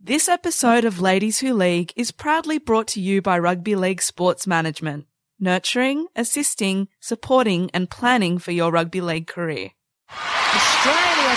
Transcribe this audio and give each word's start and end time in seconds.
This 0.00 0.28
episode 0.28 0.84
of 0.84 1.00
Ladies 1.00 1.40
Who 1.40 1.52
League 1.52 1.92
is 1.96 2.12
proudly 2.12 2.58
brought 2.58 2.86
to 2.88 3.00
you 3.00 3.20
by 3.20 3.36
Rugby 3.36 3.74
League 3.74 4.00
Sports 4.00 4.46
Management, 4.46 5.06
nurturing, 5.40 6.06
assisting, 6.14 6.86
supporting, 7.00 7.68
and 7.74 7.90
planning 7.90 8.38
for 8.38 8.52
your 8.52 8.70
rugby 8.70 9.00
league 9.00 9.26
career. 9.26 9.72
Australia 10.08 11.36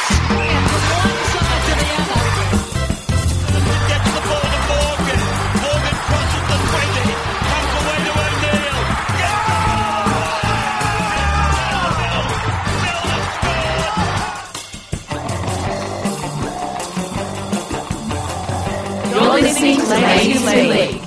Ladies 19.91 20.41
Who 20.41 20.69
League. 20.69 21.01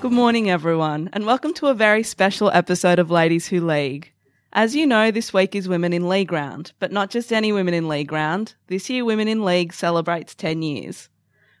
Good 0.00 0.12
morning, 0.12 0.48
everyone, 0.48 1.10
and 1.12 1.26
welcome 1.26 1.52
to 1.52 1.66
a 1.66 1.74
very 1.74 2.02
special 2.02 2.50
episode 2.52 2.98
of 2.98 3.10
Ladies 3.10 3.48
Who 3.48 3.60
League. 3.60 4.14
As 4.54 4.74
you 4.74 4.86
know, 4.86 5.10
this 5.10 5.34
week 5.34 5.54
is 5.54 5.68
Women 5.68 5.92
in 5.92 6.08
League 6.08 6.32
Round, 6.32 6.72
but 6.78 6.90
not 6.90 7.10
just 7.10 7.34
any 7.34 7.52
Women 7.52 7.74
in 7.74 7.86
League 7.86 8.12
Round. 8.12 8.54
This 8.68 8.88
year, 8.88 9.04
Women 9.04 9.28
in 9.28 9.44
League 9.44 9.74
celebrates 9.74 10.34
10 10.34 10.62
years. 10.62 11.10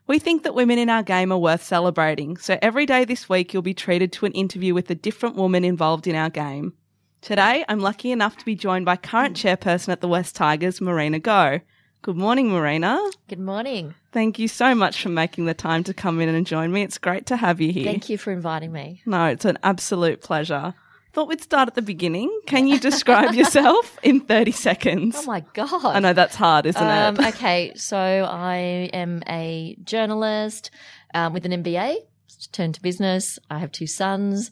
We 0.06 0.18
think 0.18 0.42
that 0.44 0.54
women 0.54 0.78
in 0.78 0.88
our 0.88 1.02
game 1.02 1.32
are 1.32 1.38
worth 1.38 1.62
celebrating, 1.62 2.38
so 2.38 2.58
every 2.62 2.86
day 2.86 3.04
this 3.04 3.28
week 3.28 3.52
you'll 3.52 3.60
be 3.60 3.74
treated 3.74 4.10
to 4.14 4.24
an 4.24 4.32
interview 4.32 4.72
with 4.72 4.88
a 4.88 4.94
different 4.94 5.36
woman 5.36 5.64
involved 5.64 6.06
in 6.06 6.16
our 6.16 6.30
game. 6.30 6.72
Today, 7.20 7.62
I'm 7.68 7.80
lucky 7.80 8.10
enough 8.10 8.38
to 8.38 8.44
be 8.46 8.54
joined 8.54 8.86
by 8.86 8.96
current 8.96 9.36
chairperson 9.36 9.90
at 9.90 10.00
the 10.00 10.08
West 10.08 10.34
Tigers, 10.34 10.80
Marina 10.80 11.18
Go. 11.18 11.60
Good 12.02 12.16
morning, 12.16 12.48
Marina. 12.50 12.98
Good 13.28 13.40
morning. 13.40 13.94
Thank 14.12 14.38
you 14.38 14.48
so 14.48 14.74
much 14.74 15.02
for 15.02 15.08
making 15.08 15.46
the 15.46 15.54
time 15.54 15.84
to 15.84 15.92
come 15.94 16.20
in 16.20 16.28
and 16.28 16.46
join 16.46 16.72
me. 16.72 16.82
It's 16.82 16.96
great 16.96 17.26
to 17.26 17.36
have 17.36 17.60
you 17.60 17.72
here. 17.72 17.84
Thank 17.84 18.08
you 18.08 18.16
for 18.16 18.30
inviting 18.30 18.72
me. 18.72 19.02
No, 19.04 19.26
it's 19.26 19.44
an 19.44 19.58
absolute 19.62 20.22
pleasure. 20.22 20.74
Thought 21.12 21.28
we'd 21.28 21.42
start 21.42 21.68
at 21.68 21.74
the 21.74 21.82
beginning. 21.82 22.30
Can 22.46 22.68
you 22.68 22.78
describe 22.78 23.34
yourself 23.40 23.98
in 24.02 24.20
30 24.20 24.52
seconds? 24.52 25.16
Oh 25.18 25.24
my 25.26 25.40
God. 25.54 25.84
I 25.84 25.98
know 25.98 26.12
that's 26.12 26.36
hard, 26.36 26.66
isn't 26.66 26.80
Um, 26.82 27.16
it? 27.16 27.26
okay, 27.34 27.72
so 27.74 27.98
I 27.98 28.56
am 28.92 29.22
a 29.28 29.76
journalist 29.82 30.70
um, 31.14 31.32
with 31.32 31.44
an 31.46 31.62
MBA, 31.64 31.96
turned 32.52 32.76
to 32.76 32.82
business. 32.82 33.38
I 33.50 33.58
have 33.58 33.72
two 33.72 33.88
sons. 33.88 34.50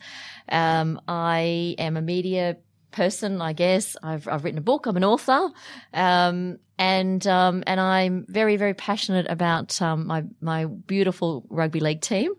Um, 0.48 1.00
I 1.06 1.76
am 1.78 1.96
a 1.96 2.02
media 2.02 2.56
person, 2.96 3.40
I 3.40 3.52
guess. 3.52 3.96
I've, 4.02 4.26
I've 4.26 4.42
written 4.44 4.58
a 4.58 4.62
book. 4.62 4.86
I'm 4.86 4.96
an 4.96 5.04
author. 5.04 5.50
Um, 5.92 6.58
and, 6.78 7.26
um, 7.26 7.62
and 7.66 7.78
I'm 7.80 8.24
very, 8.28 8.56
very 8.56 8.74
passionate 8.74 9.26
about, 9.28 9.80
um, 9.80 10.06
my, 10.06 10.24
my 10.40 10.64
beautiful 10.64 11.44
rugby 11.50 11.80
league 11.80 12.00
team. 12.00 12.32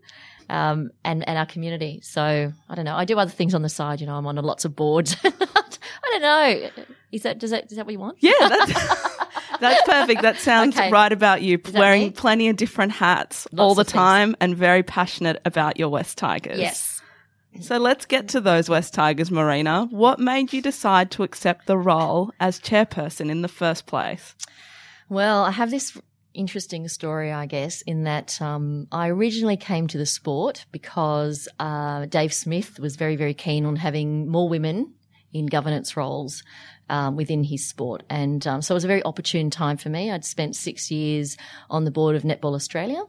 Um, 0.50 0.92
and, 1.04 1.28
and 1.28 1.36
our 1.36 1.44
community. 1.44 2.00
So 2.02 2.22
I 2.70 2.74
don't 2.74 2.86
know. 2.86 2.96
I 2.96 3.04
do 3.04 3.18
other 3.18 3.30
things 3.30 3.54
on 3.54 3.60
the 3.60 3.68
side. 3.68 4.00
You 4.00 4.06
know, 4.06 4.14
I'm 4.14 4.26
on 4.26 4.36
lots 4.36 4.64
of 4.64 4.74
boards. 4.74 5.14
I 5.24 5.30
don't 6.12 6.22
know. 6.22 6.70
Is 7.12 7.22
that, 7.24 7.38
does 7.38 7.50
that, 7.50 7.70
is 7.70 7.76
that 7.76 7.84
what 7.84 7.92
you 7.92 7.98
want? 7.98 8.16
yeah, 8.20 8.32
that's, 8.40 8.72
that's 9.60 9.82
perfect. 9.86 10.22
That 10.22 10.38
sounds 10.38 10.74
Okay. 10.74 10.90
right 10.90 11.12
about 11.12 11.42
you. 11.42 11.60
Wearing 11.74 12.04
me? 12.04 12.10
plenty 12.12 12.48
of 12.48 12.56
different 12.56 12.92
hats 12.92 13.46
Lots 13.52 13.60
all 13.60 13.74
the 13.74 13.82
of 13.82 13.88
things. 13.88 13.92
time 13.92 14.36
and 14.40 14.56
very 14.56 14.82
passionate 14.82 15.38
about 15.44 15.78
your 15.78 15.90
West 15.90 16.16
Tigers. 16.16 16.58
Yes. 16.58 16.97
So 17.60 17.78
let's 17.78 18.06
get 18.06 18.28
to 18.28 18.40
those 18.40 18.68
West 18.68 18.94
Tigers, 18.94 19.30
Marina. 19.30 19.86
What 19.90 20.20
made 20.20 20.52
you 20.52 20.62
decide 20.62 21.10
to 21.12 21.22
accept 21.22 21.66
the 21.66 21.76
role 21.76 22.32
as 22.38 22.60
chairperson 22.60 23.30
in 23.30 23.42
the 23.42 23.48
first 23.48 23.86
place? 23.86 24.34
Well, 25.08 25.44
I 25.44 25.50
have 25.50 25.70
this 25.70 25.98
interesting 26.34 26.86
story, 26.88 27.32
I 27.32 27.46
guess, 27.46 27.82
in 27.82 28.04
that 28.04 28.40
um, 28.40 28.86
I 28.92 29.08
originally 29.08 29.56
came 29.56 29.88
to 29.88 29.98
the 29.98 30.06
sport 30.06 30.66
because 30.70 31.48
uh, 31.58 32.06
Dave 32.06 32.32
Smith 32.32 32.78
was 32.78 32.96
very, 32.96 33.16
very 33.16 33.34
keen 33.34 33.64
on 33.64 33.76
having 33.76 34.28
more 34.28 34.48
women 34.48 34.94
in 35.32 35.46
governance 35.46 35.96
roles 35.96 36.42
um, 36.88 37.16
within 37.16 37.44
his 37.44 37.66
sport. 37.66 38.02
And 38.08 38.46
um, 38.46 38.62
so 38.62 38.74
it 38.74 38.76
was 38.76 38.84
a 38.84 38.88
very 38.88 39.02
opportune 39.02 39.50
time 39.50 39.76
for 39.76 39.88
me. 39.88 40.10
I'd 40.10 40.24
spent 40.24 40.56
six 40.56 40.90
years 40.90 41.36
on 41.68 41.84
the 41.84 41.90
board 41.90 42.16
of 42.16 42.22
Netball 42.22 42.54
Australia. 42.54 43.02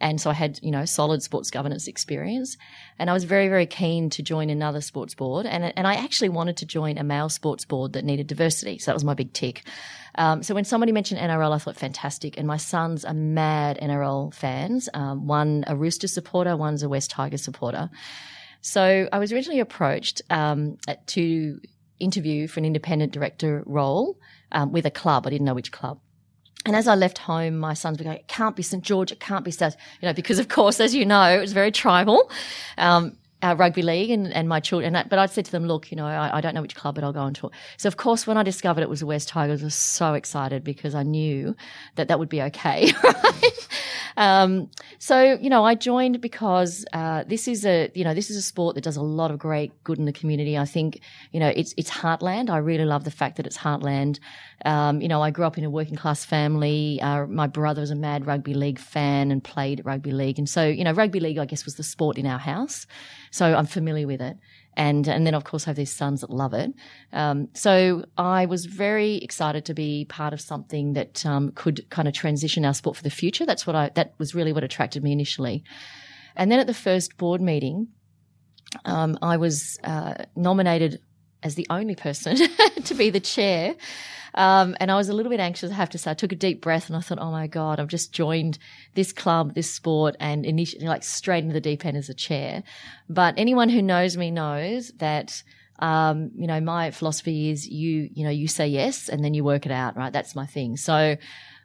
And 0.00 0.20
so 0.20 0.30
I 0.30 0.34
had, 0.34 0.60
you 0.62 0.70
know, 0.70 0.84
solid 0.84 1.22
sports 1.22 1.50
governance 1.50 1.88
experience. 1.88 2.56
And 2.98 3.10
I 3.10 3.12
was 3.12 3.24
very, 3.24 3.48
very 3.48 3.66
keen 3.66 4.10
to 4.10 4.22
join 4.22 4.50
another 4.50 4.80
sports 4.80 5.14
board. 5.14 5.46
And, 5.46 5.72
and 5.76 5.86
I 5.86 5.94
actually 5.94 6.28
wanted 6.28 6.56
to 6.58 6.66
join 6.66 6.98
a 6.98 7.04
male 7.04 7.28
sports 7.28 7.64
board 7.64 7.94
that 7.94 8.04
needed 8.04 8.26
diversity. 8.26 8.78
So 8.78 8.90
that 8.90 8.94
was 8.94 9.04
my 9.04 9.14
big 9.14 9.32
tick. 9.32 9.64
Um, 10.14 10.42
so 10.42 10.54
when 10.54 10.64
somebody 10.64 10.92
mentioned 10.92 11.20
NRL, 11.20 11.52
I 11.52 11.58
thought 11.58 11.76
fantastic. 11.76 12.38
And 12.38 12.46
my 12.46 12.56
sons 12.56 13.04
are 13.04 13.14
mad 13.14 13.78
NRL 13.80 14.32
fans. 14.34 14.88
Um, 14.94 15.26
one 15.26 15.64
a 15.66 15.76
Rooster 15.76 16.08
supporter, 16.08 16.56
one's 16.56 16.82
a 16.82 16.88
West 16.88 17.10
Tiger 17.10 17.38
supporter. 17.38 17.90
So 18.60 19.08
I 19.12 19.18
was 19.18 19.32
originally 19.32 19.60
approached 19.60 20.22
um, 20.30 20.78
to 21.06 21.60
interview 22.00 22.48
for 22.48 22.60
an 22.60 22.66
independent 22.66 23.12
director 23.12 23.62
role 23.66 24.18
um, 24.52 24.72
with 24.72 24.86
a 24.86 24.90
club. 24.90 25.26
I 25.26 25.30
didn't 25.30 25.44
know 25.44 25.54
which 25.54 25.72
club. 25.72 26.00
And 26.66 26.74
as 26.76 26.88
I 26.88 26.94
left 26.94 27.18
home, 27.18 27.58
my 27.58 27.74
sons 27.74 27.98
were 27.98 28.04
going, 28.04 28.16
it 28.16 28.28
can't 28.28 28.56
be 28.56 28.62
St. 28.62 28.82
George, 28.82 29.12
it 29.12 29.20
can't 29.20 29.44
be 29.44 29.50
South, 29.50 29.76
you 30.00 30.08
know, 30.08 30.12
because 30.12 30.38
of 30.38 30.48
course, 30.48 30.80
as 30.80 30.94
you 30.94 31.06
know, 31.06 31.24
it 31.24 31.40
was 31.40 31.52
very 31.52 31.70
tribal, 31.70 32.30
um, 32.76 33.16
uh, 33.42 33.54
rugby 33.56 33.82
league 33.82 34.10
and, 34.10 34.32
and 34.32 34.48
my 34.48 34.58
children. 34.58 34.88
And 34.88 34.96
I, 34.98 35.08
but 35.08 35.18
I 35.18 35.26
said 35.26 35.44
to 35.44 35.52
them, 35.52 35.66
look, 35.66 35.90
you 35.90 35.96
know, 35.96 36.06
I, 36.06 36.38
I 36.38 36.40
don't 36.40 36.54
know 36.54 36.62
which 36.62 36.74
club, 36.74 36.96
but 36.96 37.04
I'll 37.04 37.12
go 37.12 37.24
and 37.24 37.36
talk. 37.36 37.52
So 37.76 37.86
of 37.86 37.96
course, 37.96 38.26
when 38.26 38.36
I 38.36 38.42
discovered 38.42 38.82
it 38.82 38.90
was 38.90 39.00
the 39.00 39.06
West 39.06 39.28
Tigers, 39.28 39.62
I 39.62 39.66
was 39.66 39.74
so 39.76 40.14
excited 40.14 40.64
because 40.64 40.94
I 40.94 41.04
knew 41.04 41.54
that 41.94 42.08
that 42.08 42.18
would 42.18 42.28
be 42.28 42.42
okay. 42.42 42.92
Um, 44.18 44.68
so, 44.98 45.38
you 45.40 45.48
know, 45.48 45.64
I 45.64 45.76
joined 45.76 46.20
because, 46.20 46.84
uh, 46.92 47.22
this 47.28 47.46
is 47.46 47.64
a, 47.64 47.88
you 47.94 48.02
know, 48.02 48.14
this 48.14 48.30
is 48.30 48.36
a 48.36 48.42
sport 48.42 48.74
that 48.74 48.82
does 48.82 48.96
a 48.96 49.02
lot 49.02 49.30
of 49.30 49.38
great 49.38 49.72
good 49.84 49.96
in 49.96 50.06
the 50.06 50.12
community. 50.12 50.58
I 50.58 50.64
think, 50.64 51.00
you 51.30 51.38
know, 51.38 51.52
it's, 51.54 51.72
it's 51.76 51.88
heartland. 51.88 52.50
I 52.50 52.58
really 52.58 52.84
love 52.84 53.04
the 53.04 53.12
fact 53.12 53.36
that 53.36 53.46
it's 53.46 53.56
heartland. 53.56 54.18
Um, 54.64 55.00
you 55.00 55.08
know, 55.08 55.22
I 55.22 55.30
grew 55.30 55.44
up 55.44 55.56
in 55.56 55.64
a 55.64 55.70
working 55.70 55.96
class 55.96 56.24
family. 56.24 57.00
Uh, 57.00 57.26
my 57.26 57.46
brother 57.46 57.80
was 57.80 57.90
a 57.90 57.96
mad 57.96 58.26
rugby 58.26 58.54
league 58.54 58.78
fan 58.78 59.30
and 59.30 59.42
played 59.42 59.82
rugby 59.84 60.10
league. 60.10 60.38
And 60.38 60.48
so, 60.48 60.66
you 60.66 60.82
know, 60.82 60.92
rugby 60.92 61.20
league, 61.20 61.38
I 61.38 61.44
guess, 61.44 61.64
was 61.64 61.76
the 61.76 61.82
sport 61.84 62.18
in 62.18 62.26
our 62.26 62.38
house. 62.38 62.86
So 63.30 63.54
I'm 63.54 63.66
familiar 63.66 64.06
with 64.06 64.20
it. 64.20 64.36
And, 64.76 65.08
and 65.08 65.26
then 65.26 65.34
of 65.34 65.44
course 65.44 65.66
I 65.66 65.70
have 65.70 65.76
these 65.76 65.94
sons 65.94 66.20
that 66.20 66.30
love 66.30 66.54
it. 66.54 66.72
Um, 67.12 67.48
so 67.54 68.04
I 68.16 68.46
was 68.46 68.66
very 68.66 69.16
excited 69.16 69.64
to 69.66 69.74
be 69.74 70.04
part 70.04 70.32
of 70.32 70.40
something 70.40 70.92
that, 70.92 71.24
um, 71.26 71.52
could 71.52 71.88
kind 71.90 72.08
of 72.08 72.14
transition 72.14 72.64
our 72.64 72.74
sport 72.74 72.96
for 72.96 73.02
the 73.02 73.10
future. 73.10 73.46
That's 73.46 73.66
what 73.66 73.76
I, 73.76 73.90
that 73.94 74.14
was 74.18 74.34
really 74.34 74.52
what 74.52 74.64
attracted 74.64 75.02
me 75.02 75.12
initially. 75.12 75.64
And 76.36 76.50
then 76.50 76.60
at 76.60 76.68
the 76.68 76.74
first 76.74 77.16
board 77.16 77.40
meeting, 77.40 77.88
um, 78.84 79.18
I 79.22 79.36
was 79.36 79.78
uh, 79.82 80.14
nominated 80.36 81.00
as 81.42 81.54
the 81.54 81.66
only 81.70 81.94
person 81.94 82.36
to 82.84 82.94
be 82.94 83.10
the 83.10 83.20
chair. 83.20 83.74
Um, 84.34 84.76
and 84.80 84.90
I 84.90 84.96
was 84.96 85.08
a 85.08 85.12
little 85.12 85.30
bit 85.30 85.40
anxious, 85.40 85.70
I 85.70 85.74
have 85.74 85.90
to 85.90 85.98
say. 85.98 86.10
I 86.10 86.14
took 86.14 86.32
a 86.32 86.36
deep 86.36 86.60
breath 86.60 86.88
and 86.88 86.96
I 86.96 87.00
thought, 87.00 87.18
oh 87.20 87.30
my 87.30 87.46
God, 87.46 87.80
I've 87.80 87.88
just 87.88 88.12
joined 88.12 88.58
this 88.94 89.12
club, 89.12 89.54
this 89.54 89.70
sport, 89.70 90.16
and 90.20 90.44
initially, 90.44 90.86
like 90.86 91.02
straight 91.02 91.42
into 91.44 91.54
the 91.54 91.60
deep 91.60 91.84
end 91.84 91.96
as 91.96 92.08
a 92.08 92.14
chair. 92.14 92.62
But 93.08 93.34
anyone 93.36 93.68
who 93.68 93.82
knows 93.82 94.16
me 94.16 94.30
knows 94.30 94.92
that, 94.98 95.42
um, 95.78 96.30
you 96.36 96.46
know, 96.46 96.60
my 96.60 96.90
philosophy 96.90 97.50
is 97.50 97.66
you, 97.68 98.08
you 98.12 98.24
know, 98.24 98.30
you 98.30 98.48
say 98.48 98.68
yes 98.68 99.08
and 99.08 99.24
then 99.24 99.34
you 99.34 99.44
work 99.44 99.66
it 99.66 99.72
out, 99.72 99.96
right? 99.96 100.12
That's 100.12 100.34
my 100.34 100.46
thing. 100.46 100.76
So 100.76 101.16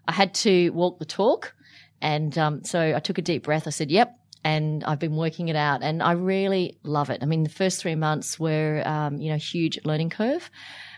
I 0.07 0.12
had 0.12 0.34
to 0.35 0.69
walk 0.72 1.00
the 1.00 1.06
talk. 1.06 1.56
And 2.02 2.38
um, 2.38 2.63
so 2.66 2.94
I 2.96 3.00
took 3.00 3.18
a 3.18 3.22
deep 3.22 3.44
breath. 3.44 3.66
I 3.66 3.69
said, 3.69 3.90
yep, 3.90 4.19
and 4.44 4.84
I've 4.84 5.00
been 5.00 5.16
working 5.16 5.47
it 5.47 5.56
out, 5.56 5.84
and 5.84 6.03
I 6.03 6.12
really 6.12 6.78
love 6.84 7.09
it. 7.09 7.19
I 7.22 7.25
mean, 7.25 7.44
the 7.44 7.50
first 7.50 7.81
three 7.81 7.96
months 7.96 8.38
were, 8.38 8.84
um, 8.85 9.18
you 9.22 9.29
know, 9.31 9.38
huge 9.38 9.79
learning 9.85 10.09
curve, 10.09 10.52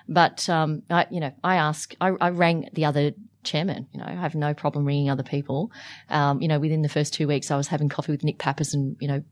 but 0.08 0.48
um, 0.50 0.84
I, 0.90 1.08
you 1.10 1.20
know, 1.20 1.32
I 1.44 1.56
ask, 1.56 1.94
I, 2.00 2.14
I 2.22 2.30
rang 2.30 2.70
the 2.74 2.86
other 2.86 3.12
chairman. 3.44 3.88
You 3.94 4.00
know, 4.00 4.06
I 4.08 4.14
have 4.14 4.36
no 4.36 4.54
problem 4.54 4.86
ringing 4.86 5.10
other 5.10 5.24
people. 5.24 5.72
Um, 6.10 6.42
you 6.42 6.48
know, 6.48 6.60
within 6.60 6.82
the 6.82 6.90
first 6.90 7.14
two 7.14 7.28
weeks, 7.28 7.52
I 7.52 7.58
was 7.58 7.68
having 7.68 7.90
coffee 7.90 8.12
with 8.12 8.24
Nick 8.24 8.38
Pappas, 8.38 8.74
and 8.74 8.98
you 9.00 9.08
know, 9.08 9.24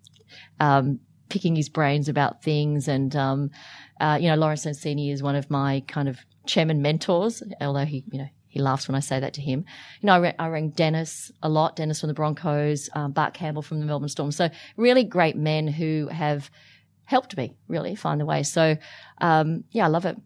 um, 0.59 0.99
picking 1.29 1.55
his 1.55 1.69
brains 1.69 2.09
about 2.09 2.43
things, 2.43 2.87
and 2.87 3.15
um, 3.15 3.51
uh, 3.99 4.17
you 4.19 4.29
know, 4.29 4.35
Lawrence 4.35 4.65
Sensini 4.65 5.11
is 5.11 5.21
one 5.21 5.35
of 5.35 5.49
my 5.49 5.83
kind 5.87 6.07
of 6.07 6.19
chairman 6.45 6.81
mentors, 6.81 7.43
although 7.61 7.85
he, 7.85 8.03
you 8.11 8.19
know. 8.19 8.27
He 8.47 8.59
laughs 8.59 8.87
when 8.87 8.93
I 8.93 8.99
say 8.99 9.19
that 9.19 9.33
to 9.33 9.41
him. 9.41 9.65
You 9.99 10.05
know, 10.05 10.23
I, 10.23 10.35
I 10.37 10.47
rang 10.47 10.69
Dennis 10.69 11.31
a 11.41 11.49
lot, 11.49 11.75
Dennis 11.75 12.01
from 12.01 12.09
the 12.09 12.13
Broncos, 12.13 12.87
um, 12.93 13.11
Bart 13.11 13.33
Campbell 13.33 13.63
from 13.63 13.79
the 13.79 13.87
Melbourne 13.87 14.09
Storm. 14.09 14.31
So 14.31 14.51
really 14.77 15.03
great 15.03 15.35
men 15.35 15.67
who 15.67 16.07
have 16.11 16.51
helped 17.05 17.35
me 17.35 17.55
really 17.67 17.95
find 17.95 18.21
the 18.21 18.27
way. 18.27 18.43
So, 18.43 18.77
um, 19.19 19.63
yeah, 19.71 19.85
I 19.85 19.87
love 19.87 20.05
it. 20.05 20.17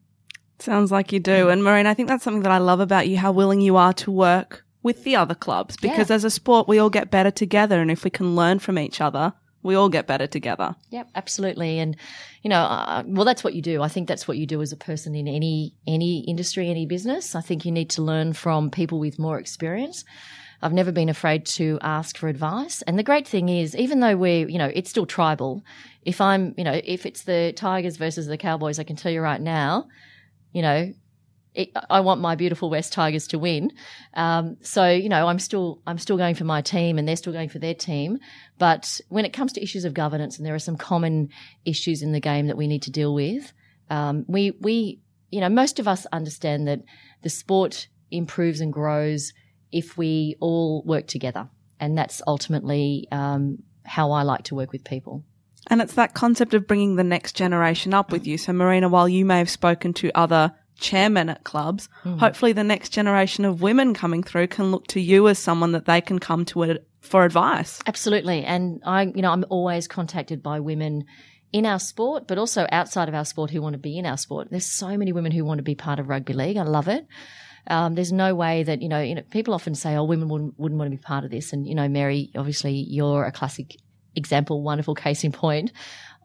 Sounds 0.59 0.91
like 0.91 1.11
you 1.11 1.19
do. 1.19 1.49
And 1.49 1.63
Marina, 1.63 1.89
I 1.89 1.93
think 1.93 2.09
that's 2.09 2.23
something 2.23 2.43
that 2.43 2.51
I 2.51 2.57
love 2.57 2.79
about 2.79 3.07
you, 3.07 3.17
how 3.17 3.31
willing 3.31 3.61
you 3.61 3.75
are 3.77 3.93
to 3.93 4.11
work 4.11 4.65
with 4.83 5.03
the 5.03 5.15
other 5.15 5.35
clubs. 5.35 5.77
Because 5.77 6.09
Yeah. 6.09 6.15
as 6.15 6.23
a 6.23 6.29
sport, 6.29 6.67
we 6.67 6.79
all 6.79 6.89
get 6.89 7.11
better 7.11 7.31
together. 7.31 7.79
And 7.81 7.91
if 7.91 8.03
we 8.03 8.09
can 8.09 8.35
learn 8.35 8.59
from 8.59 8.79
each 8.79 8.99
other, 9.01 9.33
we 9.63 9.75
all 9.75 9.89
get 9.89 10.07
better 10.07 10.27
together. 10.27 10.75
Yep, 10.91 11.09
absolutely. 11.15 11.79
And 11.79 11.95
you 12.43 12.49
know, 12.49 12.61
uh, 12.61 13.03
well, 13.05 13.25
that's 13.25 13.43
what 13.43 13.55
you 13.55 13.61
do. 13.61 13.81
I 13.81 13.89
think 13.89 14.07
that's 14.07 14.27
what 14.27 14.37
you 14.37 14.45
do 14.45 14.61
as 14.61 14.71
a 14.71 14.77
person 14.77 15.13
in 15.15 15.27
any 15.27 15.73
any 15.85 16.19
industry, 16.21 16.69
any 16.69 16.85
business. 16.85 17.35
I 17.35 17.41
think 17.41 17.65
you 17.65 17.71
need 17.71 17.89
to 17.91 18.01
learn 18.01 18.33
from 18.33 18.71
people 18.71 18.99
with 18.99 19.19
more 19.19 19.37
experience. 19.37 20.05
I've 20.61 20.73
never 20.73 20.91
been 20.91 21.09
afraid 21.09 21.45
to 21.57 21.77
ask 21.81 22.17
for 22.17 22.29
advice. 22.29 22.81
And 22.83 22.97
the 22.97 23.03
great 23.03 23.27
thing 23.27 23.49
is, 23.49 23.75
even 23.75 23.99
though 23.99 24.15
we're, 24.15 24.47
you 24.47 24.57
know, 24.57 24.71
it's 24.73 24.89
still 24.89 25.05
tribal. 25.05 25.63
If 26.03 26.19
I'm, 26.21 26.55
you 26.57 26.63
know, 26.63 26.79
if 26.83 27.05
it's 27.05 27.23
the 27.23 27.53
Tigers 27.55 27.97
versus 27.97 28.25
the 28.27 28.37
Cowboys, 28.37 28.79
I 28.79 28.83
can 28.83 28.95
tell 28.95 29.11
you 29.11 29.21
right 29.21 29.41
now, 29.41 29.87
you 30.57 30.63
know, 30.63 30.91
it, 31.53 31.69
I 31.87 31.99
want 31.99 32.19
my 32.19 32.33
beautiful 32.33 32.71
West 32.71 32.91
Tigers 32.91 33.27
to 33.27 33.37
win. 33.37 33.71
Um, 34.15 34.57
so 34.61 34.89
you 34.89 35.07
know, 35.07 35.27
I'm 35.27 35.37
still 35.37 35.83
I'm 35.85 35.99
still 35.99 36.17
going 36.17 36.33
for 36.33 36.45
my 36.45 36.63
team, 36.63 36.97
and 36.97 37.07
they're 37.07 37.15
still 37.15 37.31
going 37.31 37.49
for 37.49 37.59
their 37.59 37.75
team. 37.75 38.17
But 38.57 38.99
when 39.09 39.23
it 39.23 39.33
comes 39.33 39.53
to 39.53 39.61
issues 39.61 39.85
of 39.85 39.93
governance, 39.93 40.37
and 40.37 40.47
there 40.47 40.55
are 40.55 40.59
some 40.69 40.77
common 40.77 41.29
issues 41.63 42.01
in 42.01 42.11
the 42.11 42.19
game 42.19 42.47
that 42.47 42.57
we 42.57 42.65
need 42.65 42.81
to 42.83 42.91
deal 42.91 43.13
with, 43.13 43.53
um, 43.91 44.25
we 44.27 44.57
we 44.59 44.99
you 45.29 45.41
know 45.41 45.49
most 45.49 45.77
of 45.77 45.87
us 45.87 46.07
understand 46.11 46.67
that 46.67 46.81
the 47.21 47.29
sport 47.29 47.87
improves 48.09 48.59
and 48.59 48.73
grows 48.73 49.31
if 49.71 49.95
we 49.95 50.37
all 50.39 50.81
work 50.87 51.05
together, 51.05 51.49
and 51.79 51.95
that's 51.95 52.19
ultimately 52.25 53.07
um, 53.11 53.59
how 53.85 54.09
I 54.09 54.23
like 54.23 54.45
to 54.45 54.55
work 54.55 54.71
with 54.71 54.83
people. 54.83 55.23
And 55.69 55.81
it's 55.81 55.93
that 55.93 56.13
concept 56.13 56.53
of 56.53 56.67
bringing 56.67 56.95
the 56.95 57.03
next 57.03 57.35
generation 57.35 57.93
up 57.93 58.11
with 58.11 58.25
you. 58.25 58.37
So, 58.37 58.53
Marina, 58.53 58.89
while 58.89 59.09
you 59.09 59.25
may 59.25 59.37
have 59.39 59.49
spoken 59.49 59.93
to 59.95 60.11
other 60.17 60.53
chairmen 60.79 61.29
at 61.29 61.43
clubs, 61.43 61.89
hopefully 62.03 62.53
the 62.53 62.63
next 62.63 62.89
generation 62.89 63.45
of 63.45 63.61
women 63.61 63.93
coming 63.93 64.23
through 64.23 64.47
can 64.47 64.71
look 64.71 64.87
to 64.87 65.01
you 65.01 65.27
as 65.27 65.39
someone 65.39 65.71
that 65.73 65.85
they 65.85 66.01
can 66.01 66.19
come 66.19 66.45
to 66.45 66.77
for 67.01 67.25
advice. 67.25 67.81
Absolutely. 67.87 68.43
And 68.43 68.81
I, 68.85 69.03
you 69.03 69.21
know, 69.21 69.31
I'm 69.31 69.45
always 69.49 69.87
contacted 69.87 70.43
by 70.43 70.59
women 70.59 71.05
in 71.51 71.65
our 71.65 71.79
sport, 71.79 72.27
but 72.27 72.37
also 72.37 72.67
outside 72.71 73.07
of 73.07 73.15
our 73.15 73.25
sport 73.25 73.49
who 73.49 73.61
want 73.61 73.73
to 73.73 73.79
be 73.79 73.97
in 73.97 74.05
our 74.05 74.17
sport. 74.17 74.49
There's 74.51 74.65
so 74.65 74.97
many 74.97 75.11
women 75.13 75.31
who 75.31 75.45
want 75.45 75.59
to 75.59 75.63
be 75.63 75.75
part 75.75 75.99
of 75.99 76.09
rugby 76.09 76.33
league. 76.33 76.57
I 76.57 76.63
love 76.63 76.87
it. 76.87 77.07
Um, 77.69 77.95
there's 77.95 78.11
no 78.11 78.35
way 78.35 78.63
that, 78.63 78.81
you 78.81 78.89
know, 78.89 79.01
you 79.01 79.15
know, 79.15 79.23
people 79.23 79.53
often 79.53 79.75
say, 79.75 79.95
oh, 79.95 80.03
women 80.03 80.29
wouldn't, 80.29 80.59
wouldn't 80.59 80.79
want 80.79 80.91
to 80.91 80.97
be 80.97 81.01
part 81.01 81.25
of 81.25 81.31
this. 81.31 81.53
And, 81.53 81.67
you 81.67 81.75
know, 81.75 81.87
Mary, 81.89 82.31
obviously 82.35 82.73
you're 82.73 83.25
a 83.25 83.31
classic 83.31 83.75
example, 84.17 84.61
wonderful 84.61 84.95
case 84.95 85.23
in 85.23 85.31
point 85.31 85.71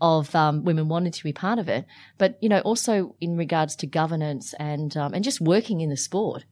of 0.00 0.34
um, 0.34 0.64
women 0.64 0.88
wanting 0.88 1.12
to 1.12 1.22
be 1.22 1.32
part 1.32 1.60
of 1.60 1.68
it. 1.68 1.84
But, 2.18 2.36
you 2.40 2.48
know, 2.48 2.58
also 2.60 3.14
in 3.20 3.36
regards 3.36 3.76
to 3.76 3.86
governance 3.86 4.52
and, 4.58 4.96
um, 4.96 5.14
and 5.14 5.22
just 5.22 5.40
working 5.40 5.80
in 5.80 5.90
the 5.90 5.96
sport 5.96 6.44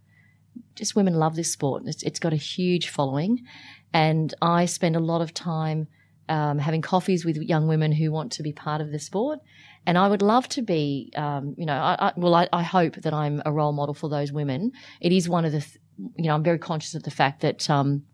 just 0.74 0.96
women 0.96 1.14
love 1.14 1.36
this 1.36 1.52
sport. 1.52 1.82
It's, 1.86 2.02
it's 2.02 2.18
got 2.18 2.32
a 2.32 2.36
huge 2.36 2.88
following, 2.88 3.44
and 3.92 4.32
I 4.40 4.66
spend 4.66 4.96
a 4.96 5.00
lot 5.00 5.20
of 5.20 5.34
time 5.34 5.88
um, 6.28 6.58
having 6.58 6.80
coffees 6.80 7.24
with 7.24 7.36
young 7.36 7.66
women 7.66 7.92
who 7.92 8.12
want 8.12 8.32
to 8.32 8.42
be 8.42 8.52
part 8.52 8.80
of 8.80 8.92
the 8.92 8.98
sport. 8.98 9.40
And 9.86 9.98
I 9.98 10.08
would 10.08 10.22
love 10.22 10.48
to 10.50 10.62
be, 10.62 11.12
um, 11.16 11.54
you 11.58 11.66
know, 11.66 11.74
I, 11.74 11.96
I, 11.98 12.12
well, 12.16 12.34
I, 12.34 12.48
I 12.52 12.62
hope 12.62 12.96
that 12.96 13.14
I'm 13.14 13.42
a 13.44 13.52
role 13.52 13.72
model 13.72 13.94
for 13.94 14.08
those 14.08 14.30
women. 14.30 14.72
It 15.00 15.10
is 15.10 15.28
one 15.28 15.44
of 15.44 15.52
the, 15.52 15.60
th- 15.60 15.78
you 16.16 16.26
know, 16.26 16.34
I'm 16.34 16.44
very 16.44 16.58
conscious 16.58 16.94
of 16.94 17.02
the 17.02 17.10
fact 17.10 17.40
that 17.40 17.68
um, 17.68 18.04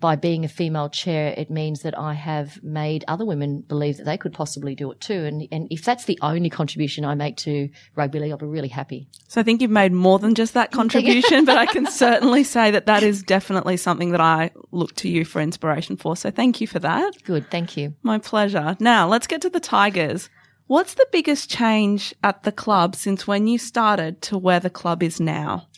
by 0.00 0.16
being 0.16 0.44
a 0.44 0.48
female 0.48 0.88
chair, 0.88 1.34
it 1.36 1.50
means 1.50 1.82
that 1.82 1.98
I 1.98 2.14
have 2.14 2.62
made 2.62 3.04
other 3.08 3.24
women 3.24 3.60
believe 3.60 3.96
that 3.98 4.04
they 4.04 4.18
could 4.18 4.32
possibly 4.32 4.74
do 4.74 4.90
it 4.90 5.00
too. 5.00 5.24
And, 5.24 5.46
and 5.50 5.68
if 5.70 5.84
that's 5.84 6.04
the 6.04 6.18
only 6.22 6.50
contribution 6.50 7.04
I 7.04 7.14
make 7.14 7.36
to 7.38 7.68
rugby 7.94 8.18
league, 8.18 8.32
I'll 8.32 8.38
be 8.38 8.46
really 8.46 8.68
happy. 8.68 9.08
So 9.28 9.40
I 9.40 9.44
think 9.44 9.60
you've 9.60 9.70
made 9.70 9.92
more 9.92 10.18
than 10.18 10.34
just 10.34 10.54
that 10.54 10.72
contribution, 10.72 11.44
but 11.44 11.56
I 11.56 11.66
can 11.66 11.86
certainly 11.86 12.44
say 12.44 12.70
that 12.70 12.86
that 12.86 13.02
is 13.02 13.22
definitely 13.22 13.76
something 13.76 14.10
that 14.10 14.20
I 14.20 14.50
look 14.72 14.94
to 14.96 15.08
you 15.08 15.24
for 15.24 15.40
inspiration 15.40 15.96
for. 15.96 16.16
So 16.16 16.30
thank 16.30 16.60
you 16.60 16.66
for 16.66 16.78
that. 16.80 17.22
Good, 17.24 17.50
thank 17.50 17.76
you. 17.76 17.94
My 18.02 18.18
pleasure. 18.18 18.76
Now 18.80 19.08
let's 19.08 19.26
get 19.26 19.42
to 19.42 19.50
the 19.50 19.60
Tigers. 19.60 20.28
What's 20.66 20.94
the 20.94 21.06
biggest 21.12 21.50
change 21.50 22.14
at 22.22 22.44
the 22.44 22.52
club 22.52 22.96
since 22.96 23.26
when 23.26 23.46
you 23.46 23.58
started 23.58 24.22
to 24.22 24.38
where 24.38 24.60
the 24.60 24.70
club 24.70 25.02
is 25.02 25.20
now? 25.20 25.68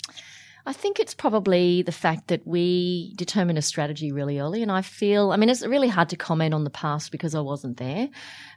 I 0.69 0.73
think 0.73 0.99
it's 0.99 1.15
probably 1.15 1.83
the 1.83 1.93
fact 1.93 2.27
that 2.27 2.45
we 2.45 3.15
determine 3.15 3.57
a 3.57 3.63
strategy 3.63 4.11
really 4.11 4.41
early. 4.41 4.63
And 4.63 4.73
I 4.73 4.83
feel, 4.83 5.31
I 5.31 5.37
mean, 5.37 5.49
it's 5.49 5.65
really 5.65 5.87
hard 5.87 6.09
to 6.09 6.17
comment 6.17 6.55
on 6.55 6.65
the 6.65 6.71
past 6.71 7.13
because 7.13 7.37
I 7.37 7.41
wasn't 7.41 7.77
there. 7.77 8.09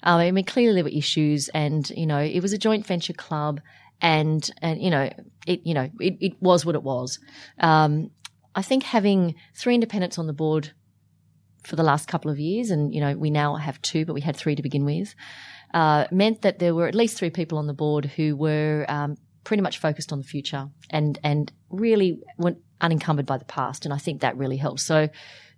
Um, 0.02 0.20
I 0.20 0.32
mean, 0.32 0.44
clearly 0.44 0.74
there 0.74 0.84
were 0.84 0.90
issues 0.90 1.50
and, 1.50 1.88
you 1.92 2.08
know, 2.08 2.18
it 2.20 2.42
was 2.42 2.52
a 2.52 2.58
joint 2.58 2.88
venture 2.88 3.14
club 3.14 3.62
and, 4.02 4.50
and, 4.64 4.82
you 4.82 4.90
know, 4.90 5.12
it, 5.46 5.62
you 5.66 5.76
know, 5.76 5.88
it, 6.00 6.18
it 6.20 6.42
was 6.42 6.66
what 6.66 6.74
it 6.74 6.82
was. 6.82 7.20
Um, 7.60 8.10
I 8.56 8.64
think 8.64 8.84
having 8.84 9.36
three 9.54 9.76
independents 9.76 10.18
on 10.18 10.26
the 10.26 10.34
board 10.34 10.72
for 11.64 11.76
the 11.76 11.84
last 11.84 12.08
couple 12.08 12.32
of 12.32 12.40
years, 12.40 12.72
and, 12.72 12.92
you 12.92 13.02
know, 13.02 13.16
we 13.16 13.30
now 13.30 13.56
have 13.56 13.80
two, 13.84 14.06
but 14.06 14.14
we 14.14 14.22
had 14.22 14.36
three 14.36 14.56
to 14.56 14.64
begin 14.64 14.84
with, 14.84 15.14
uh, 15.76 16.06
meant 16.10 16.42
that 16.42 16.58
there 16.58 16.74
were 16.74 16.88
at 16.88 16.96
least 16.96 17.18
three 17.18 17.30
people 17.30 17.60
on 17.60 17.68
the 17.68 17.74
board 17.74 18.06
who 18.06 18.36
were, 18.36 18.86
um, 18.90 19.16
pretty 19.44 19.62
much 19.62 19.78
focused 19.78 20.12
on 20.12 20.20
the 20.20 20.24
future 20.26 20.70
and 20.90 21.20
and 21.24 21.52
really 21.70 22.20
unencumbered 22.82 23.26
by 23.26 23.38
the 23.38 23.46
past 23.46 23.86
and 23.86 23.94
I 23.94 23.98
think 23.98 24.22
that 24.22 24.38
really 24.38 24.58
helps. 24.58 24.84
So 24.84 25.10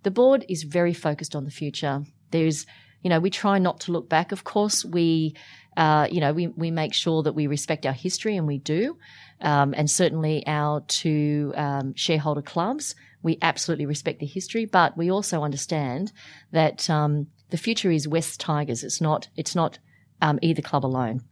the 0.02 0.10
board 0.10 0.44
is 0.48 0.62
very 0.62 0.94
focused 0.94 1.36
on 1.36 1.44
the 1.44 1.50
future. 1.50 2.02
There's 2.30 2.66
you 3.02 3.10
know 3.10 3.20
we 3.20 3.30
try 3.30 3.58
not 3.58 3.80
to 3.80 3.92
look 3.92 4.08
back. 4.08 4.32
Of 4.32 4.44
course 4.44 4.84
we 4.84 5.34
uh, 5.76 6.08
you 6.10 6.20
know 6.20 6.32
we 6.32 6.48
we 6.48 6.70
make 6.70 6.94
sure 6.94 7.22
that 7.22 7.34
we 7.34 7.46
respect 7.46 7.86
our 7.86 7.92
history 7.92 8.36
and 8.36 8.46
we 8.46 8.58
do. 8.58 8.96
Um, 9.40 9.74
and 9.76 9.90
certainly 9.90 10.46
our 10.46 10.82
two 10.82 11.52
um, 11.56 11.94
shareholder 11.96 12.42
clubs, 12.42 12.94
we 13.22 13.38
absolutely 13.42 13.86
respect 13.86 14.20
the 14.20 14.26
history, 14.26 14.66
but 14.66 14.96
we 14.96 15.10
also 15.10 15.42
understand 15.42 16.12
that 16.52 16.88
um, 16.88 17.26
the 17.50 17.56
future 17.56 17.90
is 17.90 18.06
West 18.06 18.38
Tigers. 18.38 18.84
It's 18.84 19.00
not 19.00 19.28
it's 19.36 19.54
not 19.54 19.78
um, 20.20 20.38
either 20.42 20.62
club 20.62 20.86
alone. 20.86 21.22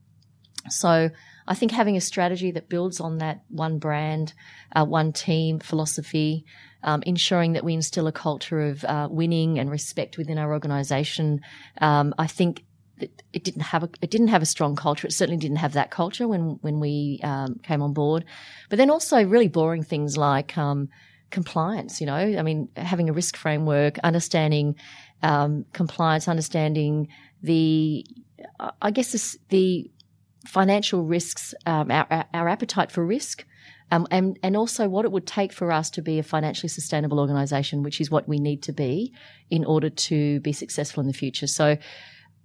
So 0.69 1.11
I 1.51 1.55
think 1.55 1.73
having 1.73 1.97
a 1.97 2.01
strategy 2.01 2.53
that 2.53 2.69
builds 2.69 3.01
on 3.01 3.19
that 3.19 3.43
one 3.49 3.81
brand, 3.81 4.35
uh, 4.75 4.85
one 4.85 5.13
team 5.13 5.59
philosophy, 5.59 6.47
um, 6.85 7.03
ensuring 7.05 7.55
that 7.55 7.65
we 7.65 7.75
instill 7.75 8.07
a 8.07 8.13
culture 8.13 8.61
of 8.69 8.85
uh, 8.85 9.09
winning 9.11 9.59
and 9.59 9.69
respect 9.69 10.17
within 10.17 10.39
our 10.39 10.53
organisation. 10.53 11.41
Um, 11.81 12.15
I 12.17 12.29
think 12.29 12.63
it, 12.99 13.25
it 13.33 13.43
didn't 13.43 13.63
have 13.63 13.83
a 13.83 13.91
it 14.01 14.13
didn't 14.13 14.29
have 14.29 14.43
a 14.43 14.47
strong 14.47 14.77
culture. 14.77 15.09
It 15.09 15.13
certainly 15.13 15.41
didn't 15.41 15.57
have 15.57 15.73
that 15.73 15.91
culture 15.91 16.29
when 16.29 16.61
when 16.61 16.79
we 16.79 17.19
um, 17.25 17.59
came 17.65 17.83
on 17.83 17.95
board. 17.95 18.25
But 18.69 18.77
then 18.77 18.89
also 18.89 19.25
really 19.25 19.49
boring 19.49 19.83
things 19.83 20.17
like 20.17 20.57
um, 20.57 20.89
compliance. 21.31 22.01
You 22.01 22.07
know, 22.07 22.15
I 22.15 22.43
mean, 22.43 22.69
having 22.77 23.11
a 23.11 23.13
risk 23.13 23.37
framework, 23.37 23.99
understanding 24.05 24.77
um, 25.25 25.65
compliance, 25.73 26.29
understanding 26.29 27.09
the 27.43 28.07
I 28.81 28.91
guess 28.93 29.13
this, 29.13 29.37
the 29.49 29.91
financial 30.47 31.05
risks, 31.05 31.55
um, 31.67 31.91
our, 31.91 32.27
our, 32.33 32.49
appetite 32.49 32.91
for 32.91 33.05
risk, 33.05 33.45
um, 33.91 34.07
and, 34.11 34.39
and 34.43 34.57
also 34.57 34.89
what 34.89 35.05
it 35.05 35.13
would 35.13 35.27
take 35.27 35.53
for 35.53 35.71
us 35.73 35.91
to 35.91 36.03
be 36.03 36.19
a 36.19 36.23
financially 36.23 36.69
sustainable 36.69 37.19
organisation, 37.19 37.83
which 37.83 38.01
is 38.01 38.11
what 38.11 38.29
we 38.29 38.39
need 38.39 38.63
to 38.63 38.73
be 38.73 39.13
in 39.51 39.65
order 39.65 39.91
to 39.91 40.41
be 40.41 40.53
successful 40.53 41.01
in 41.01 41.07
the 41.07 41.13
future. 41.13 41.47
So 41.47 41.77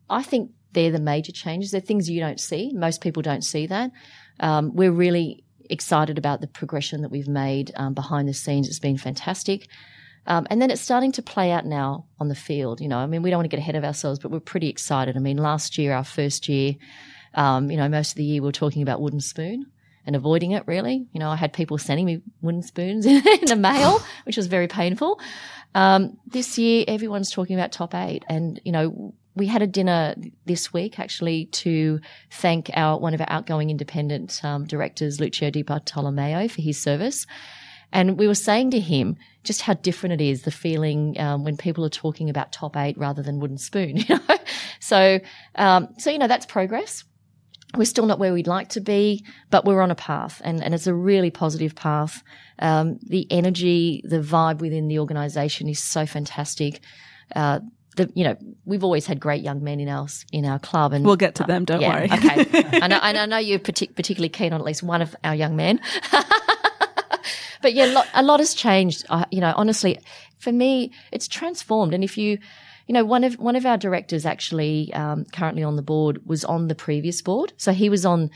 I 0.10 0.24
think 0.24 0.52
they're 0.74 0.92
the 0.92 1.00
major 1.00 1.32
changes. 1.32 1.72
They're 1.72 1.82
things 1.82 2.10
you 2.10 2.20
don't 2.20 2.40
see. 2.40 2.72
Most 2.74 3.02
people 3.02 3.22
don't 3.22 3.44
see 3.44 3.68
that. 3.68 3.92
Um, 4.40 4.76
we're 4.76 4.92
really 4.92 5.44
excited 5.70 6.18
about 6.18 6.42
the 6.42 6.48
progression 6.48 7.02
that 7.02 7.10
we've 7.10 7.28
made 7.28 7.72
um, 7.76 7.94
behind 7.94 8.28
the 8.28 8.34
scenes. 8.34 8.68
It's 8.68 8.80
been 8.80 8.98
fantastic. 8.98 9.68
Um, 10.28 10.48
and 10.50 10.62
then 10.62 10.72
it's 10.72 10.82
starting 10.82 11.12
to 11.14 11.22
play 11.22 11.52
out 11.52 11.66
now 11.66 12.08
on 12.20 12.28
the 12.28 12.36
field. 12.36 12.82
You 12.82 12.88
know, 12.88 12.98
I 12.98 13.06
mean, 13.06 13.22
we 13.22 13.30
don't 13.30 13.38
want 13.38 13.46
to 13.46 13.56
get 13.56 13.60
ahead 13.60 13.76
of 13.76 13.84
ourselves, 13.84 14.20
but 14.20 14.32
we're 14.32 14.40
pretty 14.40 14.70
excited. 14.70 15.16
I 15.16 15.20
mean, 15.20 15.38
last 15.38 15.78
year, 15.78 15.94
our 15.94 16.04
first 16.04 16.50
year, 16.50 16.76
um, 17.36 17.70
you 17.70 17.78
know, 17.78 17.88
most 17.88 18.12
of 18.12 18.16
the 18.16 18.24
year 18.24 18.42
we 18.42 18.50
are 18.50 18.54
talking 18.54 18.82
about 18.82 19.02
wooden 19.02 19.20
spoon 19.20 19.68
and 20.06 20.16
avoiding 20.16 20.52
it 20.52 20.64
really. 20.68 21.08
You 21.12 21.20
know, 21.20 21.30
I 21.30 21.36
had 21.36 21.54
people 21.54 21.78
sending 21.78 22.06
me 22.06 22.22
wooden 22.42 22.64
spoons 22.64 23.06
in, 23.06 23.22
the 23.46 23.56
mail, 23.56 24.02
which 24.26 24.38
was 24.38 24.48
very 24.48 24.68
painful. 24.68 25.20
Um, 25.74 26.18
this 26.26 26.58
year, 26.58 26.86
everyone's 26.88 27.32
talking 27.32 27.56
about 27.56 27.72
top 27.72 27.94
eight. 27.94 28.24
And, 28.30 28.60
you 28.64 28.72
know, 28.72 29.14
we 29.36 29.48
had 29.48 29.62
a 29.62 29.68
dinner 29.68 30.16
this 30.46 30.72
week 30.72 30.98
actually 31.00 31.48
to 31.48 32.00
thank 32.32 32.72
our, 32.74 32.98
one 32.98 33.14
of 33.14 33.20
our 33.20 33.30
outgoing 33.30 33.70
independent 33.70 34.40
um, 34.44 34.66
directors, 34.66 35.20
Lucio 35.20 35.50
Di 35.50 35.64
Bartolomeo, 35.64 36.48
for 36.48 36.62
his 36.62 36.82
service. 36.82 37.28
And 37.92 38.18
we 38.18 38.28
were 38.28 38.36
saying 38.36 38.72
to 38.72 38.80
him 38.80 39.18
just 39.44 39.62
how 39.62 39.74
different 39.74 40.14
it 40.14 40.22
is, 40.22 40.44
the 40.44 40.52
feeling 40.52 41.20
um, 41.20 41.44
when 41.44 41.58
people 41.58 41.86
are 41.86 41.90
talking 41.90 42.30
about 42.30 42.52
top 42.52 42.78
eight 42.78 42.98
rather 42.98 43.22
than 43.22 43.40
wooden 43.40 43.58
spoon, 43.58 43.98
you 43.98 44.06
know? 44.16 44.38
So, 44.80 45.20
um, 45.56 45.90
so, 45.98 46.10
you 46.10 46.18
know, 46.18 46.28
that's 46.28 46.46
progress 46.46 47.04
we're 47.78 47.86
still 47.86 48.06
not 48.06 48.20
where 48.20 48.34
we'd 48.34 48.48
like 48.48 48.70
to 48.70 48.82
be, 48.82 49.26
but 49.50 49.66
we're 49.66 49.82
on 49.82 49.92
a 49.92 49.96
path 49.96 50.42
and, 50.44 50.64
and 50.64 50.74
it's 50.74 50.88
a 50.88 50.94
really 50.94 51.32
positive 51.32 51.76
path. 51.76 52.24
Um, 52.60 53.00
the 53.02 53.28
energy, 53.32 54.02
the 54.04 54.20
vibe 54.20 54.60
within 54.60 54.88
the 54.88 55.00
organization 55.00 55.68
is 55.68 55.82
so 55.82 56.06
fantastic. 56.06 56.80
Uh, 57.36 57.60
the, 57.98 58.12
you 58.14 58.24
know, 58.24 58.36
we've 58.66 58.84
always 58.84 59.06
had 59.06 59.20
great 59.20 59.42
young 59.42 59.64
men 59.64 59.80
in 59.80 59.88
our, 59.88 60.08
in 60.32 60.46
our 60.46 60.60
club 60.60 60.94
and 60.94 61.06
We'll 61.06 61.16
get 61.16 61.36
to 61.36 61.44
them, 61.44 61.66
don't 61.66 61.82
yeah, 61.82 61.96
worry. 61.96 62.12
okay. 62.12 62.80
I 62.82 62.88
know, 62.88 63.00
and 63.02 63.18
I 63.18 63.26
know 63.26 63.38
you're 63.38 63.60
partic- 63.60 63.96
particularly 63.96 64.30
keen 64.30 64.54
on 64.54 64.60
at 64.60 64.66
least 64.66 64.84
one 64.84 65.02
of 65.02 65.16
our 65.24 65.36
young 65.36 65.56
men. 65.56 65.80
but 67.62 67.74
yeah, 67.74 67.86
a 67.86 67.94
lot, 67.94 68.08
a 68.14 68.24
lot 68.24 68.40
has 68.40 68.54
changed. 68.54 69.06
Uh, 69.10 69.26
you 69.32 69.42
know, 69.42 69.54
honestly, 69.56 70.00
for 70.38 70.52
me, 70.52 70.92
it's 71.12 71.28
transformed. 71.28 71.94
And 71.94 72.04
if 72.04 72.18
you, 72.18 72.38
you 72.88 72.94
know, 72.94 73.04
one 73.04 73.24
of 73.24 73.36
one 73.36 73.56
of 73.56 73.66
our 73.66 73.78
directors 73.78 74.26
actually 74.26 74.94
um, 74.94 75.26
currently 75.26 75.64
on 75.64 75.76
the 75.76 75.82
board 75.82 76.22
was 76.26 76.46
on 76.46 76.68
the 76.68 76.76
previous 76.76 77.22
board. 77.22 77.54
So 77.58 77.72
he 77.72 77.90
was 77.90 78.06
on 78.06 78.30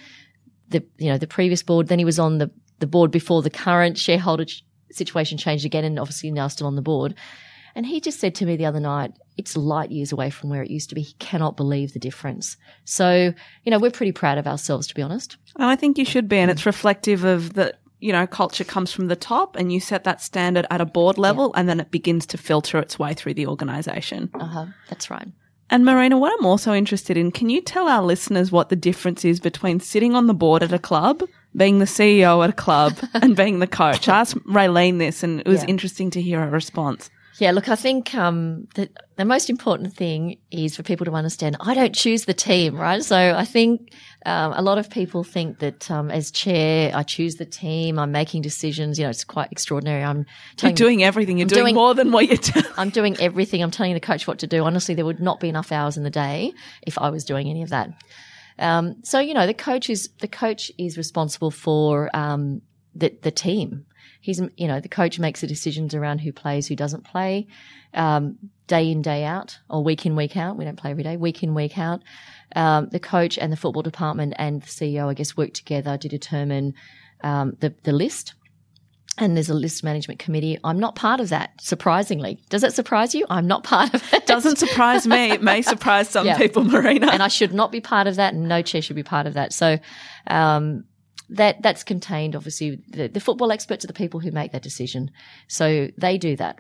the 0.70 0.84
you 0.98 1.10
know 1.10 1.18
the 1.18 1.28
previous 1.28 1.64
board. 1.64 1.88
Then 1.88 2.00
he 2.00 2.06
was 2.06 2.20
on 2.20 2.38
the 2.40 2.52
the 2.80 2.88
board 2.88 3.12
before 3.12 3.42
the 3.42 3.50
current 3.50 3.98
shareholder 3.98 4.46
situation 4.92 5.38
changed 5.38 5.66
again, 5.66 5.84
and 5.86 6.00
obviously 6.00 6.32
now 6.32 6.48
still 6.48 6.68
on 6.68 6.76
the 6.76 6.82
board. 6.82 7.16
And 7.76 7.86
he 7.86 8.02
just 8.02 8.20
said 8.20 8.36
to 8.36 8.46
me 8.46 8.56
the 8.56 8.66
other 8.66 8.80
night, 8.80 9.14
it's 9.38 9.56
light 9.56 9.92
years 9.92 10.12
away 10.12 10.30
from 10.30 10.50
where 10.50 10.64
it 10.64 10.72
used 10.72 10.90
to 10.90 10.96
be. 10.96 11.02
He 11.02 11.14
cannot 11.14 11.56
believe 11.56 11.94
the 11.94 12.00
difference. 12.00 12.58
So, 12.84 13.34
you 13.64 13.72
know, 13.72 13.80
we're 13.80 13.92
pretty 13.92 14.12
proud 14.12 14.38
of 14.38 14.48
ourselves, 14.48 14.88
to 14.88 14.96
be 14.96 15.02
honest. 15.02 15.38
I 15.56 15.76
think 15.76 15.98
you 15.98 16.06
should 16.06 16.28
be, 16.28 16.38
and 16.38 16.50
it's 16.50 16.66
reflective 16.66 17.24
of 17.24 17.54
the, 17.54 17.74
you 18.00 18.12
know, 18.12 18.26
culture 18.28 18.64
comes 18.64 18.92
from 18.92 19.08
the 19.08 19.16
top 19.16 19.56
and 19.56 19.72
you 19.74 19.80
set 19.80 20.04
that 20.06 20.22
standard 20.22 20.66
at 20.70 20.82
a 20.82 20.86
board 20.86 21.18
level 21.18 21.54
and 21.56 21.68
then 21.68 21.80
it 21.80 21.92
begins 21.92 22.26
to 22.28 22.38
filter 22.38 22.78
its 22.80 22.98
way 22.98 23.14
through 23.14 23.34
the 23.34 23.48
organization. 23.48 24.30
Uh 24.34 24.46
huh. 24.46 24.66
That's 24.90 25.10
right. 25.10 25.28
And 25.72 25.86
Marina, 25.86 26.18
what 26.18 26.34
I'm 26.40 26.46
also 26.48 26.74
interested 26.74 27.16
in, 27.16 27.32
can 27.32 27.50
you 27.50 27.62
tell 27.62 27.88
our 27.88 28.02
listeners 28.02 28.52
what 28.52 28.70
the 28.70 28.76
difference 28.76 29.24
is 29.24 29.40
between 29.40 29.80
sitting 29.80 30.16
on 30.16 30.26
the 30.26 30.34
board 30.34 30.64
at 30.64 30.74
a 30.74 30.80
club, 30.80 31.22
being 31.56 31.78
the 31.78 31.86
CEO 31.86 32.44
at 32.44 32.50
a 32.50 32.54
club, 32.54 32.94
and 33.14 33.36
being 33.36 33.60
the 33.60 33.68
coach? 33.68 34.08
I 34.10 34.22
asked 34.22 34.36
Raelene 34.46 34.98
this 34.98 35.22
and 35.22 35.42
it 35.42 35.48
was 35.48 35.62
Yeah. 35.62 35.68
interesting 35.70 36.10
to 36.12 36.22
hear 36.22 36.40
her 36.40 36.50
response. 36.50 37.10
Yeah, 37.40 37.52
look, 37.52 37.70
I 37.70 37.76
think 37.76 38.14
um, 38.16 38.68
the, 38.76 38.90
the 39.16 39.24
most 39.24 39.50
important 39.50 39.94
thing 39.94 40.38
is 40.52 40.76
for 40.76 40.84
people 40.84 41.06
to 41.06 41.14
understand 41.14 41.56
I 41.62 41.74
don't 41.74 41.96
choose 41.96 42.26
the 42.26 42.34
team, 42.34 42.76
right? 42.76 43.02
So 43.02 43.16
I 43.16 43.46
think 43.46 43.94
um, 44.26 44.52
a 44.54 44.62
lot 44.62 44.78
of 44.78 44.90
people 44.90 45.24
think 45.24 45.60
that 45.60 45.90
um, 45.90 46.12
as 46.12 46.32
chair, 46.32 46.92
I 46.94 47.04
choose 47.04 47.36
the 47.36 47.46
team, 47.46 47.98
I'm 47.98 48.12
making 48.12 48.42
decisions. 48.42 49.00
You 49.00 49.06
know, 49.06 49.10
it's 49.10 49.24
quite 49.24 49.54
extraordinary. 49.54 50.04
I'm 50.04 50.26
You're 50.62 50.74
doing 50.74 51.02
everything. 51.02 51.38
You're 51.38 51.48
doing, 51.48 51.64
doing- 51.64 51.76
more 51.76 51.96
than 51.96 52.12
what 52.12 52.28
you're 52.28 52.38
doing. 52.38 52.66
I'm 52.78 52.90
doing 52.90 53.16
everything. 53.20 53.64
I'm 53.64 53.72
telling 53.72 53.94
the 53.94 54.02
coach 54.02 54.28
what 54.28 54.40
to 54.40 54.48
do. 54.48 54.66
Honestly, 54.66 54.94
there 54.94 55.06
would 55.06 55.22
not 55.22 55.40
be 55.40 55.48
enough 55.48 55.72
hours 55.72 55.96
in 55.96 56.04
the 56.04 56.10
day 56.10 56.52
if 56.86 56.98
I 56.98 57.10
was 57.10 57.24
doing 57.24 57.50
any 57.50 57.64
of 57.64 57.70
that. 57.70 57.90
Um, 58.60 58.96
so 59.04 59.20
you 59.20 59.34
know, 59.34 59.48
the 59.48 59.54
coach 59.54 59.90
is 59.90 60.10
the 60.20 60.28
coach 60.28 60.72
is 60.78 60.98
responsible 60.98 61.52
for 61.52 62.10
um, 62.14 62.62
the 62.94 63.18
the 63.22 63.32
team. 63.32 63.86
He's 64.22 64.42
you 64.58 64.68
know 64.68 64.80
the 64.80 64.90
coach 64.90 65.20
makes 65.20 65.42
the 65.42 65.48
decisions 65.48 65.94
around 65.96 66.20
who 66.20 66.32
plays, 66.32 66.68
who 66.68 66.76
doesn't 66.76 67.06
play, 67.06 67.48
um, 67.94 68.38
day 68.68 68.90
in 68.92 69.02
day 69.02 69.24
out 69.24 69.60
or 69.70 69.84
week 69.84 70.06
in 70.06 70.16
week 70.16 70.36
out. 70.38 70.58
We 70.58 70.66
don't 70.66 70.78
play 70.78 70.92
every 70.92 71.04
day. 71.04 71.18
Week 71.18 71.44
in 71.44 71.54
week 71.54 71.78
out. 71.78 72.02
Um, 72.56 72.90
the 72.92 73.00
coach 73.00 73.38
and 73.38 73.52
the 73.52 73.58
football 73.58 73.84
department 73.84 74.34
and 74.38 74.62
the 74.62 74.68
CEO, 74.68 75.08
I 75.08 75.14
guess, 75.14 75.38
work 75.38 75.54
together 75.54 75.98
to 75.98 76.08
determine 76.08 76.74
um, 77.24 77.58
the 77.60 77.76
the 77.84 77.92
list 77.94 78.34
and 79.18 79.36
there's 79.36 79.50
a 79.50 79.54
list 79.54 79.84
management 79.84 80.18
committee. 80.20 80.58
I'm 80.64 80.80
not 80.80 80.96
part 80.96 81.20
of 81.20 81.28
that, 81.30 81.50
surprisingly. 81.62 82.40
Does 82.50 82.62
that 82.62 82.74
surprise 82.74 83.14
you? 83.14 83.26
I'm 83.30 83.48
not 83.48 83.64
part 83.66 83.94
of 83.94 84.14
it. 84.14 84.26
Doesn't 84.26 84.58
surprise 84.58 85.06
me. 85.06 85.32
It 85.32 85.44
may 85.44 85.62
surprise 85.62 86.10
some 86.10 86.26
Yeah. 86.26 86.38
people, 86.38 86.64
Marina. 86.64 87.10
and 87.12 87.22
I 87.22 87.28
should 87.28 87.54
not 87.54 87.70
be 87.72 87.82
part 87.82 88.08
of 88.08 88.16
that, 88.16 88.34
and 88.34 88.48
no 88.48 88.62
chair 88.62 88.82
should 88.82 88.96
be 88.96 89.04
part 89.04 89.28
of 89.28 89.34
that. 89.34 89.52
So, 89.52 89.78
um, 90.28 90.86
that 91.30 91.62
that's 91.62 91.84
contained. 91.84 92.36
Obviously, 92.36 92.82
the, 92.88 93.08
the 93.08 93.20
football 93.20 93.52
experts 93.52 93.84
are 93.84 93.88
the 93.88 93.94
people 93.94 94.20
who 94.20 94.32
make 94.32 94.52
that 94.52 94.62
decision, 94.62 95.12
so 95.48 95.90
they 95.98 96.18
do 96.18 96.36
that. 96.36 96.60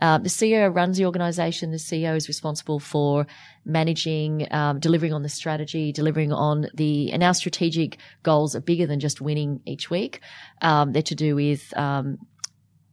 Uh, 0.00 0.18
the 0.18 0.28
CEO 0.28 0.72
runs 0.72 0.96
the 0.96 1.06
organisation. 1.06 1.70
The 1.70 1.76
CEO 1.76 2.16
is 2.16 2.28
responsible 2.28 2.78
for 2.78 3.26
managing, 3.64 4.46
um, 4.52 4.78
delivering 4.78 5.12
on 5.12 5.22
the 5.22 5.28
strategy, 5.28 5.92
delivering 5.92 6.32
on 6.32 6.68
the, 6.74 7.10
and 7.10 7.22
our 7.22 7.34
strategic 7.34 7.98
goals 8.22 8.54
are 8.54 8.60
bigger 8.60 8.86
than 8.86 9.00
just 9.00 9.20
winning 9.20 9.60
each 9.66 9.90
week. 9.90 10.20
Um, 10.62 10.92
they're 10.92 11.02
to 11.02 11.16
do 11.16 11.34
with 11.34 11.76
um, 11.76 12.18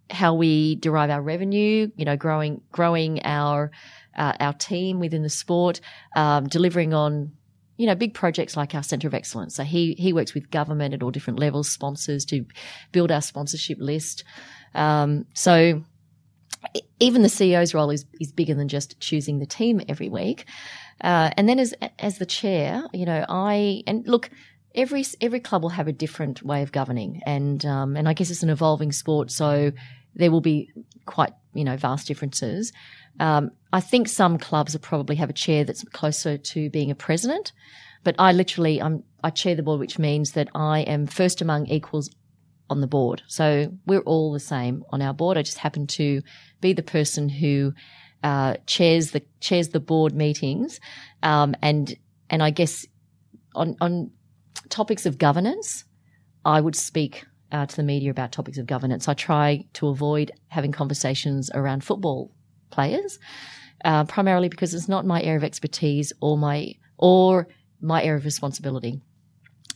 how 0.09 0.33
we 0.33 0.75
derive 0.75 1.09
our 1.09 1.21
revenue, 1.21 1.91
you 1.95 2.05
know, 2.05 2.17
growing 2.17 2.61
growing 2.71 3.23
our 3.23 3.71
uh, 4.15 4.33
our 4.39 4.53
team 4.53 4.99
within 4.99 5.23
the 5.23 5.29
sport, 5.29 5.81
um, 6.15 6.47
delivering 6.47 6.93
on 6.93 7.33
you 7.77 7.86
know 7.86 7.96
big 7.96 8.13
projects 8.13 8.55
like 8.55 8.74
our 8.74 8.84
Centre 8.84 9.08
of 9.08 9.13
Excellence. 9.13 9.55
So 9.55 9.63
he 9.63 9.94
he 9.94 10.13
works 10.13 10.34
with 10.34 10.50
government 10.50 10.94
at 10.94 11.03
all 11.03 11.12
different 11.12 11.39
levels, 11.39 11.70
sponsors 11.70 12.25
to 12.25 12.46
build 12.91 13.12
our 13.12 13.22
sponsorship 13.22 13.77
list. 13.79 14.24
Um, 14.74 15.25
so 15.34 15.84
even 17.00 17.22
the 17.22 17.27
CEO's 17.27 17.74
role 17.74 17.89
is 17.89 18.05
is 18.20 18.32
bigger 18.32 18.53
than 18.53 18.67
just 18.67 19.00
choosing 19.00 19.39
the 19.39 19.46
team 19.46 19.82
every 19.88 20.10
week. 20.10 20.46
Uh, 21.01 21.32
and 21.38 21.50
then 21.50 21.60
as 21.60 21.74
as 22.00 22.17
the 22.17 22.25
chair, 22.25 22.84
you 22.94 23.05
know, 23.05 23.25
I 23.27 23.84
and 23.88 24.08
look. 24.08 24.29
Every 24.74 25.05
every 25.22 25.39
club 25.39 25.62
will 25.62 25.70
have 25.70 25.88
a 25.88 25.94
different 25.94 26.44
way 26.44 26.62
of 26.62 26.74
governing, 26.74 27.22
and 27.25 27.65
um, 27.65 27.96
and 27.96 28.10
I 28.10 28.13
guess 28.13 28.29
it's 28.29 28.44
an 28.44 28.50
evolving 28.50 28.91
sport, 28.91 29.32
so 29.32 29.72
there 30.15 30.32
will 30.32 30.41
be 30.41 30.70
quite 31.05 31.32
you 31.55 31.63
know 31.63 31.77
vast 31.77 32.07
differences. 32.07 32.71
Um, 33.19 33.51
I 33.74 33.81
think 33.81 34.07
some 34.07 34.38
clubs 34.38 34.77
probably 34.77 35.15
have 35.15 35.29
a 35.29 35.33
chair 35.33 35.63
that's 35.63 35.83
closer 35.85 36.38
to 36.38 36.69
being 36.69 36.91
a 36.91 36.95
president, 36.95 37.53
but 38.03 38.15
I 38.19 38.31
literally 38.33 38.81
I'm 38.81 39.03
I 39.24 39.31
chair 39.31 39.55
the 39.55 39.63
board, 39.63 39.79
which 39.79 39.97
means 39.97 40.33
that 40.33 40.50
I 40.53 40.81
am 40.81 41.07
first 41.07 41.41
among 41.41 41.67
equals 41.67 42.09
on 42.69 42.81
the 42.81 42.88
board. 42.88 43.24
So 43.27 43.71
we're 43.85 44.01
all 44.01 44.33
the 44.33 44.39
same 44.39 44.83
on 44.89 45.01
our 45.01 45.13
board. 45.13 45.38
I 45.38 45.41
just 45.41 45.57
happen 45.57 45.88
to 45.88 46.21
be 46.62 46.74
the 46.74 46.83
person 46.83 47.29
who 47.29 47.74
uh, 48.24 48.55
chairs 48.65 49.12
the 49.12 49.21
chairs 49.39 49.69
the 49.69 49.79
board 49.79 50.13
meetings, 50.13 50.79
um, 51.24 51.55
and 51.62 51.95
and 52.29 52.43
I 52.43 52.50
guess 52.50 52.85
on 53.53 53.75
on 53.81 54.12
topics 54.69 55.05
of 55.05 55.17
governance, 55.17 55.85
I 56.43 56.59
would 56.59 56.75
speak 56.75 57.25
uh, 57.51 57.65
to 57.65 57.75
the 57.75 57.83
media 57.83 58.11
about 58.11 58.31
topics 58.31 58.57
of 58.57 58.65
governance. 58.65 59.07
I 59.07 59.13
try 59.13 59.65
to 59.73 59.87
avoid 59.87 60.31
having 60.47 60.71
conversations 60.71 61.49
around 61.53 61.83
football 61.83 62.31
players, 62.71 63.19
uh, 63.83 64.05
primarily 64.05 64.49
because 64.49 64.73
it's 64.73 64.89
not 64.89 65.05
my 65.05 65.21
area 65.21 65.37
of 65.37 65.43
expertise 65.43 66.11
or 66.21 66.37
my 66.37 66.73
or 66.97 67.47
my 67.81 68.03
area 68.03 68.17
of 68.17 68.25
responsibility. 68.25 69.01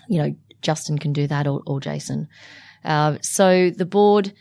You 0.07 0.17
know, 0.21 0.35
Justin 0.61 0.97
can 0.97 1.13
do 1.13 1.27
that 1.27 1.47
or, 1.47 1.61
or 1.65 1.79
Jason. 1.79 2.27
Uh, 2.83 3.17
so 3.21 3.69
the 3.69 3.85
board 3.85 4.33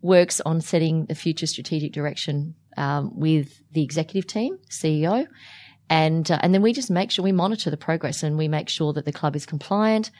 works 0.00 0.40
on 0.40 0.60
setting 0.60 1.06
the 1.06 1.14
future 1.14 1.46
strategic 1.46 1.92
direction 1.92 2.54
um, 2.76 3.10
with 3.14 3.62
the 3.72 3.82
executive 3.82 4.26
team, 4.26 4.58
CEO, 4.70 5.26
and 5.90 6.30
uh, 6.30 6.38
and 6.42 6.54
then 6.54 6.62
we 6.62 6.72
just 6.72 6.90
make 6.90 7.10
sure 7.10 7.22
we 7.22 7.32
monitor 7.32 7.70
the 7.70 7.76
progress 7.76 8.22
and 8.22 8.36
we 8.36 8.48
make 8.48 8.68
sure 8.68 8.92
that 8.92 9.04
the 9.04 9.12
club 9.12 9.34
is 9.36 9.46
compliant. 9.46 10.10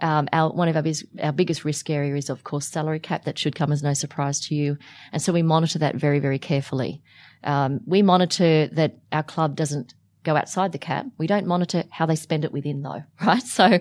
Um, 0.00 0.28
our 0.32 0.50
one 0.50 0.68
of 0.68 0.76
our, 0.76 0.82
bis- 0.82 1.06
our 1.22 1.32
biggest 1.32 1.64
risk 1.64 1.90
area 1.90 2.14
is 2.14 2.30
of 2.30 2.44
course 2.44 2.66
salary 2.66 3.00
cap. 3.00 3.24
That 3.24 3.38
should 3.38 3.54
come 3.54 3.72
as 3.72 3.82
no 3.82 3.94
surprise 3.94 4.40
to 4.46 4.54
you, 4.54 4.76
and 5.12 5.20
so 5.20 5.32
we 5.32 5.42
monitor 5.42 5.78
that 5.80 5.96
very 5.96 6.18
very 6.18 6.38
carefully. 6.38 7.02
Um, 7.44 7.80
we 7.86 8.02
monitor 8.02 8.68
that 8.68 8.98
our 9.12 9.22
club 9.22 9.56
doesn't 9.56 9.94
go 10.24 10.36
outside 10.36 10.72
the 10.72 10.78
cap. 10.78 11.06
We 11.18 11.26
don't 11.26 11.46
monitor 11.46 11.84
how 11.90 12.06
they 12.06 12.16
spend 12.16 12.44
it 12.44 12.52
within 12.52 12.82
though, 12.82 13.02
right? 13.24 13.42
So 13.42 13.78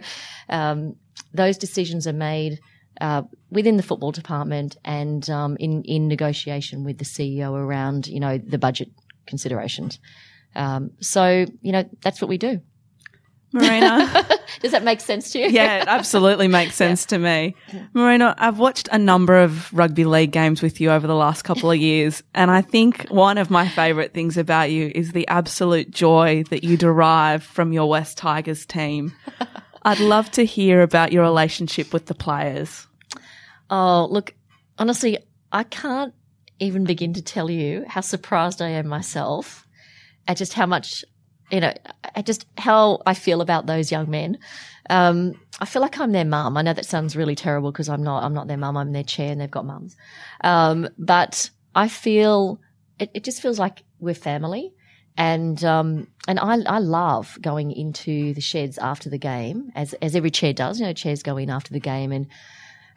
um, 0.50 0.96
those 1.34 1.58
decisions 1.58 2.08
are 2.08 2.14
made 2.14 2.60
uh, 3.02 3.24
within 3.52 3.78
the 3.78 3.84
football 3.84 4.12
department 4.12 4.78
and 4.84 5.30
um, 5.30 5.58
in 5.60 5.84
in 5.84 6.08
negotiation 6.08 6.84
with 6.84 6.98
the 6.98 7.06
CEO 7.06 7.54
around 7.54 8.08
you 8.08 8.20
know 8.20 8.38
the 8.38 8.58
budget 8.58 8.90
considerations. 9.26 10.00
Um, 10.56 10.92
so 11.00 11.46
you 11.62 11.72
know 11.72 11.88
that's 12.02 12.22
what 12.22 12.30
we 12.30 12.38
do. 12.38 12.62
Marina. 13.54 14.28
Does 14.62 14.72
that 14.72 14.84
make 14.84 15.02
sense 15.02 15.32
to 15.32 15.40
you? 15.40 15.48
yeah, 15.50 15.82
it 15.82 15.88
absolutely 15.88 16.48
makes 16.48 16.76
sense 16.76 17.06
to 17.08 17.18
me. 17.18 17.56
Marina, 17.94 18.36
I've 18.38 18.60
watched 18.60 18.90
a 18.92 18.98
number 18.98 19.38
of 19.38 19.72
rugby 19.74 20.06
league 20.06 20.32
games 20.32 20.62
with 20.62 20.82
you 20.82 20.92
over 20.92 21.08
the 21.08 21.16
last 21.16 21.44
couple 21.44 21.72
of 21.72 21.78
years, 21.78 22.24
and 22.34 22.52
I 22.52 22.62
think 22.62 23.08
one 23.10 23.38
of 23.38 23.50
my 23.50 23.68
favourite 23.68 24.14
things 24.14 24.38
about 24.38 24.72
you 24.72 24.92
is 24.94 25.12
the 25.12 25.28
absolute 25.28 25.92
joy 25.92 26.44
that 26.50 26.64
you 26.64 26.78
derive 26.78 27.44
from 27.44 27.72
your 27.74 27.90
West 27.90 28.18
Tigers 28.18 28.66
team. 28.66 29.14
I'd 29.84 30.00
love 30.00 30.30
to 30.32 30.44
hear 30.44 30.82
about 30.82 31.14
your 31.14 31.24
relationship 31.24 31.94
with 31.94 32.08
the 32.08 32.16
players. 32.16 32.88
Oh, 33.70 34.08
look, 34.10 34.34
honestly, 34.78 35.18
I 35.52 35.64
can't 35.64 36.14
even 36.60 36.84
begin 36.84 37.14
to 37.14 37.22
tell 37.22 37.50
you 37.50 37.86
how 37.88 38.02
surprised 38.02 38.62
I 38.62 38.70
am 38.70 38.88
myself 38.88 39.66
at 40.28 40.38
just 40.38 40.54
how 40.54 40.66
much, 40.66 41.06
you 41.52 41.62
know, 41.62 41.74
just 42.24 42.46
how 42.58 43.02
I 43.06 43.14
feel 43.14 43.42
about 43.42 43.66
those 43.66 43.92
young 43.92 44.10
men. 44.10 44.38
Um, 44.90 45.34
I 45.60 45.66
feel 45.66 45.82
like 45.82 46.00
I'm 46.00 46.12
their 46.12 46.26
mum. 46.26 46.58
I 46.58 46.62
know 46.62 46.74
that 46.74 46.86
sounds 46.86 47.16
really 47.16 47.36
terrible 47.36 47.72
because 47.72 47.90
I'm 47.90 48.04
not. 48.04 48.24
I'm 48.24 48.34
not 48.34 48.48
their 48.48 48.58
mum. 48.58 48.78
I'm 48.78 48.92
their 48.92 49.04
chair, 49.04 49.32
and 49.32 49.42
they've 49.42 49.52
got 49.52 49.66
mums. 49.66 49.96
Um, 50.44 50.90
but 50.98 51.50
I 51.76 51.88
feel 51.88 52.60
it, 53.00 53.12
it 53.14 53.24
just 53.24 53.42
feels 53.42 53.60
like 53.60 53.84
we're 54.00 54.14
family, 54.14 54.74
and 55.18 55.64
um, 55.64 56.08
and 56.28 56.40
I 56.40 56.60
I 56.66 56.80
love 56.80 57.38
going 57.42 57.72
into 57.72 58.34
the 58.34 58.42
sheds 58.42 58.78
after 58.78 59.10
the 59.10 59.18
game, 59.18 59.72
as 59.76 59.94
as 59.96 60.16
every 60.16 60.32
chair 60.32 60.54
does. 60.54 60.80
You 60.80 60.86
know, 60.86 60.94
chairs 60.94 61.24
go 61.24 61.38
in 61.38 61.50
after 61.50 61.74
the 61.74 61.80
game, 61.80 62.12
and 62.12 62.28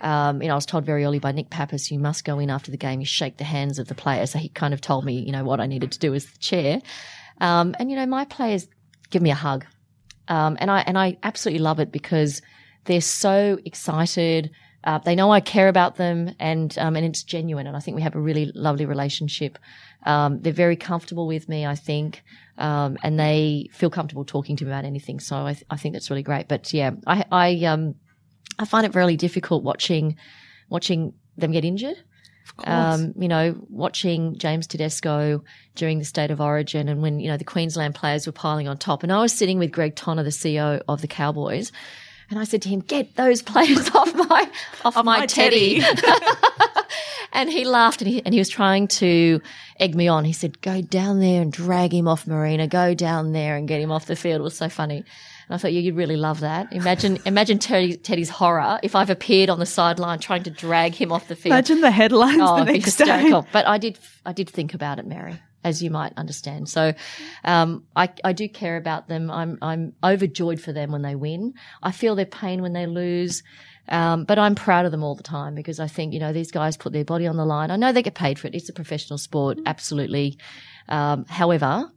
um, 0.00 0.40
you 0.42 0.48
know, 0.48 0.54
I 0.54 0.56
was 0.56 0.66
told 0.66 0.84
very 0.84 1.04
early 1.04 1.18
by 1.18 1.32
Nick 1.32 1.50
Pappas, 1.50 1.90
you 1.90 1.98
must 1.98 2.24
go 2.24 2.38
in 2.38 2.50
after 2.50 2.70
the 2.70 2.76
game, 2.76 3.00
you 3.00 3.06
shake 3.06 3.36
the 3.36 3.44
hands 3.44 3.78
of 3.78 3.88
the 3.88 3.94
players. 3.94 4.30
So 4.30 4.38
he 4.38 4.48
kind 4.48 4.72
of 4.72 4.80
told 4.80 5.04
me, 5.04 5.20
you 5.20 5.32
know, 5.32 5.44
what 5.44 5.60
I 5.60 5.66
needed 5.66 5.92
to 5.92 5.98
do 5.98 6.14
as 6.14 6.26
the 6.26 6.38
chair. 6.38 6.80
Um, 7.40 7.74
and 7.78 7.90
you 7.90 7.96
know, 7.96 8.06
my 8.06 8.24
players 8.24 8.68
give 9.10 9.22
me 9.22 9.30
a 9.30 9.34
hug. 9.34 9.64
Um, 10.28 10.56
and 10.60 10.70
I, 10.70 10.80
and 10.80 10.98
I 10.98 11.16
absolutely 11.22 11.60
love 11.60 11.80
it 11.80 11.90
because 11.90 12.40
they're 12.84 13.00
so 13.00 13.58
excited. 13.64 14.50
Uh, 14.84 14.98
they 14.98 15.14
know 15.14 15.30
I 15.30 15.40
care 15.40 15.68
about 15.68 15.96
them 15.96 16.34
and, 16.38 16.76
um, 16.78 16.96
and 16.96 17.04
it's 17.04 17.22
genuine. 17.22 17.66
And 17.66 17.76
I 17.76 17.80
think 17.80 17.96
we 17.96 18.02
have 18.02 18.14
a 18.14 18.20
really 18.20 18.52
lovely 18.54 18.86
relationship. 18.86 19.58
Um, 20.06 20.40
they're 20.40 20.52
very 20.52 20.76
comfortable 20.76 21.26
with 21.26 21.48
me, 21.48 21.66
I 21.66 21.74
think. 21.74 22.22
Um, 22.56 22.96
and 23.02 23.18
they 23.18 23.68
feel 23.72 23.90
comfortable 23.90 24.24
talking 24.24 24.56
to 24.56 24.64
me 24.64 24.70
about 24.70 24.84
anything. 24.84 25.18
So 25.20 25.46
I, 25.46 25.54
th- 25.54 25.64
I 25.70 25.76
think 25.76 25.94
that's 25.94 26.10
really 26.10 26.22
great. 26.22 26.46
But 26.46 26.72
yeah, 26.72 26.92
I, 27.06 27.24
I, 27.30 27.64
um, 27.64 27.94
I 28.58 28.64
find 28.64 28.86
it 28.86 28.94
really 28.94 29.16
difficult 29.16 29.64
watching 29.64 30.16
watching 30.68 31.14
them 31.36 31.52
get 31.52 31.64
injured. 31.64 31.96
Um, 32.64 33.14
you 33.16 33.28
know, 33.28 33.56
watching 33.70 34.36
James 34.36 34.66
Tedesco 34.66 35.42
during 35.76 35.98
the 35.98 36.04
State 36.04 36.30
of 36.30 36.40
Origin 36.40 36.88
and 36.88 37.00
when, 37.00 37.18
you 37.18 37.28
know, 37.28 37.38
the 37.38 37.44
Queensland 37.44 37.94
players 37.94 38.26
were 38.26 38.32
piling 38.32 38.68
on 38.68 38.76
top. 38.76 39.02
And 39.02 39.10
I 39.10 39.20
was 39.20 39.32
sitting 39.32 39.58
with 39.58 39.72
Greg 39.72 39.96
Tonner, 39.96 40.22
the 40.22 40.30
CEO 40.30 40.82
of 40.86 41.00
the 41.00 41.08
Cowboys, 41.08 41.72
and 42.30 42.38
I 42.38 42.44
said 42.44 42.62
to 42.62 42.68
him, 42.68 42.80
get 42.80 43.16
those 43.16 43.42
players 43.42 43.90
off 43.94 44.14
my, 44.14 44.50
off, 44.84 44.94
my, 44.96 45.02
my 45.02 45.26
teddy. 45.26 45.80
teddy. 45.80 46.02
and 47.32 47.50
he 47.50 47.64
laughed 47.64 48.02
and 48.02 48.10
he, 48.10 48.24
and 48.24 48.32
he 48.32 48.38
was 48.38 48.48
trying 48.48 48.86
to 48.88 49.40
egg 49.80 49.96
me 49.96 50.06
on. 50.06 50.24
He 50.24 50.32
said, 50.32 50.60
go 50.60 50.80
down 50.80 51.18
there 51.18 51.42
and 51.42 51.52
drag 51.52 51.92
him 51.92 52.06
off 52.06 52.26
Marina. 52.26 52.68
Go 52.68 52.94
down 52.94 53.32
there 53.32 53.56
and 53.56 53.66
get 53.66 53.80
him 53.80 53.90
off 53.90 54.06
the 54.06 54.16
field. 54.16 54.40
It 54.40 54.44
was 54.44 54.56
so 54.56 54.68
funny. 54.68 55.04
And 55.50 55.56
I 55.56 55.58
thought, 55.58 55.72
yeah, 55.72 55.80
you'd 55.80 55.96
really 55.96 56.16
love 56.16 56.38
that. 56.40 56.72
Imagine, 56.72 57.18
imagine 57.26 57.58
Teddy, 57.58 57.96
Teddy's 57.96 58.30
horror 58.30 58.78
if 58.84 58.94
I've 58.94 59.10
appeared 59.10 59.50
on 59.50 59.58
the 59.58 59.66
sideline 59.66 60.20
trying 60.20 60.44
to 60.44 60.50
drag 60.50 60.94
him 60.94 61.10
off 61.10 61.26
the 61.26 61.34
field. 61.34 61.52
Imagine 61.52 61.80
the 61.80 61.90
headlines 61.90 62.38
Oh, 62.40 62.58
the 62.58 62.66
next 62.66 62.94
day. 62.94 63.32
But 63.52 63.66
I 63.66 63.76
did, 63.76 63.98
I 64.24 64.32
did 64.32 64.48
think 64.48 64.74
about 64.74 65.00
it, 65.00 65.06
Mary, 65.06 65.40
as 65.64 65.82
you 65.82 65.90
might 65.90 66.12
understand. 66.16 66.68
So, 66.68 66.94
um, 67.42 67.84
I, 67.96 68.10
I 68.22 68.32
do 68.32 68.48
care 68.48 68.76
about 68.76 69.08
them. 69.08 69.28
I'm, 69.28 69.58
I'm 69.60 69.92
overjoyed 70.04 70.60
for 70.60 70.72
them 70.72 70.92
when 70.92 71.02
they 71.02 71.16
win. 71.16 71.54
I 71.82 71.90
feel 71.90 72.14
their 72.14 72.26
pain 72.26 72.62
when 72.62 72.72
they 72.72 72.86
lose. 72.86 73.42
Um, 73.88 74.22
but 74.22 74.38
I'm 74.38 74.54
proud 74.54 74.84
of 74.84 74.92
them 74.92 75.02
all 75.02 75.16
the 75.16 75.24
time 75.24 75.56
because 75.56 75.80
I 75.80 75.88
think, 75.88 76.12
you 76.14 76.20
know, 76.20 76.32
these 76.32 76.52
guys 76.52 76.76
put 76.76 76.92
their 76.92 77.04
body 77.04 77.26
on 77.26 77.36
the 77.36 77.44
line. 77.44 77.72
I 77.72 77.76
know 77.76 77.90
they 77.90 78.04
get 78.04 78.14
paid 78.14 78.38
for 78.38 78.46
it. 78.46 78.54
It's 78.54 78.68
a 78.68 78.72
professional 78.72 79.18
sport. 79.18 79.58
Absolutely. 79.66 80.38
Um, 80.88 81.24
however, 81.24 81.90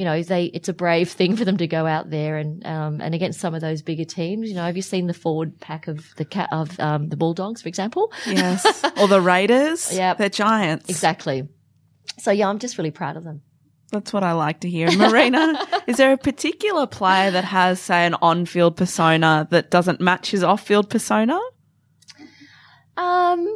you 0.00 0.06
know, 0.06 0.22
they, 0.22 0.46
it's 0.46 0.70
a 0.70 0.72
brave 0.72 1.10
thing 1.10 1.36
for 1.36 1.44
them 1.44 1.58
to 1.58 1.66
go 1.66 1.84
out 1.84 2.08
there 2.08 2.38
and, 2.38 2.66
um, 2.66 3.02
and 3.02 3.14
against 3.14 3.38
some 3.38 3.54
of 3.54 3.60
those 3.60 3.82
bigger 3.82 4.06
teams. 4.06 4.48
You 4.48 4.54
know, 4.54 4.64
have 4.64 4.74
you 4.74 4.80
seen 4.80 5.08
the 5.08 5.12
forward 5.12 5.60
pack 5.60 5.88
of 5.88 6.14
the 6.16 6.24
cat, 6.24 6.48
of, 6.52 6.80
um, 6.80 7.10
the 7.10 7.18
Bulldogs, 7.18 7.60
for 7.60 7.68
example? 7.68 8.10
Yes. 8.26 8.82
Or 8.98 9.08
the 9.08 9.20
Raiders. 9.20 9.94
Yep. 9.94 10.16
They're 10.16 10.30
giants. 10.30 10.88
Exactly. 10.88 11.46
So 12.16 12.30
yeah, 12.30 12.48
I'm 12.48 12.58
just 12.58 12.78
really 12.78 12.90
proud 12.90 13.18
of 13.18 13.24
them. 13.24 13.42
That's 13.92 14.10
what 14.10 14.24
I 14.24 14.32
like 14.32 14.60
to 14.60 14.70
hear. 14.70 14.90
Marina, 14.96 15.66
is 15.86 15.98
there 15.98 16.14
a 16.14 16.16
particular 16.16 16.86
player 16.86 17.30
that 17.32 17.44
has, 17.44 17.78
say, 17.78 18.06
an 18.06 18.14
on-field 18.22 18.78
persona 18.78 19.48
that 19.50 19.70
doesn't 19.70 20.00
match 20.00 20.30
his 20.30 20.42
off-field 20.42 20.88
persona? 20.88 21.38
Um, 22.96 23.54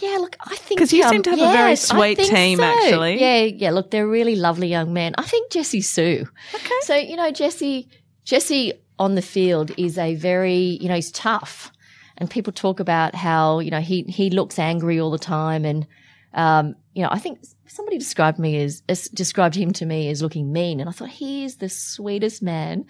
yeah, 0.00 0.18
look, 0.18 0.36
I 0.40 0.56
think 0.56 0.78
'Cause 0.80 0.92
you 0.92 1.04
um, 1.04 1.10
seem 1.10 1.22
to 1.22 1.30
have 1.30 1.38
a 1.38 1.52
very 1.52 1.76
sweet 1.76 2.18
team, 2.18 2.58
so. 2.58 2.64
actually. 2.64 3.20
Yeah, 3.20 3.42
yeah. 3.42 3.70
Look, 3.70 3.90
they're 3.90 4.06
really 4.06 4.36
lovely 4.36 4.68
young 4.68 4.92
men. 4.92 5.14
I 5.18 5.22
think 5.22 5.50
Jesse 5.50 5.80
Sue. 5.80 6.26
Okay. 6.54 6.74
So 6.82 6.94
you 6.96 7.16
know, 7.16 7.30
Jesse, 7.30 7.88
Jesse 8.24 8.72
on 8.98 9.14
the 9.14 9.22
field 9.22 9.72
is 9.76 9.98
a 9.98 10.14
very, 10.14 10.78
you 10.80 10.88
know, 10.88 10.94
he's 10.94 11.12
tough, 11.12 11.70
and 12.18 12.30
people 12.30 12.52
talk 12.52 12.80
about 12.80 13.14
how 13.14 13.58
you 13.60 13.70
know 13.70 13.80
he 13.80 14.02
he 14.02 14.30
looks 14.30 14.58
angry 14.58 15.00
all 15.00 15.10
the 15.10 15.18
time, 15.18 15.64
and 15.64 15.86
um, 16.34 16.74
you 16.94 17.02
know, 17.02 17.08
I 17.10 17.18
think 17.18 17.40
somebody 17.66 17.98
described 17.98 18.38
me 18.38 18.62
as, 18.62 18.82
as 18.88 19.08
described 19.08 19.54
him 19.54 19.72
to 19.72 19.86
me 19.86 20.08
as 20.08 20.22
looking 20.22 20.52
mean, 20.52 20.80
and 20.80 20.88
I 20.88 20.92
thought 20.92 21.08
he 21.08 21.44
is 21.44 21.56
the 21.56 21.68
sweetest 21.68 22.42
man, 22.42 22.86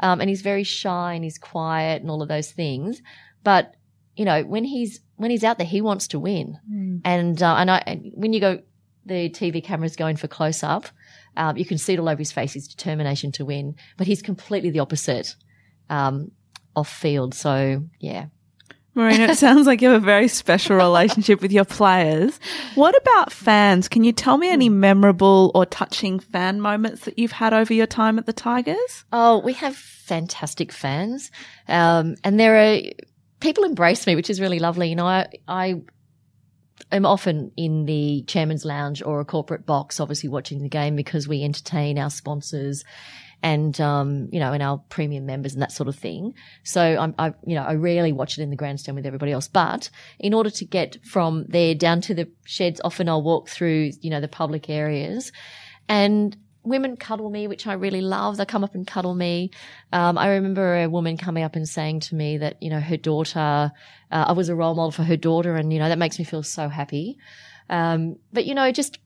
um, 0.00 0.20
and 0.20 0.28
he's 0.28 0.42
very 0.42 0.64
shy 0.64 1.14
and 1.14 1.22
he's 1.24 1.38
quiet 1.38 2.02
and 2.02 2.10
all 2.10 2.22
of 2.22 2.28
those 2.28 2.50
things, 2.50 3.02
but 3.44 3.74
you 4.16 4.24
know, 4.24 4.42
when 4.42 4.64
he's 4.64 5.00
when 5.16 5.30
he's 5.30 5.44
out 5.44 5.58
there, 5.58 5.66
he 5.66 5.80
wants 5.80 6.08
to 6.08 6.18
win, 6.18 6.58
and 7.04 7.42
uh, 7.42 7.56
and 7.56 7.70
I 7.70 7.82
and 7.86 8.10
when 8.14 8.32
you 8.32 8.40
go, 8.40 8.60
the 9.04 9.30
TV 9.30 9.62
camera's 9.62 9.94
going 9.94 10.16
for 10.16 10.26
close 10.26 10.62
up, 10.62 10.86
um, 11.36 11.56
you 11.56 11.64
can 11.64 11.78
see 11.78 11.92
it 11.92 12.00
all 12.00 12.08
over 12.08 12.18
his 12.18 12.32
face, 12.32 12.54
his 12.54 12.66
determination 12.66 13.30
to 13.32 13.44
win, 13.44 13.76
but 13.96 14.06
he's 14.06 14.22
completely 14.22 14.70
the 14.70 14.80
opposite 14.80 15.36
um, 15.90 16.32
off 16.74 16.88
field. 16.88 17.34
So 17.34 17.84
yeah, 18.00 18.26
Marina, 18.96 19.24
it 19.24 19.36
sounds 19.36 19.66
like 19.66 19.82
you 19.82 19.90
have 19.90 20.02
a 20.02 20.04
very 20.04 20.28
special 20.28 20.76
relationship 20.76 21.42
with 21.42 21.52
your 21.52 21.66
players. 21.66 22.40
What 22.74 22.96
about 22.96 23.30
fans? 23.30 23.88
Can 23.88 24.02
you 24.02 24.12
tell 24.12 24.38
me 24.38 24.48
any 24.48 24.70
memorable 24.70 25.52
or 25.54 25.66
touching 25.66 26.18
fan 26.18 26.62
moments 26.62 27.04
that 27.04 27.18
you've 27.18 27.32
had 27.32 27.52
over 27.52 27.74
your 27.74 27.86
time 27.86 28.18
at 28.18 28.24
the 28.24 28.32
Tigers? 28.32 29.04
Oh, 29.12 29.40
we 29.40 29.52
have 29.52 29.76
fantastic 29.76 30.72
fans. 30.72 31.30
Um, 31.68 32.14
and 32.24 32.40
there 32.40 32.56
are 32.56 32.80
people 33.46 33.62
embrace 33.62 34.08
me, 34.08 34.16
which 34.16 34.28
is 34.28 34.40
really 34.40 34.58
lovely. 34.58 34.88
You 34.88 34.96
know, 34.96 35.06
I, 35.06 35.28
I 35.46 35.76
am 36.90 37.06
often 37.06 37.52
in 37.56 37.86
the 37.86 38.24
chairman's 38.26 38.64
lounge 38.64 39.04
or 39.04 39.20
a 39.20 39.24
corporate 39.24 39.64
box, 39.64 40.00
obviously 40.00 40.28
watching 40.28 40.62
the 40.62 40.68
game 40.68 40.96
because 40.96 41.28
we 41.28 41.44
entertain 41.44 41.96
our 41.96 42.10
sponsors 42.10 42.82
and, 43.44 43.80
um, 43.80 44.28
you 44.32 44.40
know, 44.40 44.52
and 44.52 44.64
our 44.64 44.78
premium 44.88 45.26
members 45.26 45.52
and 45.52 45.62
that 45.62 45.70
sort 45.70 45.88
of 45.88 45.94
thing. 45.94 46.34
So 46.64 46.82
I'm, 46.82 47.14
I, 47.20 47.34
you 47.46 47.54
know, 47.54 47.62
I 47.62 47.74
rarely 47.74 48.10
watch 48.10 48.36
it 48.36 48.42
in 48.42 48.50
the 48.50 48.56
grandstand 48.56 48.96
with 48.96 49.06
everybody 49.06 49.30
else, 49.30 49.46
but 49.46 49.90
in 50.18 50.34
order 50.34 50.50
to 50.50 50.64
get 50.64 50.96
from 51.04 51.44
there 51.46 51.76
down 51.76 52.00
to 52.00 52.14
the 52.14 52.28
sheds, 52.44 52.80
often 52.82 53.08
I'll 53.08 53.22
walk 53.22 53.48
through, 53.48 53.92
you 54.00 54.10
know, 54.10 54.20
the 54.20 54.26
public 54.26 54.68
areas 54.68 55.30
and 55.88 56.36
women 56.66 56.96
cuddle 56.96 57.30
me, 57.30 57.46
which 57.46 57.66
I 57.66 57.74
really 57.74 58.00
love. 58.00 58.36
They 58.36 58.44
come 58.44 58.64
up 58.64 58.74
and 58.74 58.86
cuddle 58.86 59.14
me. 59.14 59.50
Um, 59.92 60.18
I 60.18 60.28
remember 60.28 60.82
a 60.82 60.88
woman 60.88 61.16
coming 61.16 61.44
up 61.44 61.56
and 61.56 61.68
saying 61.68 62.00
to 62.00 62.14
me 62.14 62.38
that, 62.38 62.62
you 62.62 62.70
know, 62.70 62.80
her 62.80 62.96
daughter, 62.96 63.72
uh, 64.10 64.24
I 64.28 64.32
was 64.32 64.48
a 64.48 64.54
role 64.54 64.74
model 64.74 64.90
for 64.90 65.04
her 65.04 65.16
daughter. 65.16 65.54
And, 65.56 65.72
you 65.72 65.78
know, 65.78 65.88
that 65.88 65.98
makes 65.98 66.18
me 66.18 66.24
feel 66.24 66.42
so 66.42 66.68
happy. 66.68 67.18
Um, 67.70 68.16
but, 68.32 68.44
you 68.44 68.54
know, 68.54 68.70
just 68.72 68.98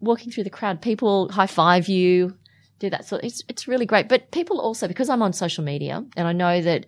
walking 0.00 0.30
through 0.30 0.44
the 0.44 0.50
crowd, 0.50 0.80
people 0.80 1.28
high 1.30 1.46
five 1.46 1.88
you, 1.88 2.36
do 2.78 2.90
that. 2.90 3.06
So 3.06 3.16
it's, 3.16 3.42
it's 3.48 3.66
really 3.66 3.86
great. 3.86 4.08
But 4.08 4.30
people 4.30 4.60
also, 4.60 4.88
because 4.88 5.08
I'm 5.08 5.22
on 5.22 5.32
social 5.32 5.64
media 5.64 6.04
and 6.16 6.28
I 6.28 6.32
know 6.32 6.60
that, 6.62 6.86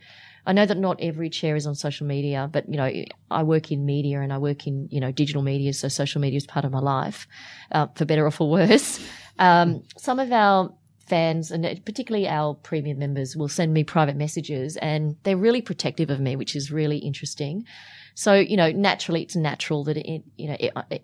I 0.48 0.52
know 0.52 0.64
that 0.64 0.78
not 0.78 0.98
every 1.00 1.28
chair 1.28 1.56
is 1.56 1.66
on 1.66 1.74
social 1.74 2.06
media, 2.06 2.48
but 2.50 2.66
you 2.70 2.78
know, 2.78 2.90
I 3.30 3.42
work 3.42 3.70
in 3.70 3.84
media 3.84 4.22
and 4.22 4.32
I 4.32 4.38
work 4.38 4.66
in, 4.66 4.88
you 4.90 4.98
know, 4.98 5.12
digital 5.12 5.42
media. 5.42 5.74
So 5.74 5.88
social 5.88 6.22
media 6.22 6.38
is 6.38 6.46
part 6.46 6.64
of 6.64 6.72
my 6.72 6.80
life, 6.80 7.28
uh, 7.70 7.88
for 7.94 8.06
better 8.06 8.24
or 8.26 8.32
for 8.32 8.50
worse. 8.50 8.98
Um, 9.40 9.84
some 9.96 10.18
of 10.18 10.32
our 10.32 10.74
fans 11.06 11.52
and 11.52 11.62
particularly 11.84 12.26
our 12.26 12.54
premium 12.54 12.98
members 12.98 13.37
will 13.37 13.46
send 13.46 13.72
me 13.72 13.84
private 13.84 14.16
messages 14.16 14.76
and 14.78 15.14
they're 15.22 15.37
really 15.37 15.62
protective 15.62 16.11
of 16.11 16.18
me, 16.18 16.34
which 16.34 16.56
is 16.56 16.72
really 16.72 16.98
interesting. 16.98 17.64
So, 18.16 18.34
you 18.34 18.56
know, 18.56 18.72
naturally, 18.72 19.22
it's 19.22 19.37
natural 19.37 19.84
that 19.84 19.96
it, 19.96 20.24
you 20.37 20.48
know, 20.48 20.56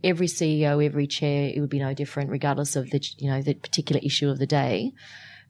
every 0.02 0.26
CEO, 0.26 0.84
every 0.84 1.06
chair, 1.06 1.52
it 1.54 1.60
would 1.60 1.70
be 1.70 1.78
no 1.78 1.94
different, 1.94 2.30
regardless 2.30 2.74
of 2.74 2.90
the, 2.90 3.00
you 3.18 3.30
know, 3.30 3.40
the 3.40 3.54
particular 3.54 4.00
issue 4.02 4.28
of 4.28 4.40
the 4.40 4.48
day, 4.48 4.90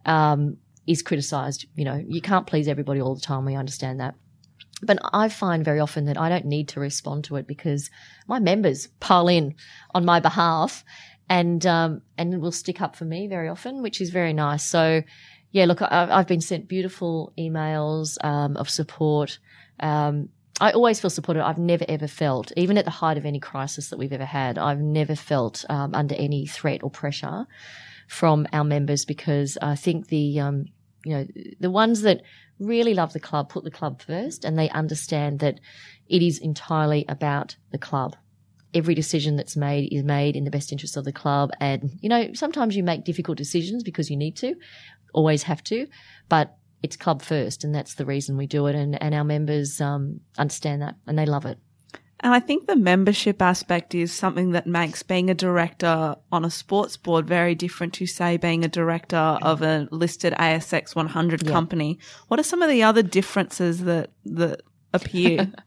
um, 0.04 0.58
is 0.86 1.02
criticized. 1.02 1.66
You 1.74 1.84
know, 1.84 2.02
you 2.06 2.20
can't 2.20 2.46
please 2.46 2.68
everybody 2.68 3.00
all 3.00 3.14
the 3.14 3.20
time. 3.20 3.44
We 3.44 3.54
understand 3.54 4.00
that. 4.00 4.14
But 4.82 4.98
I 5.12 5.28
find 5.28 5.64
very 5.64 5.80
often 5.80 6.06
that 6.06 6.18
I 6.18 6.28
don't 6.28 6.46
need 6.46 6.68
to 6.68 6.80
respond 6.80 7.24
to 7.24 7.36
it 7.36 7.46
because 7.46 7.90
my 8.26 8.38
members 8.38 8.88
pile 9.00 9.28
in 9.28 9.54
on 9.94 10.04
my 10.04 10.20
behalf 10.20 10.84
and, 11.28 11.64
um, 11.64 12.02
and 12.18 12.40
will 12.40 12.52
stick 12.52 12.82
up 12.82 12.96
for 12.96 13.04
me 13.04 13.26
very 13.28 13.48
often, 13.48 13.82
which 13.82 14.00
is 14.00 14.10
very 14.10 14.32
nice. 14.32 14.64
So, 14.64 15.02
yeah, 15.52 15.64
look, 15.64 15.80
I, 15.80 16.08
I've 16.10 16.26
been 16.26 16.40
sent 16.40 16.68
beautiful 16.68 17.32
emails, 17.38 18.22
um, 18.24 18.56
of 18.56 18.68
support. 18.68 19.38
Um, 19.80 20.28
I 20.60 20.72
always 20.72 21.00
feel 21.00 21.10
supported. 21.10 21.44
I've 21.44 21.58
never 21.58 21.84
ever 21.88 22.06
felt, 22.06 22.52
even 22.56 22.78
at 22.78 22.84
the 22.84 22.90
height 22.90 23.16
of 23.16 23.24
any 23.24 23.40
crisis 23.40 23.88
that 23.88 23.98
we've 23.98 24.12
ever 24.12 24.24
had, 24.24 24.58
I've 24.58 24.80
never 24.80 25.16
felt 25.16 25.64
um, 25.68 25.94
under 25.94 26.14
any 26.14 26.46
threat 26.46 26.82
or 26.82 26.90
pressure 26.90 27.46
from 28.08 28.46
our 28.52 28.64
members 28.64 29.04
because 29.04 29.58
I 29.62 29.76
think 29.76 30.08
the, 30.08 30.40
um, 30.40 30.66
you 31.04 31.16
know, 31.16 31.26
the 31.60 31.70
ones 31.70 32.02
that 32.02 32.22
really 32.58 32.94
love 32.94 33.12
the 33.12 33.20
club 33.20 33.48
put 33.48 33.64
the 33.64 33.70
club 33.70 34.00
first 34.02 34.44
and 34.44 34.58
they 34.58 34.70
understand 34.70 35.40
that 35.40 35.60
it 36.08 36.22
is 36.22 36.38
entirely 36.38 37.04
about 37.08 37.56
the 37.72 37.78
club. 37.78 38.16
Every 38.72 38.94
decision 38.94 39.36
that's 39.36 39.56
made 39.56 39.92
is 39.92 40.02
made 40.02 40.36
in 40.36 40.44
the 40.44 40.50
best 40.50 40.72
interest 40.72 40.96
of 40.96 41.04
the 41.04 41.12
club. 41.12 41.50
And, 41.60 41.90
you 42.00 42.08
know, 42.08 42.32
sometimes 42.34 42.76
you 42.76 42.82
make 42.82 43.04
difficult 43.04 43.38
decisions 43.38 43.82
because 43.82 44.10
you 44.10 44.16
need 44.16 44.36
to, 44.36 44.54
always 45.12 45.44
have 45.44 45.62
to, 45.64 45.86
but 46.28 46.56
it's 46.82 46.96
club 46.96 47.22
first, 47.22 47.64
and 47.64 47.74
that's 47.74 47.94
the 47.94 48.04
reason 48.04 48.36
we 48.36 48.46
do 48.46 48.66
it. 48.66 48.74
And, 48.74 49.00
and 49.02 49.14
our 49.14 49.24
members 49.24 49.80
um, 49.80 50.20
understand 50.36 50.82
that, 50.82 50.96
and 51.06 51.18
they 51.18 51.24
love 51.24 51.46
it. 51.46 51.58
And 52.20 52.32
I 52.32 52.40
think 52.40 52.66
the 52.66 52.76
membership 52.76 53.42
aspect 53.42 53.94
is 53.94 54.12
something 54.12 54.52
that 54.52 54.66
makes 54.66 55.02
being 55.02 55.28
a 55.28 55.34
director 55.34 56.16
on 56.32 56.44
a 56.44 56.50
sports 56.50 56.96
board 56.96 57.26
very 57.26 57.54
different 57.54 57.92
to, 57.94 58.06
say, 58.06 58.36
being 58.36 58.64
a 58.64 58.68
director 58.68 59.16
of 59.16 59.62
a 59.62 59.88
listed 59.90 60.32
ASX 60.34 60.94
100 60.94 61.46
company. 61.46 61.98
What 62.28 62.40
are 62.40 62.44
some 62.44 62.62
of 62.62 62.70
the 62.70 62.82
other 62.82 63.02
differences 63.02 63.80
that 63.84 64.10
that 64.24 64.62
appear? 64.92 65.52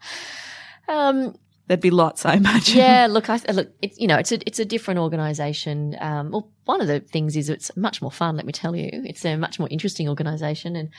Um, 0.89 1.35
There'd 1.67 1.81
be 1.81 1.91
lots, 1.91 2.25
I 2.25 2.35
imagine. 2.35 2.77
yeah, 2.77 3.07
look, 3.09 3.29
I 3.29 3.39
look, 3.51 3.69
it's 3.81 3.97
you 3.99 4.07
know, 4.07 4.17
it's 4.17 4.31
a 4.31 4.39
it's 4.47 4.59
a 4.59 4.65
different 4.65 4.99
organisation. 4.99 5.97
Um, 5.99 6.31
well, 6.31 6.49
one 6.63 6.79
of 6.79 6.87
the 6.87 7.01
things 7.01 7.35
is 7.35 7.49
it's 7.49 7.75
much 7.75 8.01
more 8.01 8.11
fun. 8.11 8.37
Let 8.37 8.45
me 8.45 8.53
tell 8.53 8.75
you, 8.75 8.89
it's 8.91 9.25
a 9.25 9.35
much 9.35 9.59
more 9.59 9.67
interesting 9.69 10.07
organisation, 10.07 10.77
and 10.77 10.89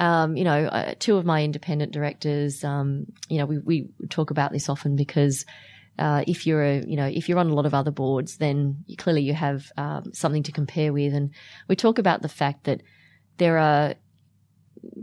um, 0.00 0.36
you 0.36 0.42
know, 0.42 0.66
uh, 0.66 0.94
two 0.98 1.16
of 1.16 1.24
my 1.24 1.44
independent 1.44 1.92
directors, 1.92 2.64
um, 2.64 3.06
you 3.28 3.38
know, 3.38 3.46
we 3.46 3.58
we 3.58 3.88
talk 4.10 4.30
about 4.30 4.52
this 4.52 4.68
often 4.68 4.96
because. 4.96 5.44
Uh, 5.98 6.22
if 6.26 6.46
you're 6.46 6.62
a, 6.62 6.84
you 6.86 6.94
know, 6.94 7.06
if 7.06 7.26
you're 7.26 7.38
on 7.38 7.48
a 7.48 7.54
lot 7.54 7.64
of 7.64 7.72
other 7.72 7.90
boards, 7.90 8.36
then 8.36 8.84
you, 8.84 8.98
clearly 8.98 9.22
you 9.22 9.32
have 9.32 9.72
um, 9.78 10.12
something 10.12 10.42
to 10.42 10.52
compare 10.52 10.92
with. 10.92 11.14
And 11.14 11.30
we 11.68 11.74
talk 11.74 11.98
about 11.98 12.20
the 12.20 12.28
fact 12.28 12.64
that 12.64 12.82
there 13.38 13.56
are 13.56 13.94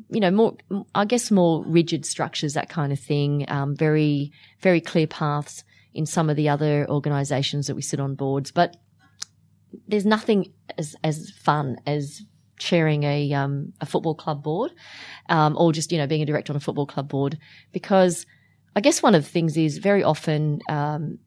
you 0.10 0.20
know, 0.20 0.32
more, 0.32 0.56
I 0.96 1.06
guess 1.06 1.32
more 1.32 1.64
rigid 1.66 2.06
structures, 2.06 2.54
that 2.54 2.70
kind 2.70 2.92
of 2.92 3.00
thing. 3.00 3.46
Um, 3.48 3.76
very, 3.76 4.32
very 4.62 4.82
clear 4.82 5.08
paths. 5.08 5.64
in 5.94 6.06
some 6.06 6.30
of 6.30 6.36
the 6.36 6.50
other 6.50 6.90
organisations 6.90 7.68
that 7.68 7.76
we 7.76 7.82
sit 7.82 8.00
on 8.00 8.16
boards, 8.16 8.52
but 8.52 8.78
there's 9.88 10.06
nothing 10.06 10.52
as 10.78 10.96
as 11.04 11.32
fun 11.32 11.78
as 11.86 12.24
chairing 12.58 13.04
a 13.04 13.34
um, 13.34 13.74
a 13.82 13.86
football 13.86 14.16
club 14.16 14.44
board, 14.44 14.72
um, 15.30 15.56
or 15.58 15.72
just 15.72 15.92
you 15.92 15.98
know 15.98 16.08
being 16.08 16.22
a 16.22 16.26
director 16.26 16.52
on 16.52 16.58
a 16.58 16.60
football 16.60 16.86
club 16.86 17.10
board, 17.10 17.38
because 17.72 18.26
I 18.76 18.82
guess 18.82 19.04
one 19.04 19.16
of 19.16 19.24
the 19.24 19.30
things 19.30 19.58
is 19.58 19.78
very 19.78 20.04
often 20.04 20.62
um, 20.70 21.20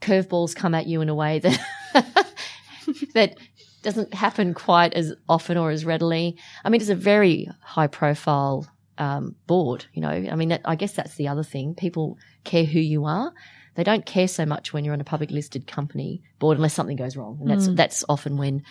curveballs 0.00 0.54
come 0.54 0.74
at 0.74 0.86
you 0.86 1.00
in 1.00 1.08
a 1.08 1.14
way 1.14 1.38
that 1.40 1.58
that 3.14 3.36
doesn't 3.82 4.14
happen 4.14 4.54
quite 4.54 4.94
as 4.94 5.12
often 5.28 5.56
or 5.56 5.70
as 5.70 5.84
readily. 5.84 6.36
I 6.64 6.68
mean, 6.68 6.80
it's 6.80 6.90
a 6.90 6.94
very 6.94 7.48
high 7.60 7.88
profile 7.88 8.66
um, 8.98 9.34
board. 9.46 9.86
You 9.92 10.02
know, 10.02 10.08
I 10.08 10.34
mean, 10.34 10.50
that, 10.50 10.62
I 10.64 10.76
guess 10.76 10.92
that's 10.92 11.16
the 11.16 11.28
other 11.28 11.42
thing. 11.42 11.74
People 11.74 12.18
care 12.44 12.64
who 12.64 12.80
you 12.80 13.04
are. 13.04 13.32
They 13.74 13.84
don't 13.84 14.04
care 14.04 14.28
so 14.28 14.44
much 14.44 14.72
when 14.72 14.84
you're 14.84 14.94
on 14.94 15.00
a 15.00 15.04
public 15.04 15.30
listed 15.30 15.66
company 15.66 16.22
board 16.38 16.58
unless 16.58 16.74
something 16.74 16.96
goes 16.96 17.16
wrong, 17.16 17.38
and 17.40 17.50
that's 17.50 17.68
that's 17.68 18.04
often 18.08 18.36
when. 18.36 18.62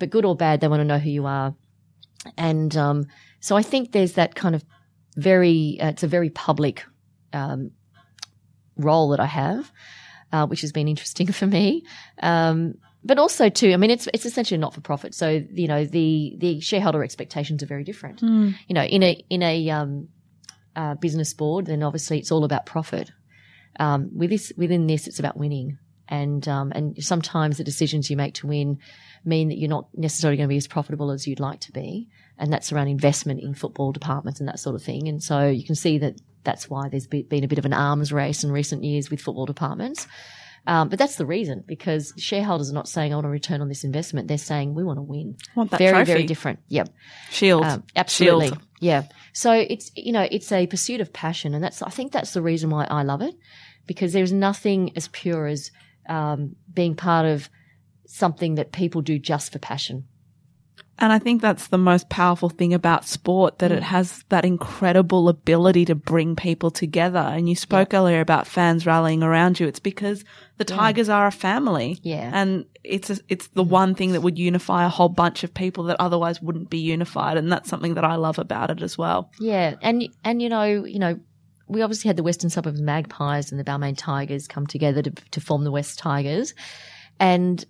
But 0.00 0.10
good 0.10 0.24
or 0.24 0.34
bad, 0.34 0.60
they 0.60 0.68
want 0.68 0.80
to 0.80 0.84
know 0.84 0.98
who 0.98 1.10
you 1.10 1.26
are, 1.26 1.54
and 2.36 2.76
um, 2.76 3.06
so 3.40 3.56
I 3.56 3.62
think 3.62 3.92
there's 3.92 4.14
that 4.14 4.34
kind 4.34 4.56
of 4.56 4.64
very. 5.16 5.78
Uh, 5.80 5.90
it's 5.90 6.02
a 6.02 6.08
very 6.08 6.30
public 6.30 6.84
um, 7.32 7.70
role 8.76 9.10
that 9.10 9.20
I 9.20 9.26
have, 9.26 9.70
uh, 10.32 10.46
which 10.46 10.62
has 10.62 10.72
been 10.72 10.88
interesting 10.88 11.30
for 11.32 11.46
me. 11.46 11.84
Um, 12.20 12.74
but 13.04 13.18
also 13.18 13.48
too, 13.48 13.72
I 13.72 13.76
mean, 13.76 13.90
it's 13.90 14.08
it's 14.12 14.26
essentially 14.26 14.58
not 14.58 14.74
for 14.74 14.80
profit. 14.80 15.14
So 15.14 15.42
you 15.52 15.68
know, 15.68 15.84
the 15.84 16.36
the 16.38 16.60
shareholder 16.60 17.04
expectations 17.04 17.62
are 17.62 17.66
very 17.66 17.84
different. 17.84 18.20
You 18.66 18.74
know, 18.74 18.84
in 18.84 19.02
a 19.02 19.24
in 19.30 19.42
a 19.42 19.70
um, 19.70 20.08
uh, 20.74 20.94
business 20.94 21.34
board, 21.34 21.66
then 21.66 21.82
obviously 21.82 22.18
it's 22.18 22.32
all 22.32 22.44
about 22.44 22.66
profit. 22.66 23.10
Um, 23.78 24.10
with 24.14 24.30
this 24.30 24.52
within 24.56 24.86
this, 24.86 25.06
it's 25.06 25.18
about 25.18 25.36
winning. 25.36 25.78
And 26.08 26.46
um, 26.48 26.72
and 26.74 27.02
sometimes 27.02 27.58
the 27.58 27.64
decisions 27.64 28.08
you 28.10 28.16
make 28.16 28.34
to 28.34 28.46
win 28.46 28.78
mean 29.24 29.48
that 29.48 29.58
you're 29.58 29.68
not 29.68 29.88
necessarily 29.94 30.36
going 30.36 30.48
to 30.48 30.52
be 30.52 30.56
as 30.56 30.66
profitable 30.66 31.10
as 31.10 31.26
you'd 31.26 31.40
like 31.40 31.60
to 31.60 31.72
be, 31.72 32.08
and 32.38 32.52
that's 32.52 32.72
around 32.72 32.88
investment 32.88 33.40
in 33.40 33.54
football 33.54 33.92
departments 33.92 34.40
and 34.40 34.48
that 34.48 34.58
sort 34.58 34.74
of 34.74 34.82
thing. 34.82 35.06
And 35.08 35.22
so 35.22 35.48
you 35.48 35.64
can 35.64 35.74
see 35.74 35.98
that 35.98 36.20
that's 36.44 36.70
why 36.70 36.88
there's 36.88 37.06
been 37.06 37.44
a 37.44 37.48
bit 37.48 37.58
of 37.58 37.66
an 37.66 37.74
arms 37.74 38.10
race 38.10 38.42
in 38.42 38.50
recent 38.50 38.84
years 38.84 39.10
with 39.10 39.20
football 39.20 39.44
departments. 39.44 40.06
Um, 40.66 40.88
but 40.88 40.98
that's 40.98 41.16
the 41.16 41.26
reason 41.26 41.64
because 41.66 42.12
shareholders 42.18 42.70
are 42.70 42.74
not 42.74 42.88
saying 42.88 43.12
I 43.12 43.16
want 43.16 43.26
a 43.26 43.30
return 43.30 43.60
on 43.60 43.68
this 43.68 43.84
investment. 43.84 44.28
They're 44.28 44.38
saying 44.38 44.74
we 44.74 44.84
want 44.84 44.98
to 44.98 45.02
win. 45.02 45.36
Want 45.54 45.70
that 45.70 45.78
very 45.78 45.92
trophy. 45.92 46.12
very 46.12 46.24
different. 46.24 46.58
Yep. 46.68 46.90
Shield. 47.30 47.64
Um, 47.64 47.84
absolutely. 47.96 48.48
Shield. 48.48 48.62
Yeah. 48.80 49.02
So 49.32 49.52
it's, 49.52 49.90
you 49.96 50.12
know, 50.12 50.26
it's 50.30 50.52
a 50.52 50.66
pursuit 50.66 51.00
of 51.00 51.12
passion. 51.12 51.54
And 51.54 51.64
that's, 51.64 51.82
I 51.82 51.90
think 51.90 52.12
that's 52.12 52.32
the 52.32 52.42
reason 52.42 52.70
why 52.70 52.84
I 52.84 53.02
love 53.02 53.22
it 53.22 53.34
because 53.86 54.12
there's 54.12 54.32
nothing 54.32 54.92
as 54.96 55.08
pure 55.08 55.46
as 55.46 55.70
um, 56.08 56.56
being 56.72 56.94
part 56.94 57.26
of 57.26 57.48
something 58.06 58.56
that 58.56 58.72
people 58.72 59.00
do 59.00 59.18
just 59.18 59.52
for 59.52 59.58
passion. 59.58 60.04
And 60.98 61.12
I 61.12 61.18
think 61.20 61.40
that's 61.40 61.68
the 61.68 61.78
most 61.78 62.08
powerful 62.08 62.48
thing 62.48 62.74
about 62.74 63.06
sport 63.06 63.60
that 63.60 63.70
it 63.70 63.80
mm. 63.80 63.86
has 63.86 64.24
that 64.30 64.44
incredible 64.44 65.28
ability 65.28 65.84
to 65.84 65.94
bring 65.94 66.34
people 66.34 66.72
together. 66.72 67.20
And 67.20 67.48
you 67.48 67.54
spoke 67.54 67.94
earlier 67.94 68.20
about 68.20 68.48
fans 68.48 68.84
rallying 68.84 69.22
around 69.22 69.60
you. 69.60 69.68
It's 69.68 69.78
because 69.78 70.24
the 70.56 70.64
Tigers 70.64 71.08
are 71.08 71.28
a 71.28 71.32
family. 71.32 71.98
Yeah. 72.02 72.30
And 72.34 72.64
it's 72.82 73.10
a, 73.10 73.18
it's 73.28 73.46
the 73.48 73.62
one 73.62 73.94
thing 73.94 74.12
that 74.12 74.22
would 74.22 74.38
unify 74.38 74.84
a 74.84 74.88
whole 74.88 75.08
bunch 75.08 75.44
of 75.44 75.54
people 75.54 75.84
that 75.84 76.00
otherwise 76.00 76.42
wouldn't 76.42 76.68
be 76.68 76.78
unified. 76.78 77.36
And 77.36 77.50
that's 77.52 77.68
something 77.68 77.94
that 77.94 78.04
I 78.04 78.16
love 78.16 78.40
about 78.40 78.70
it 78.70 78.82
as 78.82 78.98
well. 78.98 79.30
Yeah. 79.38 79.76
And, 79.80 80.08
and, 80.24 80.42
you 80.42 80.48
know, 80.48 80.64
you 80.64 80.98
know, 80.98 81.20
we 81.68 81.82
obviously 81.82 82.08
had 82.08 82.16
the 82.16 82.22
Western 82.24 82.50
Suburbs 82.50 82.80
Magpies 82.80 83.52
and 83.52 83.60
the 83.60 83.64
Balmain 83.64 83.94
Tigers 83.96 84.48
come 84.48 84.66
together 84.66 85.02
to, 85.02 85.10
to 85.10 85.40
form 85.40 85.62
the 85.62 85.70
West 85.70 85.98
Tigers. 85.98 86.54
And 87.20 87.64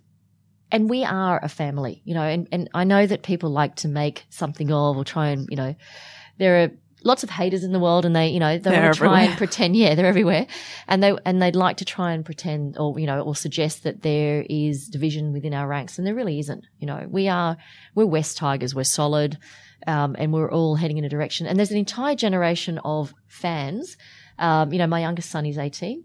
and 0.71 0.89
we 0.89 1.03
are 1.03 1.39
a 1.41 1.49
family, 1.49 2.01
you 2.05 2.13
know, 2.13 2.23
and, 2.23 2.47
and 2.51 2.69
I 2.73 2.83
know 2.83 3.05
that 3.05 3.23
people 3.23 3.49
like 3.49 3.75
to 3.77 3.87
make 3.87 4.25
something 4.29 4.71
of 4.71 4.97
or 4.97 5.03
try 5.03 5.29
and, 5.29 5.47
you 5.49 5.57
know, 5.57 5.75
there 6.37 6.63
are 6.63 6.69
lots 7.03 7.23
of 7.23 7.29
haters 7.29 7.63
in 7.63 7.71
the 7.71 7.79
world 7.79 8.05
and 8.05 8.15
they, 8.15 8.27
you 8.27 8.39
know, 8.39 8.57
they 8.57 8.71
want 8.71 8.93
to 8.93 8.97
try 8.97 9.21
and 9.21 9.37
pretend, 9.37 9.75
yeah, 9.75 9.95
they're 9.95 10.05
everywhere. 10.05 10.45
And 10.87 11.01
they, 11.01 11.13
and 11.25 11.41
they'd 11.41 11.55
like 11.55 11.77
to 11.77 11.85
try 11.85 12.13
and 12.13 12.23
pretend 12.23 12.77
or, 12.77 12.99
you 12.99 13.07
know, 13.07 13.21
or 13.21 13.35
suggest 13.35 13.83
that 13.83 14.01
there 14.03 14.45
is 14.49 14.87
division 14.87 15.33
within 15.33 15.53
our 15.53 15.67
ranks 15.67 15.97
and 15.97 16.05
there 16.05 16.15
really 16.15 16.39
isn't, 16.39 16.65
you 16.77 16.85
know, 16.85 17.07
we 17.09 17.27
are, 17.27 17.57
we're 17.95 18.05
West 18.05 18.37
Tigers, 18.37 18.75
we're 18.75 18.83
solid, 18.83 19.37
um, 19.87 20.15
and 20.19 20.33
we're 20.33 20.51
all 20.51 20.75
heading 20.75 20.97
in 20.97 21.05
a 21.05 21.09
direction. 21.09 21.47
And 21.47 21.57
there's 21.57 21.71
an 21.71 21.77
entire 21.77 22.15
generation 22.15 22.79
of 22.79 23.13
fans. 23.27 23.97
Um, 24.37 24.71
you 24.71 24.77
know, 24.77 24.87
my 24.87 24.99
youngest 24.99 25.29
son 25.29 25.45
is 25.45 25.57
18 25.57 26.03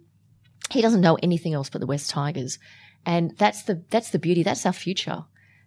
he 0.70 0.82
doesn't 0.82 1.00
know 1.00 1.18
anything 1.22 1.54
else 1.54 1.70
but 1.70 1.80
the 1.80 1.86
West 1.86 2.10
Tigers, 2.10 2.58
and 3.06 3.36
that's 3.38 3.62
the 3.62 3.82
that's 3.90 4.10
the 4.10 4.18
beauty. 4.18 4.42
That's 4.42 4.66
our 4.66 4.72
future. 4.72 5.24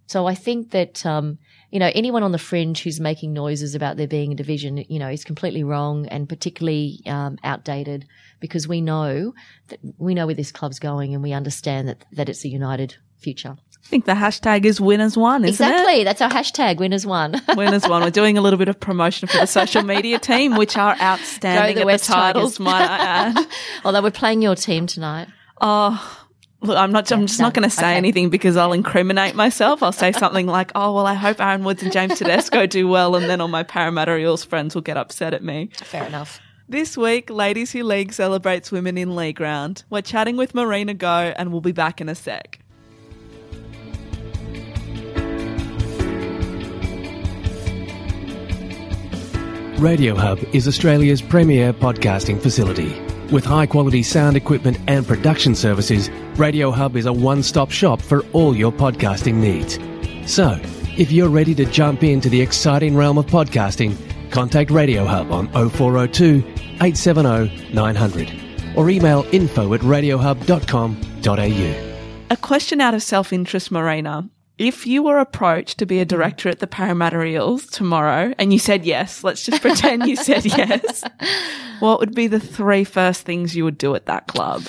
So 0.08 0.26
I 0.26 0.36
think 0.36 0.72
that 0.72 1.06
um, 1.06 1.38
you 1.70 1.80
know 1.80 1.92
anyone 1.94 2.24
on 2.24 2.32
the 2.32 2.38
fringe 2.38 2.84
who's 2.84 3.00
making 3.00 3.34
noises 3.34 3.76
about 3.76 3.98
there 3.98 4.08
being 4.08 4.32
a 4.32 4.36
division, 4.36 4.78
you 4.78 5.00
know, 5.00 5.10
is 5.10 5.24
completely 5.24 5.64
wrong 5.64 6.08
and 6.08 6.30
particularly 6.30 7.02
um, 7.06 7.38
outdated 7.44 8.06
because 8.40 8.68
we 8.68 8.82
know 8.82 9.34
that 9.68 9.80
we 9.98 10.14
know 10.14 10.26
where 10.26 10.36
this 10.36 10.52
club's 10.52 10.80
going 10.80 11.14
and 11.14 11.22
we 11.24 11.34
understand 11.34 11.88
that 11.88 12.06
that 12.14 12.30
it's 12.30 12.46
a 12.46 12.50
united 12.50 12.96
future. 13.18 13.58
I 13.88 13.90
think 13.90 14.06
the 14.06 14.14
hashtag 14.14 14.66
is 14.66 14.82
winners 14.82 15.16
one, 15.16 15.46
isn't 15.46 15.66
exactly, 15.66 16.04
that's 16.04 16.22
our 16.22 16.30
hashtag. 16.30 16.78
Winners 16.78 17.06
it? 17.06 17.10
Winners 17.58 17.88
one. 17.88 18.02
We're 18.02 18.10
doing 18.10 18.38
a 18.38 18.42
little 18.42 18.60
bit 18.60 18.68
of 18.68 18.78
promotion 18.80 19.30
for 19.30 19.38
the 19.38 19.46
social 19.46 19.82
media 19.82 20.20
team, 20.20 20.58
which 20.58 20.76
are 20.76 20.96
outstanding 21.00 21.76
Go 21.76 21.80
the 21.80 21.82
at 21.82 21.86
West 21.86 22.08
the 22.08 22.14
titles, 22.14 22.58
Tigers. 22.58 22.60
might 22.60 22.82
I 22.82 22.98
add. 22.98 23.48
Although 23.86 24.02
we're 24.02 24.12
playing 24.12 24.42
your 24.42 24.56
team 24.56 24.88
tonight. 24.88 25.30
Oh, 25.62 26.27
look, 26.62 26.78
I'm 26.78 26.92
not. 26.92 27.12
I'm 27.12 27.28
just 27.28 27.40
no, 27.40 27.46
not 27.46 27.54
going 27.54 27.68
to 27.68 27.76
say 27.76 27.84
okay. 27.84 27.96
anything 27.96 28.30
because 28.30 28.58
I'll 28.58 28.74
incriminate 28.74 29.36
myself. 29.36 29.84
I'll 29.84 29.92
say 29.92 30.12
something 30.14 30.48
like, 30.48 30.72
"Oh, 30.76 30.94
well, 30.94 31.06
I 31.06 31.14
hope 31.14 31.40
Aaron 31.40 31.64
Woods 31.64 31.84
and 31.84 31.92
James 31.92 32.18
Tedesco 32.18 32.66
do 32.66 32.88
well," 32.88 33.16
and 33.16 33.30
then 33.30 33.42
all 33.42 33.48
my 33.48 33.64
Parramatta 33.64 34.18
Eels 34.18 34.44
friends 34.44 34.76
will 34.76 34.82
get 34.82 34.98
upset 34.98 35.34
at 35.34 35.44
me. 35.44 35.70
Fair 35.74 36.06
enough. 36.06 36.40
This 36.70 36.98
week, 36.98 37.30
Ladies 37.30 37.72
Who 37.72 37.84
League 37.84 38.12
celebrates 38.12 38.72
women 38.72 38.98
in 38.98 39.16
league 39.16 39.40
round. 39.40 39.86
We're 39.90 40.02
chatting 40.02 40.36
with 40.36 40.54
Marina 40.54 40.94
Go, 40.94 41.34
and 41.38 41.52
we'll 41.52 41.62
be 41.62 41.72
back 41.72 42.02
in 42.02 42.10
a 42.10 42.16
sec. 42.16 42.60
Radio 49.80 50.16
Hub 50.16 50.40
is 50.54 50.68
Australia's 50.68 51.22
premier 51.22 51.72
podcasting 51.72 52.42
facility. 52.42 53.00
With 53.32 53.46
high 53.46 53.68
quality 53.68 54.02
sound 54.02 54.36
equipment 54.36 54.80
and 54.88 55.06
production 55.06 55.54
services, 55.54 56.10
Radio 56.38 56.70
Hub 56.70 56.96
is 56.96 57.08
a 57.08 57.14
one 57.14 57.42
stop 57.42 57.72
shop 57.72 58.00
for 58.00 58.22
all 58.32 58.56
your 58.56 58.72
podcasting 58.72 59.36
needs. 59.36 59.80
So, 60.32 60.60
if 60.98 61.12
you're 61.12 61.30
ready 61.30 61.56
to 61.56 61.66
jump 61.66 62.04
into 62.04 62.30
the 62.30 62.40
exciting 62.40 62.96
realm 62.96 63.18
of 63.18 63.26
podcasting, 63.26 63.96
contact 64.32 64.70
Radio 64.70 65.06
Hub 65.06 65.32
on 65.32 65.48
0402 65.48 66.44
870 66.82 67.74
900 67.74 68.32
or 68.76 68.90
email 68.90 69.26
info 69.32 69.74
at 69.74 69.82
radiohub.com.au. 69.82 71.94
A 72.30 72.38
question 72.38 72.82
out 72.82 72.94
of 72.94 73.02
self 73.02 73.34
interest, 73.34 73.72
Marina. 73.72 74.30
If 74.60 74.86
you 74.86 75.04
were 75.04 75.20
approached 75.20 75.78
to 75.80 75.86
be 75.86 76.00
a 76.00 76.06
director 76.06 76.50
at 76.50 76.60
the 76.60 76.68
Parramatta 76.68 77.24
Eels 77.24 77.66
tomorrow 77.68 78.34
and 78.38 78.54
you 78.54 78.60
said 78.60 78.86
yes, 78.86 79.24
let's 79.24 79.44
just 79.44 79.62
pretend 79.62 80.08
you 80.08 80.16
said 80.16 80.46
yes, 80.46 81.04
what 81.80 82.00
would 82.00 82.14
be 82.14 82.28
the 82.28 82.40
three 82.40 82.84
first 82.84 83.24
things 83.24 83.56
you 83.56 83.64
would 83.64 83.78
do 83.78 83.96
at 83.96 84.08
that 84.08 84.28
club? 84.28 84.64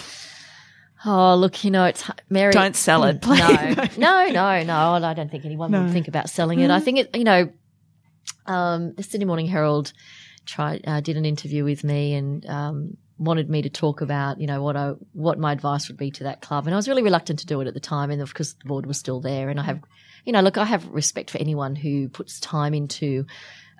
Oh, 1.05 1.37
look, 1.37 1.65
you 1.65 1.71
know, 1.71 1.85
it's 1.85 2.11
Mary. 2.29 2.53
Don't 2.53 2.75
sell 2.75 3.05
it, 3.05 3.23
please. 3.23 3.39
No, 3.39 4.27
no, 4.27 4.31
no, 4.31 4.63
no. 4.65 5.07
I 5.07 5.15
don't 5.15 5.31
think 5.31 5.45
anyone 5.45 5.71
would 5.71 5.93
think 5.93 6.09
about 6.09 6.29
selling 6.29 6.59
it. 6.61 6.71
I 6.71 6.81
think 6.81 6.99
it, 6.99 7.17
you 7.17 7.25
know, 7.25 7.53
um, 8.47 8.95
the 8.95 9.03
Sydney 9.03 9.25
Morning 9.25 9.47
Herald 9.47 9.93
tried, 10.45 10.83
uh, 10.87 11.01
did 11.01 11.17
an 11.17 11.25
interview 11.25 11.63
with 11.65 11.85
me 11.85 12.15
and, 12.15 12.45
um, 12.47 12.97
wanted 13.19 13.51
me 13.51 13.63
to 13.63 13.71
talk 13.71 14.01
about, 14.01 14.41
you 14.41 14.47
know, 14.47 14.63
what 14.63 14.77
I, 14.77 14.93
what 15.13 15.39
my 15.39 15.53
advice 15.53 15.89
would 15.89 15.97
be 15.97 16.11
to 16.13 16.25
that 16.25 16.41
club. 16.41 16.67
And 16.67 16.75
I 16.75 16.77
was 16.77 16.89
really 16.89 17.03
reluctant 17.03 17.41
to 17.41 17.47
do 17.47 17.61
it 17.61 17.67
at 17.67 17.75
the 17.75 17.81
time. 17.81 18.11
And 18.11 18.23
of 18.23 18.33
course 18.35 18.55
the 18.55 18.69
board 18.69 18.87
was 18.87 18.99
still 18.99 19.21
there. 19.21 19.51
And 19.51 19.59
I 19.59 19.65
have, 19.65 19.81
you 20.25 20.33
know, 20.33 20.41
look, 20.41 20.57
I 20.57 20.65
have 20.65 20.87
respect 20.89 21.31
for 21.31 21.39
anyone 21.39 21.75
who 21.77 22.09
puts 22.09 22.41
time 22.41 22.75
into, 22.75 23.27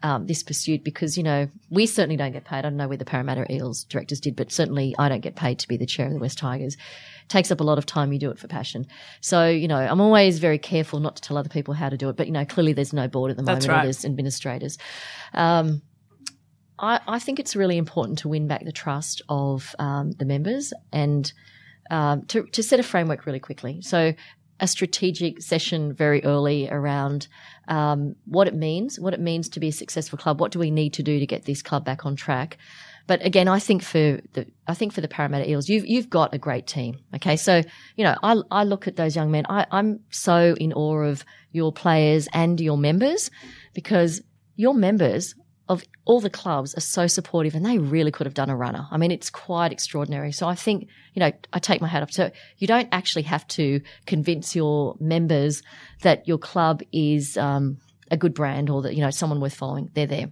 um, 0.03 0.27
this 0.27 0.43
pursuit 0.43 0.85
because, 0.85 1.17
you 1.17 1.23
know, 1.23 1.49
we 1.71 1.87
certainly 1.87 2.17
don't 2.17 2.33
get 2.33 2.45
paid. 2.45 2.59
I 2.59 2.63
don't 2.63 2.77
know 2.77 2.89
where 2.89 2.97
the 2.97 3.05
Parramatta 3.05 3.53
Eels 3.53 3.85
directors 3.85 4.21
did, 4.21 4.37
but 4.37 4.53
certainly 4.53 4.95
I 4.99 5.09
don't 5.09 5.21
get 5.21 5.37
paid 5.37 5.59
to 5.61 5.69
be 5.69 5.77
the 5.77 5.87
chair 5.87 6.07
of 6.07 6.13
the 6.13 6.19
West 6.19 6.39
Tigers. 6.39 6.75
It 6.75 7.29
takes 7.29 7.51
up 7.51 7.61
a 7.61 7.65
lot 7.65 7.79
of 7.79 7.87
time. 7.87 8.13
You 8.13 8.19
do 8.19 8.31
it 8.31 8.39
for 8.39 8.49
passion. 8.49 8.87
So, 9.21 9.49
you 9.49 9.69
know, 9.69 9.79
I'm 9.79 10.01
always 10.01 10.39
very 10.39 10.59
careful 10.59 11.01
not 11.01 11.17
to 11.17 11.23
tell 11.23 11.37
other 11.37 11.49
people 11.49 11.75
how 11.75 11.89
to 11.89 11.97
do 11.97 12.09
it, 12.09 12.17
but, 12.17 12.27
you 12.27 12.33
know, 12.33 12.45
clearly 12.45 12.73
there's 12.73 12.93
no 12.93 13.09
board 13.09 13.31
at 13.31 13.37
the 13.37 13.43
moment 13.43 13.67
right. 13.67 13.81
or 13.81 13.83
there's 13.85 14.05
administrators. 14.05 14.79
Um, 15.35 15.83
I, 16.79 17.01
I 17.07 17.19
think 17.19 17.39
it's 17.39 17.57
really 17.57 17.77
important 17.77 18.19
to 18.21 18.29
win 18.29 18.47
back 18.47 18.65
the 18.65 18.73
trust 18.73 19.23
of 19.29 19.75
um, 19.79 20.13
the 20.13 20.25
members 20.25 20.73
and 20.93 21.33
um, 21.91 22.25
to, 22.27 22.45
to 22.45 22.63
set 22.63 22.79
a 22.79 22.83
framework 22.83 23.27
really 23.27 23.41
quickly. 23.41 23.81
So, 23.83 24.13
a 24.61 24.67
strategic 24.67 25.43
session 25.43 25.93
very 25.93 26.25
early 26.25 26.69
around 26.69 27.29
um, 27.69 28.17
what 28.25 28.49
it 28.49 28.55
means, 28.55 28.99
what 28.99 29.15
it 29.15 29.21
means 29.21 29.49
to 29.51 29.61
be 29.61 29.69
a 29.69 29.73
successful 29.73 30.19
club. 30.19 30.41
What 30.41 30.53
do 30.53 30.59
we 30.59 30.71
need 30.71 30.95
to 30.95 31.03
do 31.03 31.19
to 31.19 31.27
get 31.27 31.45
this 31.45 31.63
club 31.63 31.85
back 31.85 32.05
on 32.05 32.17
track? 32.17 32.59
But 33.07 33.25
again, 33.25 33.49
I 33.49 33.59
think 33.59 33.83
for 33.83 34.21
the, 34.35 34.47
I 34.67 34.75
think 34.75 34.93
for 34.93 35.01
the 35.01 35.09
Parramatta 35.09 35.49
Eels, 35.49 35.69
you've, 35.69 35.87
you've 35.87 36.11
got 36.11 36.35
a 36.35 36.39
great 36.39 36.67
team. 36.67 36.99
Okay. 37.15 37.37
So, 37.37 37.63
you 37.97 38.05
know, 38.05 38.17
I, 38.23 38.37
I 38.51 38.65
look 38.65 38.87
at 38.87 38.97
those 38.97 39.17
young 39.17 39.31
men. 39.31 39.47
I, 39.49 39.67
I'm 39.71 40.01
so 40.11 40.55
in 40.61 40.73
awe 40.75 41.05
of 41.05 41.25
your 41.53 41.73
players 41.73 42.29
and 42.35 42.61
your 42.61 42.77
members 42.77 43.31
because 43.73 44.21
your 44.57 44.75
members 44.75 45.35
of 45.69 45.85
all 46.05 46.21
the 46.21 46.31
clubs 46.31 46.75
are 46.75 46.81
so 46.81 47.07
supportive 47.07 47.55
and 47.55 47.65
they 47.65 47.79
really 47.79 48.11
could 48.11 48.27
have 48.27 48.35
done 48.35 48.49
a 48.49 48.57
runner. 48.57 48.87
I 48.91 48.97
mean, 48.97 49.11
it's 49.11 49.29
quite 49.29 49.71
extraordinary. 49.71 50.33
So 50.33 50.49
I 50.49 50.55
think, 50.55 50.89
you 51.13 51.21
know, 51.21 51.31
I 51.53 51.59
take 51.59 51.81
my 51.81 51.89
hat 51.89 52.03
off. 52.03 52.11
So 52.11 52.31
you 52.57 52.67
don't 52.67 52.89
actually 52.91 53.23
have 53.23 53.47
to 53.49 53.81
convince 54.07 54.57
your 54.57 54.97
members 54.99 55.63
that 56.03 56.27
your 56.27 56.39
club 56.39 56.83
is, 56.91 57.37
um, 57.37 57.79
a 58.11 58.17
good 58.17 58.33
brand 58.33 58.71
or 58.71 58.83
that, 58.83 58.95
you 58.95 59.03
know, 59.03 59.11
someone 59.11 59.41
worth 59.41 59.55
following. 59.55 59.91
They're 59.93 60.07
there. 60.07 60.31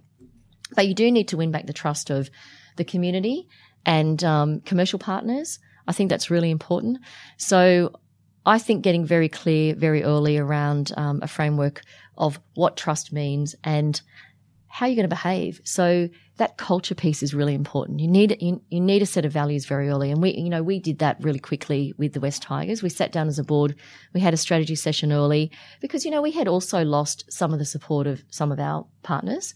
But 0.75 0.87
you 0.87 0.95
do 0.95 1.11
need 1.11 1.27
to 1.29 1.37
win 1.37 1.51
back 1.51 1.67
the 1.67 1.73
trust 1.73 2.09
of 2.09 2.29
the 2.75 2.83
community 2.83 3.47
and 3.85 4.21
um, 4.23 4.61
commercial 4.61 4.97
partners. 4.97 5.59
I 5.87 5.93
think 5.93 6.09
that's 6.09 6.31
really 6.31 6.49
important. 6.49 6.97
So 7.37 7.93
I 8.45 8.59
think 8.59 8.81
getting 8.81 9.05
very 9.05 9.29
clear 9.29 9.75
very 9.75 10.03
early 10.03 10.37
around 10.37 10.91
um, 10.97 11.19
a 11.21 11.27
framework 11.27 11.81
of 12.17 12.39
what 12.55 12.77
trust 12.77 13.13
means 13.13 13.55
and 13.63 14.01
how 14.77 14.85
you're 14.85 14.95
going 14.95 15.09
to 15.09 15.15
behave. 15.15 15.59
So 15.63 16.07
that 16.37 16.57
culture 16.57 16.93
piece 16.93 17.23
is 17.23 17.33
really 17.33 17.55
important. 17.55 17.99
You 17.99 18.07
need 18.07 18.37
you, 18.39 18.61
you 18.69 18.79
need 18.79 19.01
a 19.01 19.07
set 19.07 19.25
of 19.25 19.33
values 19.33 19.65
very 19.65 19.89
early, 19.89 20.11
and 20.11 20.21
we 20.21 20.35
you 20.35 20.49
know 20.49 20.61
we 20.61 20.77
did 20.77 20.99
that 20.99 21.17
really 21.19 21.39
quickly 21.39 21.95
with 21.97 22.13
the 22.13 22.19
West 22.19 22.43
Tigers. 22.43 22.83
We 22.83 22.89
sat 22.89 23.11
down 23.11 23.27
as 23.27 23.39
a 23.39 23.43
board, 23.43 23.75
we 24.13 24.19
had 24.19 24.35
a 24.35 24.37
strategy 24.37 24.75
session 24.75 25.11
early 25.11 25.51
because 25.81 26.05
you 26.05 26.11
know 26.11 26.21
we 26.21 26.29
had 26.29 26.47
also 26.47 26.83
lost 26.83 27.25
some 27.27 27.53
of 27.53 27.59
the 27.59 27.65
support 27.65 28.05
of 28.05 28.21
some 28.29 28.51
of 28.51 28.59
our 28.59 28.85
partners, 29.01 29.55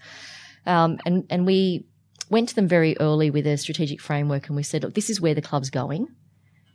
um, 0.65 0.97
and 1.05 1.27
and 1.29 1.45
we 1.45 1.85
went 2.31 2.49
to 2.49 2.55
them 2.55 2.67
very 2.67 2.97
early 2.99 3.29
with 3.29 3.45
a 3.45 3.57
strategic 3.57 4.01
framework, 4.01 4.47
and 4.47 4.55
we 4.55 4.63
said, 4.63 4.81
look, 4.81 4.95
this 4.95 5.11
is 5.11 5.21
where 5.21 5.35
the 5.35 5.41
club's 5.49 5.69
going, 5.69 6.07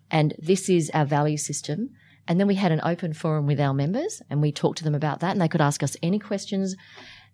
and 0.08 0.34
this 0.38 0.68
is 0.68 0.88
our 0.94 1.04
value 1.04 1.38
system. 1.38 1.90
And 2.28 2.38
then 2.38 2.46
we 2.46 2.56
had 2.56 2.72
an 2.72 2.80
open 2.84 3.12
forum 3.12 3.46
with 3.46 3.58
our 3.58 3.74
members, 3.74 4.22
and 4.30 4.40
we 4.40 4.52
talked 4.52 4.78
to 4.78 4.84
them 4.84 4.94
about 4.94 5.18
that, 5.20 5.32
and 5.32 5.40
they 5.40 5.48
could 5.48 5.60
ask 5.60 5.82
us 5.82 5.96
any 6.00 6.20
questions. 6.20 6.76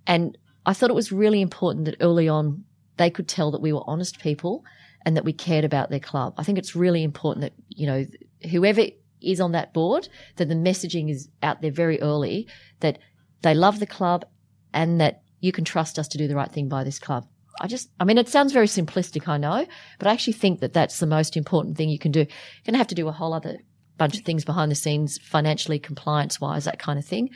And 0.06 0.38
I 0.64 0.72
thought 0.72 0.90
it 0.90 0.94
was 0.94 1.12
really 1.12 1.40
important 1.40 1.86
that 1.86 1.96
early 2.00 2.28
on 2.28 2.64
they 2.96 3.10
could 3.10 3.28
tell 3.28 3.50
that 3.50 3.62
we 3.62 3.72
were 3.72 3.82
honest 3.86 4.20
people 4.20 4.64
and 5.04 5.16
that 5.16 5.24
we 5.24 5.32
cared 5.32 5.64
about 5.64 5.90
their 5.90 6.00
club. 6.00 6.34
I 6.38 6.44
think 6.44 6.58
it's 6.58 6.76
really 6.76 7.02
important 7.02 7.42
that, 7.42 7.54
you 7.68 7.86
know, 7.86 8.06
whoever 8.50 8.82
is 9.20 9.40
on 9.40 9.52
that 9.52 9.72
board, 9.72 10.08
that 10.36 10.48
the 10.48 10.54
messaging 10.54 11.10
is 11.10 11.28
out 11.42 11.62
there 11.62 11.72
very 11.72 12.00
early, 12.00 12.48
that 12.80 12.98
they 13.42 13.54
love 13.54 13.80
the 13.80 13.86
club 13.86 14.24
and 14.72 15.00
that 15.00 15.22
you 15.40 15.52
can 15.52 15.64
trust 15.64 15.98
us 15.98 16.08
to 16.08 16.18
do 16.18 16.28
the 16.28 16.36
right 16.36 16.52
thing 16.52 16.68
by 16.68 16.84
this 16.84 16.98
club. 16.98 17.26
I 17.60 17.66
just, 17.66 17.90
I 18.00 18.04
mean, 18.04 18.18
it 18.18 18.28
sounds 18.28 18.52
very 18.52 18.66
simplistic, 18.66 19.28
I 19.28 19.36
know, 19.36 19.66
but 19.98 20.08
I 20.08 20.12
actually 20.12 20.32
think 20.34 20.60
that 20.60 20.72
that's 20.72 20.98
the 20.98 21.06
most 21.06 21.36
important 21.36 21.76
thing 21.76 21.88
you 21.88 21.98
can 21.98 22.12
do. 22.12 22.20
You're 22.20 22.26
going 22.64 22.74
to 22.74 22.78
have 22.78 22.86
to 22.88 22.94
do 22.94 23.08
a 23.08 23.12
whole 23.12 23.34
other 23.34 23.58
bunch 23.98 24.16
of 24.16 24.24
things 24.24 24.44
behind 24.44 24.70
the 24.70 24.76
scenes, 24.76 25.18
financially, 25.18 25.78
compliance 25.78 26.40
wise, 26.40 26.64
that 26.64 26.78
kind 26.78 26.98
of 26.98 27.04
thing 27.04 27.30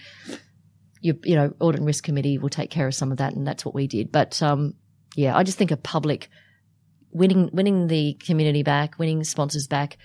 you, 1.07 1.19
you 1.23 1.37
know, 1.37 1.55
audit 1.61 1.79
and 1.79 1.87
risk 1.87 2.05
committee 2.05 2.37
will 2.37 2.49
take 2.49 2.71
care 2.71 2.89
of 2.89 2.95
some 2.95 3.13
of 3.13 3.19
that, 3.19 3.35
and 3.35 3.47
that's 3.47 3.65
what 3.65 3.75
we 3.75 3.87
did. 3.87 4.11
But 4.11 4.43
um, 4.43 4.75
yeah, 5.15 5.37
I 5.37 5.45
just 5.45 5.57
think 5.57 5.71
a 5.71 5.77
public 5.77 6.29
winning 7.13 7.49
winning 7.53 7.87
the 7.87 8.15
community 8.15 8.63
back, 8.63 8.99
winning 8.99 9.23
sponsors 9.25 9.67
back 9.69 9.97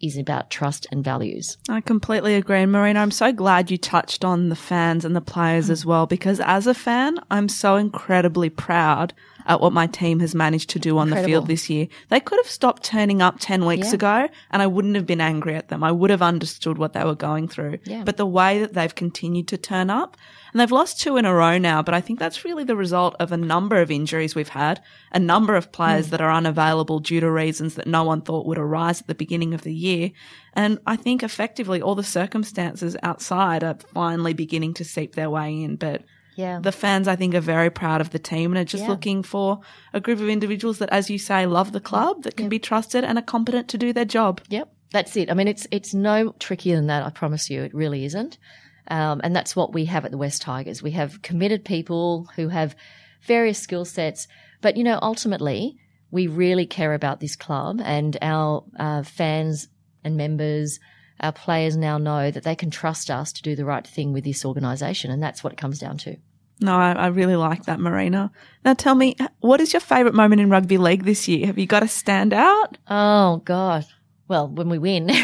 is 0.00 0.16
about 0.16 0.50
trust 0.50 0.86
and 0.92 1.02
values. 1.04 1.56
I 1.68 1.80
completely 1.80 2.34
agree. 2.34 2.62
And 2.62 2.70
Marina, 2.72 3.00
I'm 3.00 3.10
so 3.10 3.32
glad 3.32 3.70
you 3.70 3.78
touched 3.78 4.24
on 4.24 4.48
the 4.48 4.56
fans 4.56 5.04
and 5.04 5.14
the 5.14 5.20
players 5.20 5.70
as 5.70 5.84
well, 5.86 6.06
because 6.06 6.40
as 6.40 6.66
a 6.66 6.74
fan, 6.74 7.18
I'm 7.30 7.48
so 7.48 7.76
incredibly 7.76 8.50
proud 8.50 9.12
at 9.48 9.60
what 9.60 9.72
my 9.72 9.86
team 9.86 10.20
has 10.20 10.34
managed 10.34 10.68
to 10.70 10.78
do 10.78 10.98
on 10.98 11.08
the 11.10 11.22
field 11.24 11.46
this 11.46 11.68
year. 11.70 11.88
They 12.10 12.20
could 12.20 12.38
have 12.38 12.50
stopped 12.50 12.84
turning 12.84 13.22
up 13.22 13.36
10 13.40 13.64
weeks 13.64 13.88
Yeah. 13.88 13.94
ago 13.94 14.28
and 14.50 14.60
I 14.62 14.66
wouldn't 14.66 14.94
have 14.94 15.06
been 15.06 15.20
angry 15.22 15.54
at 15.56 15.68
them. 15.68 15.82
I 15.82 15.90
would 15.90 16.10
have 16.10 16.20
understood 16.22 16.76
what 16.76 16.92
they 16.92 17.02
were 17.02 17.14
going 17.14 17.48
through. 17.48 17.78
Yeah. 17.84 18.02
But 18.04 18.18
the 18.18 18.26
way 18.26 18.60
that 18.60 18.74
they've 18.74 18.94
continued 18.94 19.48
to 19.48 19.56
turn 19.56 19.88
up 19.88 20.16
and 20.52 20.60
they've 20.60 20.70
lost 20.70 21.00
two 21.00 21.16
in 21.16 21.24
a 21.24 21.32
row 21.34 21.56
now, 21.58 21.82
but 21.82 21.94
I 21.94 22.00
think 22.02 22.18
that's 22.18 22.44
really 22.44 22.62
the 22.64 22.76
result 22.76 23.16
of 23.18 23.32
a 23.32 23.36
number 23.36 23.80
of 23.80 23.90
injuries 23.90 24.34
we've 24.34 24.48
had, 24.50 24.80
a 25.12 25.18
number 25.18 25.56
of 25.56 25.72
players 25.72 26.06
Hmm. 26.06 26.10
that 26.12 26.20
are 26.20 26.32
unavailable 26.32 27.00
due 27.00 27.20
to 27.20 27.30
reasons 27.30 27.74
that 27.76 27.86
no 27.86 28.04
one 28.04 28.20
thought 28.20 28.46
would 28.46 28.58
arise 28.58 29.00
at 29.00 29.06
the 29.06 29.14
beginning 29.14 29.54
of 29.54 29.62
the 29.62 29.74
year. 29.74 30.10
And 30.52 30.78
I 30.86 30.96
think 30.96 31.22
effectively 31.22 31.80
all 31.80 31.94
the 31.94 32.02
circumstances 32.02 32.96
outside 33.02 33.64
are 33.64 33.78
finally 33.94 34.34
beginning 34.34 34.74
to 34.74 34.84
seep 34.84 35.14
their 35.14 35.30
way 35.30 35.62
in. 35.62 35.76
But 35.76 36.02
Yeah. 36.38 36.60
the 36.62 36.70
fans, 36.72 37.08
I 37.08 37.16
think, 37.16 37.34
are 37.34 37.40
very 37.40 37.68
proud 37.68 38.00
of 38.00 38.10
the 38.10 38.18
team 38.20 38.52
and 38.52 38.58
are 38.60 38.64
just 38.64 38.84
Yeah. 38.84 38.90
looking 38.90 39.24
for 39.24 39.58
a 39.92 40.00
group 40.00 40.20
of 40.20 40.28
individuals 40.28 40.78
that, 40.78 40.88
as 40.90 41.10
you 41.10 41.18
say, 41.18 41.46
love 41.46 41.72
the 41.72 41.80
club, 41.80 42.22
that 42.22 42.36
can 42.36 42.48
be 42.48 42.60
trusted 42.60 43.02
and 43.02 43.18
are 43.18 43.22
competent 43.22 43.66
to 43.68 43.76
do 43.78 43.92
their 43.92 44.04
job. 44.04 44.40
Yep, 44.48 44.72
that's 44.92 45.16
it. 45.16 45.30
I 45.30 45.34
mean, 45.34 45.48
it's 45.48 45.66
it's 45.72 45.92
no 45.94 46.34
trickier 46.38 46.76
than 46.76 46.86
that. 46.86 47.04
I 47.04 47.10
promise 47.10 47.50
you, 47.50 47.62
it 47.64 47.74
really 47.74 48.04
isn't. 48.04 48.38
Um, 48.86 49.20
and 49.24 49.34
that's 49.34 49.56
what 49.56 49.74
we 49.74 49.86
have 49.86 50.04
at 50.04 50.12
the 50.12 50.16
West 50.16 50.40
Tigers. 50.40 50.80
We 50.82 50.92
have 50.92 51.20
committed 51.22 51.64
people 51.64 52.28
who 52.36 52.48
have 52.48 52.76
various 53.22 53.58
skill 53.58 53.84
sets, 53.84 54.28
but 54.62 54.76
you 54.76 54.84
know, 54.84 55.00
ultimately, 55.02 55.76
we 56.12 56.28
really 56.28 56.66
care 56.66 56.94
about 56.94 57.18
this 57.20 57.34
club, 57.34 57.80
and 57.84 58.16
our 58.22 58.64
uh, 58.78 59.02
fans 59.02 59.66
and 60.04 60.16
members, 60.16 60.78
our 61.20 61.32
players 61.32 61.76
now 61.76 61.98
know 61.98 62.30
that 62.30 62.44
they 62.44 62.54
can 62.54 62.70
trust 62.70 63.10
us 63.10 63.32
to 63.32 63.42
do 63.42 63.56
the 63.56 63.64
right 63.64 63.84
thing 63.86 64.12
with 64.12 64.22
this 64.22 64.44
organisation, 64.44 65.10
and 65.10 65.20
that's 65.20 65.42
what 65.42 65.52
it 65.52 65.58
comes 65.58 65.80
down 65.80 65.98
to. 65.98 66.16
No, 66.60 66.76
I, 66.76 66.92
I 66.92 67.06
really 67.08 67.36
like 67.36 67.64
that, 67.64 67.78
Marina. 67.78 68.30
Now 68.64 68.74
tell 68.74 68.94
me, 68.94 69.16
what 69.40 69.60
is 69.60 69.72
your 69.72 69.80
favourite 69.80 70.14
moment 70.14 70.40
in 70.40 70.50
rugby 70.50 70.78
league 70.78 71.04
this 71.04 71.28
year? 71.28 71.46
Have 71.46 71.58
you 71.58 71.66
got 71.66 71.82
a 71.82 71.86
standout? 71.86 72.76
Oh 72.88 73.38
God! 73.44 73.86
Well, 74.26 74.48
when 74.48 74.68
we 74.68 74.78
win. 74.78 75.10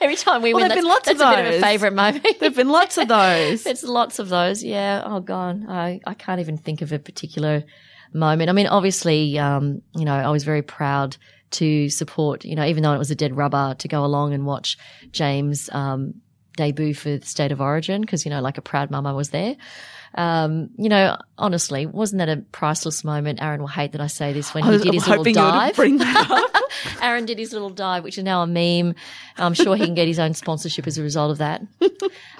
Every 0.00 0.16
time 0.16 0.42
we 0.42 0.52
Well, 0.52 0.62
win, 0.62 0.68
there've 0.68 0.82
that's, 0.82 0.82
been 0.82 0.88
lots 0.88 1.10
of 1.10 1.18
that's 1.18 1.38
a 1.38 1.42
bit 1.42 1.54
of 1.54 1.60
a 1.60 1.64
favourite 1.64 1.94
moment. 1.94 2.26
There've 2.40 2.56
been 2.56 2.70
lots 2.70 2.98
of 2.98 3.06
those. 3.06 3.62
There's 3.64 3.84
lots 3.84 4.18
of 4.18 4.30
those. 4.30 4.64
Yeah. 4.64 5.00
Oh 5.04 5.20
God, 5.20 5.64
I 5.68 6.00
I 6.04 6.14
can't 6.14 6.40
even 6.40 6.56
think 6.56 6.82
of 6.82 6.90
a 6.90 6.98
particular 6.98 7.62
moment. 8.12 8.50
I 8.50 8.52
mean, 8.52 8.66
obviously, 8.66 9.38
um, 9.38 9.80
you 9.94 10.04
know, 10.04 10.14
I 10.14 10.28
was 10.30 10.42
very 10.42 10.62
proud 10.62 11.16
to 11.52 11.88
support. 11.88 12.44
You 12.44 12.56
know, 12.56 12.64
even 12.64 12.82
though 12.82 12.94
it 12.94 12.98
was 12.98 13.12
a 13.12 13.14
dead 13.14 13.36
rubber, 13.36 13.76
to 13.78 13.88
go 13.88 14.04
along 14.04 14.34
and 14.34 14.44
watch 14.44 14.76
James 15.12 15.70
um, 15.70 16.14
debut 16.56 16.94
for 16.94 17.18
the 17.18 17.26
State 17.26 17.52
of 17.52 17.60
Origin 17.60 18.00
because 18.00 18.24
you 18.24 18.30
know, 18.30 18.40
like 18.40 18.58
a 18.58 18.62
proud 18.62 18.90
mum, 18.90 19.06
I 19.06 19.12
was 19.12 19.30
there. 19.30 19.56
Um, 20.14 20.70
you 20.76 20.88
know, 20.88 21.16
honestly, 21.38 21.86
wasn't 21.86 22.18
that 22.18 22.28
a 22.28 22.36
priceless 22.52 23.02
moment? 23.04 23.40
Aaron 23.42 23.60
will 23.60 23.68
hate 23.68 23.92
that 23.92 24.00
I 24.00 24.08
say 24.08 24.32
this 24.32 24.52
when 24.52 24.64
he 24.64 24.70
was 24.70 24.82
did 24.82 24.92
his 24.94 25.08
little 25.08 25.26
you 25.26 25.30
would 25.30 25.34
dive. 25.34 25.76
bring 25.76 25.98
that 25.98 26.30
up. 26.30 26.62
Aaron 27.02 27.24
did 27.24 27.38
his 27.38 27.52
little 27.52 27.70
dive, 27.70 28.04
which 28.04 28.18
is 28.18 28.24
now 28.24 28.42
a 28.42 28.46
meme. 28.46 28.94
I'm 29.36 29.54
sure 29.54 29.76
he 29.76 29.84
can 29.84 29.94
get 29.94 30.08
his 30.08 30.18
own 30.18 30.34
sponsorship 30.34 30.86
as 30.86 30.98
a 30.98 31.02
result 31.02 31.30
of 31.30 31.38
that. 31.38 31.62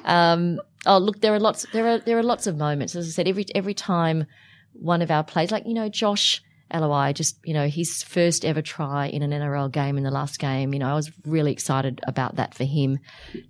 Um, 0.04 0.61
oh, 0.87 0.98
look, 0.98 1.20
there 1.20 1.35
are 1.35 1.40
lots. 1.40 1.66
There 1.72 1.87
are 1.88 1.98
there 1.98 2.18
are 2.18 2.22
lots 2.22 2.46
of 2.46 2.56
moments. 2.56 2.94
As 2.94 3.06
I 3.06 3.11
said, 3.11 3.28
every 3.28 3.46
every 3.54 3.74
time 3.74 4.26
one 4.72 5.02
of 5.02 5.11
our 5.11 5.24
players, 5.24 5.50
like 5.50 5.66
you 5.66 5.74
know, 5.74 5.88
Josh 5.88 6.42
Aloiai, 6.72 7.14
just 7.14 7.38
you 7.44 7.54
know, 7.54 7.68
his 7.68 8.02
first 8.02 8.44
ever 8.44 8.62
try 8.62 9.06
in 9.06 9.22
an 9.22 9.30
NRL 9.30 9.70
game 9.70 9.96
in 9.96 10.04
the 10.04 10.11
last 10.11 10.38
game. 10.38 10.72
You 10.72 10.80
know, 10.80 10.88
I 10.90 10.94
was 10.94 11.11
really 11.24 11.52
excited 11.52 12.00
about 12.06 12.37
that 12.37 12.54
for 12.54 12.64
him. 12.64 12.98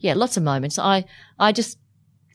Yeah, 0.01 0.15
lots 0.15 0.37
of 0.37 0.43
moments. 0.43 0.79
I 0.79 1.05
I 1.39 1.53
just 1.53 1.79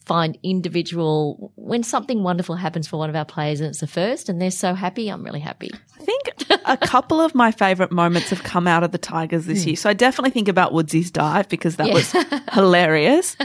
find 0.08 0.38
individual 0.42 1.52
when 1.56 1.84
something 1.84 2.24
wonderful 2.24 2.56
happens 2.56 2.88
for 2.88 2.98
one 2.98 3.10
of 3.10 3.16
our 3.16 3.26
players 3.26 3.60
and 3.60 3.70
it's 3.70 3.82
the 3.82 3.88
first 3.88 4.30
and 4.30 4.42
they're 4.42 4.50
so 4.50 4.74
happy 4.74 5.10
i'm 5.10 5.24
really 5.24 5.40
happy 5.40 5.70
I 6.00 6.04
think 6.04 6.62
a 6.66 6.78
couple 6.78 7.20
of 7.20 7.36
my 7.36 7.52
favourite 7.52 7.92
moments 7.92 8.30
have 8.30 8.44
come 8.44 8.68
out 8.68 8.84
of 8.84 8.92
the 8.92 8.98
Tigers 8.98 9.46
this 9.46 9.64
hmm. 9.64 9.70
year. 9.70 9.76
So 9.76 9.90
I 9.90 9.94
definitely 9.94 10.30
think 10.30 10.48
about 10.48 10.72
Woodsy's 10.72 11.12
dive 11.12 11.50
because 11.50 11.76
that 11.78 11.88
Yeah. 11.88 11.94
was 11.94 12.12
hilarious. 12.54 13.36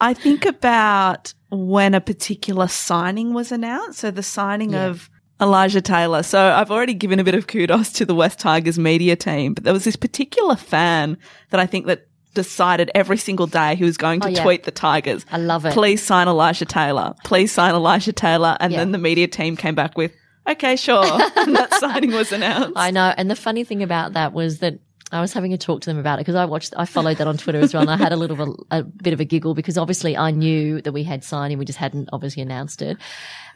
I 0.00 0.14
think 0.14 0.44
about 0.44 1.34
when 1.50 1.94
a 1.94 2.00
particular 2.00 2.68
signing 2.68 3.32
was 3.32 3.50
announced. 3.50 3.98
So 4.00 4.10
the 4.10 4.22
signing 4.22 4.72
Yeah. 4.72 4.86
of 4.86 5.10
Elijah 5.40 5.80
Taylor. 5.80 6.22
So 6.22 6.40
I've 6.40 6.70
already 6.70 6.94
given 6.94 7.18
a 7.18 7.24
bit 7.24 7.34
of 7.34 7.46
kudos 7.46 7.92
to 7.94 8.04
the 8.04 8.14
West 8.14 8.38
Tigers 8.38 8.78
media 8.78 9.16
team, 9.16 9.54
but 9.54 9.64
there 9.64 9.72
was 9.72 9.84
this 9.84 9.96
particular 9.96 10.56
fan 10.56 11.18
that 11.50 11.58
I 11.58 11.66
think 11.66 11.86
that 11.86 12.06
decided 12.34 12.90
every 12.94 13.16
single 13.16 13.46
day 13.46 13.74
he 13.76 13.84
was 13.84 13.96
going 13.96 14.20
to 14.20 14.26
Oh, 14.26 14.30
yeah. 14.30 14.42
tweet 14.42 14.64
the 14.64 14.70
Tigers. 14.70 15.24
I 15.30 15.38
love 15.38 15.64
it. 15.64 15.72
Please 15.72 16.02
sign 16.02 16.28
Elijah 16.28 16.64
Taylor. 16.64 17.14
Please 17.24 17.52
sign 17.52 17.74
Elijah 17.74 18.12
Taylor. 18.12 18.56
And 18.60 18.72
Yeah. 18.72 18.80
then 18.80 18.92
the 18.92 18.98
media 18.98 19.26
team 19.28 19.56
came 19.56 19.74
back 19.74 19.96
with, 19.96 20.12
okay, 20.48 20.76
sure. 20.76 21.04
and 21.36 21.54
that 21.56 21.72
signing 21.80 22.12
was 22.12 22.32
announced. 22.32 22.72
I 22.76 22.90
know. 22.90 23.14
And 23.16 23.30
the 23.30 23.36
funny 23.36 23.64
thing 23.64 23.82
about 23.82 24.12
that 24.14 24.32
was 24.32 24.58
that 24.58 24.78
I 25.12 25.20
was 25.20 25.32
having 25.32 25.52
a 25.52 25.58
talk 25.58 25.80
to 25.82 25.90
them 25.90 25.98
about 25.98 26.18
it 26.18 26.22
because 26.22 26.34
I 26.34 26.44
watched, 26.44 26.74
I 26.76 26.86
followed 26.86 27.18
that 27.18 27.28
on 27.28 27.36
Twitter 27.36 27.60
as 27.60 27.72
well. 27.72 27.82
And 27.82 27.90
I 27.90 27.96
had 27.96 28.12
a 28.12 28.16
little 28.16 28.40
of 28.42 28.48
a, 28.70 28.78
a 28.80 28.82
bit 28.82 29.12
of 29.12 29.20
a 29.20 29.24
giggle 29.24 29.54
because 29.54 29.78
obviously 29.78 30.16
I 30.16 30.32
knew 30.32 30.80
that 30.80 30.90
we 30.92 31.04
had 31.04 31.22
signed 31.22 31.52
him. 31.52 31.58
We 31.60 31.64
just 31.64 31.78
hadn't 31.78 32.08
obviously 32.12 32.42
announced 32.42 32.82
it. 32.82 32.96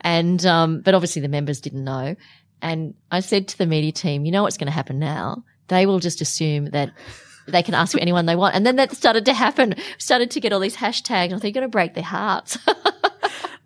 And, 0.03 0.45
um, 0.47 0.83
but 0.83 0.95
obviously 0.95 1.21
the 1.23 1.29
members 1.29 1.61
didn't 1.61 1.83
know. 1.83 2.15
And 2.63 2.95
I 3.11 3.21
said 3.21 3.49
to 3.49 3.59
the 3.59 3.67
media 3.67 3.91
team, 3.93 4.25
you 4.25 4.31
know 4.31 4.45
what's 4.45 4.57
going 4.57 4.67
to 4.67 4.73
happen 4.73 4.99
now? 5.01 5.43
They 5.69 5.85
will 5.87 5.99
just 5.99 6.21
assume 6.21 6.67
that 6.67 6.93
they 7.51 7.63
can 7.63 7.75
ask 7.75 7.93
for 7.93 8.01
anyone 8.01 8.27
they 8.27 8.37
want. 8.37 8.55
And 8.55 8.67
then 8.67 8.77
that 8.77 8.93
started 8.93 9.25
to 9.27 9.35
happen, 9.35 9.75
started 9.99 10.31
to 10.33 10.41
get 10.41 10.53
all 10.53 10.61
these 10.61 10.77
hashtags. 10.77 11.33
I 11.33 11.39
think 11.39 11.45
you're 11.45 11.53
going 11.53 11.63
to 11.63 11.69
break 11.69 11.95
their 11.95 12.05
hearts. 12.05 12.59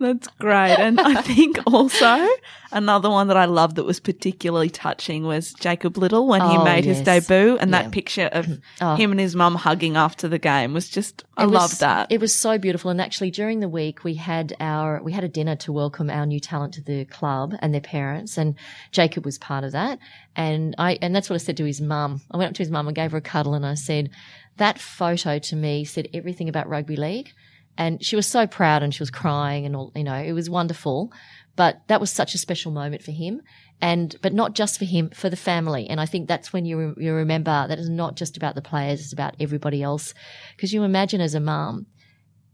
That's 0.02 0.26
great. 0.38 0.74
And 0.78 1.00
I 1.00 1.22
think 1.22 1.58
also 1.66 2.26
another 2.72 3.08
one 3.08 3.28
that 3.28 3.36
I 3.36 3.44
loved 3.44 3.76
that 3.76 3.84
was 3.84 4.00
particularly 4.00 4.68
touching 4.68 5.24
was 5.24 5.52
Jacob 5.54 5.96
Liddle 5.96 6.26
when 6.26 6.40
he 6.40 6.56
Oh, 6.56 6.64
made 6.64 6.84
his 6.84 7.00
debut 7.00 7.56
and 7.58 7.70
Yeah. 7.70 7.82
that 7.82 7.92
picture 7.92 8.28
of 8.32 8.46
Oh. 8.80 8.96
him 8.96 9.12
and 9.12 9.20
his 9.20 9.36
mum 9.36 9.54
hugging 9.54 9.96
after 9.96 10.26
the 10.28 10.38
game 10.38 10.72
was 10.74 10.88
just, 10.88 11.22
I 11.36 11.44
loved 11.44 11.80
that. 11.80 12.10
It 12.10 12.20
was 12.20 12.34
so 12.34 12.58
beautiful. 12.58 12.90
And 12.90 13.00
actually, 13.00 13.30
during 13.30 13.60
the 13.60 13.68
week, 13.68 14.02
we 14.04 14.14
had 14.14 14.54
our 14.58 15.00
we 15.02 15.12
had 15.12 15.24
a 15.24 15.28
dinner 15.28 15.54
to 15.56 15.72
welcome 15.72 16.10
our 16.10 16.26
new 16.26 16.40
talent 16.40 16.74
to 16.74 16.82
the 16.82 17.04
club 17.04 17.54
and 17.60 17.72
their 17.72 17.80
parents, 17.80 18.36
and 18.36 18.56
Jacob 18.90 19.24
was 19.24 19.38
part 19.38 19.62
of 19.64 19.72
that. 19.72 19.98
And 20.34 20.74
I 20.78 20.98
and 21.00 21.14
that's 21.14 21.30
what 21.30 21.34
I 21.34 21.38
said 21.44 21.56
to 21.58 21.64
his 21.64 21.80
mum. 21.80 22.20
I 22.30 22.36
went 22.38 22.48
up 22.48 22.54
to 22.56 22.62
his 22.62 22.70
mum 22.70 22.88
and 22.88 22.96
gave 22.96 23.12
her 23.12 23.18
a 23.18 23.22
cuddle, 23.22 23.54
and 23.54 23.64
I 23.64 23.74
said, 23.74 24.10
"That 24.56 24.78
photo 24.80 25.38
to 25.38 25.56
me 25.56 25.84
said 25.84 26.08
everything 26.12 26.48
about 26.48 26.68
rugby 26.68 26.96
league." 26.96 27.32
And 27.76 28.04
she 28.04 28.16
was 28.16 28.26
so 28.26 28.46
proud, 28.46 28.82
and 28.82 28.94
she 28.94 29.02
was 29.02 29.11
crying, 29.11 29.64
and 29.64 29.74
all 29.74 29.92
you 29.94 30.04
know, 30.04 30.14
it 30.14 30.32
was 30.32 30.50
wonderful. 30.50 31.12
But 31.56 31.82
that 31.88 32.00
was 32.00 32.11
such 32.11 32.35
a 32.35 32.38
special 32.38 32.72
moment 32.72 33.02
for 33.02 33.12
him, 33.12 33.42
and 33.80 34.14
but 34.22 34.32
not 34.32 34.54
just 34.54 34.78
for 34.78 34.85
him, 34.85 35.11
for 35.11 35.28
the 35.28 35.37
family. 35.37 35.88
And 35.88 36.00
I 36.00 36.06
think 36.06 36.28
that's 36.28 36.52
when 36.52 36.64
you 36.64 36.78
re- 36.78 37.04
you 37.04 37.12
remember 37.12 37.66
that 37.66 37.78
it's 37.78 37.88
not 37.88 38.16
just 38.16 38.37
about 38.37 38.54
the 38.54 38.62
players; 38.62 39.00
it's 39.00 39.12
about 39.12 39.37
everybody 39.40 39.82
else. 39.82 40.14
Because 40.56 40.72
you 40.72 40.82
imagine 40.82 41.20
as 41.20 41.35
a 41.35 41.40
mum, 41.40 41.87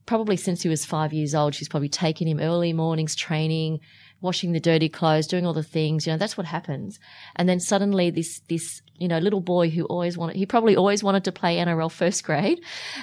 probably 0.07 0.37
since 0.37 0.62
he 0.62 0.68
was 0.68 0.85
five 0.85 1.12
years 1.12 1.35
old, 1.35 1.54
she's 1.54 1.68
probably 1.68 1.88
taken 1.88 2.26
him 2.26 2.40
early 2.40 2.72
mornings 2.72 3.14
training, 3.14 3.78
washing 4.20 4.52
the 4.52 4.61
dirty 4.61 4.88
clothes, 4.88 5.26
doing 5.26 5.46
all 5.46 5.52
the 5.52 5.62
things. 5.62 6.07
You 6.07 6.12
know, 6.12 6.18
that's 6.18 6.37
what 6.37 6.46
happens. 6.46 6.98
And 7.37 7.48
then 7.48 7.61
suddenly 7.61 8.11
this, 8.11 8.40
this, 8.48 8.83
you 8.96 9.09
know, 9.09 9.18
little 9.18 9.40
boy 9.40 9.70
who 9.70 9.85
always 9.85 10.18
wanted, 10.18 10.37
he 10.37 10.46
probably 10.46 10.76
always 10.76 11.02
wanted 11.02 11.24
to 11.24 11.33
play 11.33 11.57
NRL 11.57 11.90
first 11.90 12.24
grade. 12.24 12.61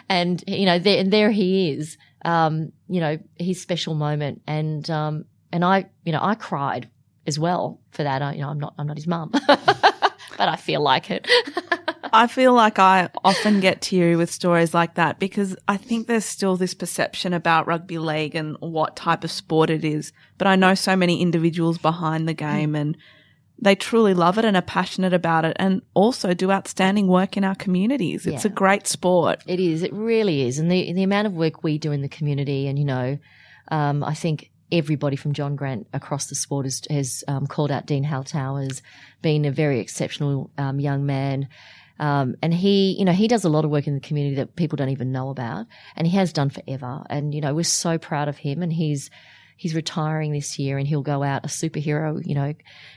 And, 0.10 0.44
you 0.48 0.66
know, 0.66 0.80
there, 0.80 1.00
and 1.00 1.12
there 1.12 1.32
he 1.32 1.72
is, 1.72 1.98
um, 2.24 2.72
you 2.88 3.00
know, 3.00 3.18
his 3.38 3.62
special 3.62 3.96
moment. 3.96 4.42
And, 4.48 4.90
um, 4.90 5.26
and 5.52 5.64
I, 5.64 5.86
you 6.04 6.12
know, 6.12 6.20
I 6.22 6.36
cried 6.36 6.90
as 7.26 7.40
well 7.40 7.80
for 7.92 8.04
that. 8.04 8.22
I, 8.22 8.34
you 8.34 8.42
know, 8.42 8.50
I'm 8.50 8.60
not, 8.60 8.74
I'm 8.78 8.88
not 8.88 8.98
his 8.98 9.08
mum, 9.08 9.32
but 9.48 10.14
I 10.40 10.56
feel 10.58 10.82
like 10.82 11.10
it. 11.12 11.28
I 12.16 12.28
feel 12.28 12.54
like 12.54 12.80
I 12.80 13.10
often 13.26 13.60
get 13.60 13.82
teary 13.82 14.16
with 14.16 14.32
stories 14.32 14.74
like 14.74 14.96
that 14.96 15.20
because 15.20 15.56
I 15.68 15.76
think 15.76 16.08
there's 16.08 16.24
still 16.24 16.56
this 16.56 16.74
perception 16.74 17.34
about 17.34 17.68
rugby 17.68 17.98
league 17.98 18.36
and 18.36 18.56
what 18.62 18.96
type 18.96 19.26
of 19.26 19.32
sport 19.32 19.70
it 19.70 19.84
is. 19.84 20.14
But 20.38 20.48
I 20.48 20.56
know 20.56 20.76
so 20.76 20.96
many 20.96 21.22
individuals 21.22 21.78
behind 21.78 22.26
the 22.26 22.34
game 22.34 22.74
and 22.74 22.96
they 23.60 23.76
truly 23.76 24.14
love 24.14 24.38
it 24.38 24.46
and 24.46 24.56
are 24.56 24.62
passionate 24.62 25.14
about 25.14 25.44
it 25.44 25.58
and 25.60 25.82
also 25.94 26.34
do 26.34 26.52
outstanding 26.52 27.08
work 27.08 27.36
in 27.36 27.44
our 27.44 27.56
communities. 27.56 28.26
It's 28.26 28.46
a 28.46 28.50
great 28.50 28.88
sport. 28.88 29.44
It 29.46 29.60
is. 29.60 29.84
It 29.84 29.92
really 29.92 30.44
is. 30.44 30.58
And 30.58 30.72
the 30.72 30.94
the 30.94 31.04
amount 31.04 31.28
of 31.28 31.34
work 31.34 31.64
we 31.64 31.78
do 31.78 31.92
in 31.92 32.02
the 32.02 32.10
community, 32.10 32.68
and 32.68 32.80
you 32.80 32.86
know, 32.86 33.18
um, 33.70 34.04
I 34.04 34.14
think 34.14 34.52
everybody 34.72 35.16
from 35.16 35.34
John 35.34 35.56
Grant 35.56 35.88
across 35.94 36.28
the 36.28 36.36
sport 36.36 36.66
has, 36.66 36.82
has 36.90 37.24
um, 37.28 37.46
called 37.48 37.72
out 37.72 37.86
Dene 37.86 38.06
Halatau 38.06 38.70
as 38.70 38.82
being 39.22 39.46
a 39.46 39.52
very 39.52 39.80
exceptional 39.80 40.50
um, 40.58 40.80
young 40.80 41.06
man. 41.06 41.48
Um, 42.00 42.36
and 42.42 42.54
he, 42.54 42.96
you 42.98 43.06
know, 43.06 43.14
he 43.14 43.28
does 43.28 43.46
a 43.46 43.50
lot 43.50 43.66
of 43.66 43.72
work 43.72 43.88
in 43.88 43.94
the 43.94 44.02
community 44.02 44.36
that 44.36 44.56
people 44.56 44.76
don't 44.76 44.90
even 44.90 45.12
know 45.12 45.30
about, 45.30 45.66
and 45.96 46.06
he 46.08 46.18
has 46.18 46.34
done 46.34 46.50
forever. 46.50 47.04
And 47.10 47.34
you 47.34 47.42
know, 47.42 47.54
we're 47.54 47.64
so 47.64 47.98
proud 47.98 48.28
of 48.28 48.38
him. 48.38 48.62
And 48.62 48.74
he's 48.74 49.10
he's 49.58 49.76
retiring 49.76 50.32
this 50.32 50.60
year, 50.60 50.78
and 50.78 50.88
he'll 50.88 51.02
go 51.02 51.24
out 51.24 51.46
a 51.46 51.48
superhero. 51.48 52.22
You 52.26 52.36
know, 52.36 52.54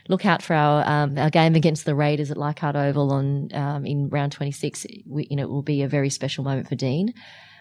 look 0.08 0.26
out 0.26 0.42
for 0.42 0.54
our 0.54 0.86
um, 0.86 1.18
our 1.18 1.30
game 1.30 1.54
against 1.54 1.84
the 1.84 1.94
Raiders 1.94 2.30
at 2.30 2.36
Leichhardt 2.36 2.76
Oval 2.76 3.12
on 3.12 3.48
um, 3.54 3.86
in 3.86 4.08
round 4.08 4.32
twenty 4.32 4.52
six. 4.52 4.84
You 4.88 5.36
know, 5.36 5.42
it 5.44 5.50
will 5.50 5.62
be 5.62 5.82
a 5.82 5.88
very 5.88 6.10
special 6.10 6.44
moment 6.44 6.68
for 6.68 6.74
Dene. 6.74 7.14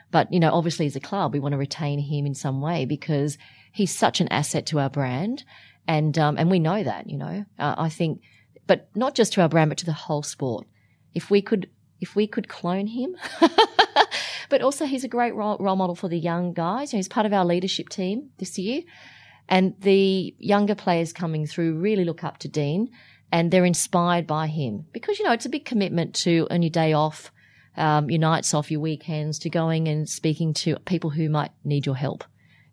But 0.10 0.32
you 0.32 0.40
know, 0.40 0.52
obviously, 0.54 0.86
as 0.86 0.96
a 0.96 1.02
club, 1.02 1.34
we 1.34 1.40
want 1.40 1.54
to 1.54 1.58
retain 1.58 2.00
him 2.00 2.26
in 2.26 2.34
some 2.34 2.62
way 2.62 2.86
because 2.86 3.38
he's 3.72 3.96
such 3.96 4.22
an 4.22 4.28
asset 4.30 4.66
to 4.68 4.80
our 4.80 4.90
brand, 4.90 5.44
and 5.88 6.18
um, 6.18 6.38
and 6.38 6.50
we 6.50 6.60
know 6.60 6.84
that. 6.84 7.10
You 7.10 7.18
know, 7.18 7.46
uh, 7.60 7.76
I 7.78 7.90
think, 7.90 8.22
but 8.66 8.90
not 8.96 9.16
just 9.16 9.34
to 9.34 9.42
our 9.42 9.50
brand, 9.50 9.70
but 9.70 9.78
to 9.80 9.86
the 9.86 9.94
whole 9.94 10.24
sport. 10.24 10.68
If 11.18 11.30
we 11.30 11.42
could, 11.42 11.70
if 12.00 12.16
we 12.16 12.28
could 12.28 12.48
clone 12.48 12.88
him, 12.88 13.16
but 14.50 14.62
also 14.62 14.86
he's 14.86 15.04
a 15.04 15.08
great 15.08 15.36
role, 15.36 15.58
role 15.60 15.76
model 15.76 15.96
for 15.96 16.08
the 16.08 16.20
young 16.20 16.54
guys. 16.54 16.94
You 16.94 16.98
know, 16.98 17.00
he's 17.00 17.08
part 17.08 17.26
of 17.26 17.34
our 17.34 17.46
leadership 17.46 17.90
team 17.90 18.30
this 18.38 18.58
year, 18.58 18.84
and 19.50 19.74
the 19.80 20.34
younger 20.38 20.76
players 20.76 21.12
coming 21.14 21.46
through 21.46 21.80
really 21.80 22.06
look 22.06 22.24
up 22.24 22.38
to 22.40 22.48
Dene, 22.48 22.90
and 23.32 23.52
they're 23.52 23.66
inspired 23.66 24.28
by 24.28 24.48
him 24.48 24.86
because 24.94 25.20
you 25.20 25.26
know 25.26 25.34
it's 25.34 25.46
a 25.46 25.50
big 25.50 25.66
commitment 25.66 26.16
to 26.16 26.48
on 26.50 26.62
your 26.62 26.70
day 26.70 26.94
off 26.94 27.32
um, 27.78 28.10
your 28.10 28.20
nights 28.20 28.54
off, 28.54 28.72
your 28.72 28.82
weekends, 28.82 29.40
to 29.40 29.50
going 29.50 29.88
and 29.88 30.10
speaking 30.10 30.54
to 30.56 30.78
people 30.80 31.12
who 31.12 31.30
might 31.30 31.52
need 31.64 31.86
your 31.86 31.96
help. 31.96 32.24